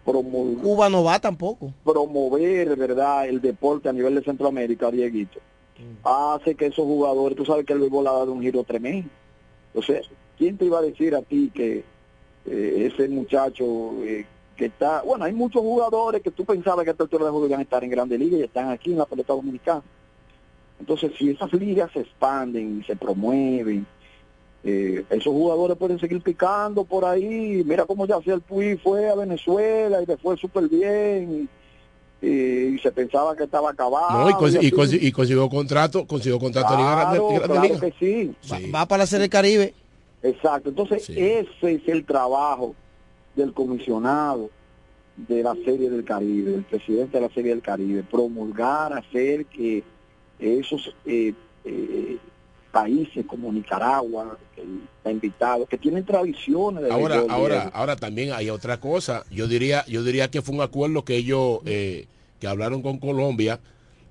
promo- 0.08 0.62
Cuba 0.62 0.90
no 0.90 1.04
va 1.04 1.20
tampoco. 1.20 1.74
promover, 1.84 2.76
¿verdad?, 2.76 3.28
el 3.28 3.42
deporte 3.42 3.90
a 3.90 3.94
nivel 3.94 4.16
de 4.16 4.24
Centroamérica, 4.24 4.90
Dieguito, 4.90 5.40
hace 6.04 6.56
que 6.56 6.68
esos 6.68 6.86
jugadores, 6.86 7.38
tú 7.38 7.46
sabes 7.46 7.66
que 7.66 7.74
el 7.74 7.80
béisbol 7.80 8.08
ha 8.08 8.12
dado 8.14 8.32
un 8.32 8.42
giro 8.42 8.64
tremendo. 8.64 9.10
Entonces, 9.74 10.08
¿quién 10.38 10.58
te 10.58 10.66
iba 10.66 10.80
a 10.80 10.82
decir 10.82 11.14
a 11.16 11.22
ti 11.22 11.52
que 11.54 11.84
eh, 12.46 12.90
ese 12.92 13.08
muchacho 13.10 13.92
eh, 14.04 14.26
que 14.56 14.66
está, 14.66 15.02
bueno, 15.04 15.26
hay 15.26 15.34
muchos 15.34 15.62
jugadores 15.62 16.22
que 16.24 16.32
tú 16.32 16.46
pensabas 16.46 16.84
que 16.84 16.90
a 16.90 16.94
esta 16.94 17.04
altura 17.04 17.26
de 17.26 17.32
juego 17.32 17.46
iban 17.46 17.60
a 17.60 17.64
estar 17.64 17.84
en 17.84 17.90
Grandes 17.92 18.18
Ligas 18.20 18.40
y 18.40 18.44
están 18.44 18.70
aquí 18.70 18.92
en 18.94 18.98
la 19.00 19.06
pelota 19.06 19.34
dominicana. 19.34 19.84
Entonces, 20.80 21.12
si 21.18 21.30
esas 21.32 21.52
ligas 21.54 21.92
se 21.92 22.00
expanden 22.02 22.80
y 22.80 22.84
se 22.84 22.96
promueven, 22.96 23.86
eh, 24.64 25.04
esos 25.10 25.34
jugadores 25.34 25.78
pueden 25.78 26.00
seguir 26.00 26.22
picando 26.22 26.84
por 26.84 27.06
ahí. 27.06 27.64
Mira 27.66 27.86
cómo 27.86 28.06
ya 28.06 28.18
el 28.26 28.42
Puy 28.42 28.78
fue 28.78 29.10
a 29.10 29.16
Venezuela 29.16 30.02
y 30.02 30.06
le 30.06 30.18
fue 30.18 30.36
súper 30.38 30.68
bien. 30.68 31.50
Y, 32.20 32.28
y 32.28 32.80
se 32.80 32.92
pensaba 32.92 33.36
que 33.36 33.44
estaba 33.44 33.70
acabado. 33.70 34.22
No, 34.24 34.30
y, 34.30 34.34
consi- 34.34 34.56
y 34.56 34.68
así. 34.68 34.72
consi- 34.72 35.00
y 35.02 35.12
consiguió 35.12 35.48
contrato, 35.50 36.06
consiguió 36.08 36.40
contrato 36.40 36.74
en 36.74 36.80
Liga 36.80 36.96
Grande- 36.96 37.18
Claro, 37.20 37.30
Liga 37.32 37.48
Grande 37.48 37.68
claro 37.70 37.84
Liga. 37.92 37.96
que 38.40 38.40
sí. 38.50 38.72
Va 38.72 38.86
para 38.88 39.04
la 39.04 39.08
Serie 39.08 39.22
del 39.22 39.30
Caribe. 39.30 39.74
Exacto. 40.24 40.70
Entonces, 40.70 41.08
ese 41.10 41.48
es 41.62 41.88
el 41.88 42.04
trabajo 42.06 42.74
del 43.36 43.54
comisionado 43.54 44.50
de 45.16 45.44
la 45.44 45.54
Serie 45.64 45.92
del 45.92 46.04
Caribe, 46.04 46.52
del 46.52 46.64
presidente 46.64 47.18
de 47.20 47.28
la 47.28 47.34
Serie 47.34 47.52
del 47.52 47.62
Caribe, 47.62 48.04
promulgar, 48.04 48.94
hacer 48.94 49.46
que 49.46 49.84
esos 50.40 50.96
eh, 51.06 51.34
eh, 51.66 52.18
países 52.72 53.26
como 53.26 53.52
Nicaragua, 53.52 54.38
que 54.56 54.62
está 54.98 55.12
invitado, 55.12 55.66
que 55.66 55.78
tienen 55.78 56.06
tradiciones 56.06 56.84
de 56.84 56.92
Ahora, 56.92 57.16
ahora, 57.30 57.72
ahora 57.74 57.96
también 57.96 58.34
hay 58.34 58.50
otra 58.50 58.80
cosa. 58.80 59.24
Yo 59.32 59.48
diría, 59.48 59.86
yo 59.88 60.04
diría 60.04 60.30
que 60.30 60.42
fue 60.42 60.56
un 60.56 60.62
acuerdo 60.62 61.04
que 61.04 61.16
ellos 61.16 61.60
eh, 61.66 62.08
que 62.40 62.48
hablaron 62.48 62.82
con 62.82 63.00
Colombia 63.00 63.60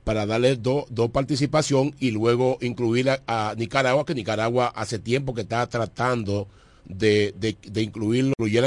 para 0.04 0.24
darle 0.26 0.56
do- 0.56 0.86
dos 0.88 1.10
participación 1.10 1.94
y 1.98 2.12
luego 2.12 2.58
incluir 2.60 3.10
a, 3.10 3.20
a 3.26 3.54
Nicaragua, 3.56 4.06
que 4.06 4.14
Nicaragua 4.14 4.68
hace 4.74 4.98
tiempo 4.98 5.34
que 5.34 5.42
está 5.42 5.66
tratando 5.68 6.46
de, 6.84 7.34
de, 7.36 7.56
de 7.62 7.82
incluirlo, 7.82 8.32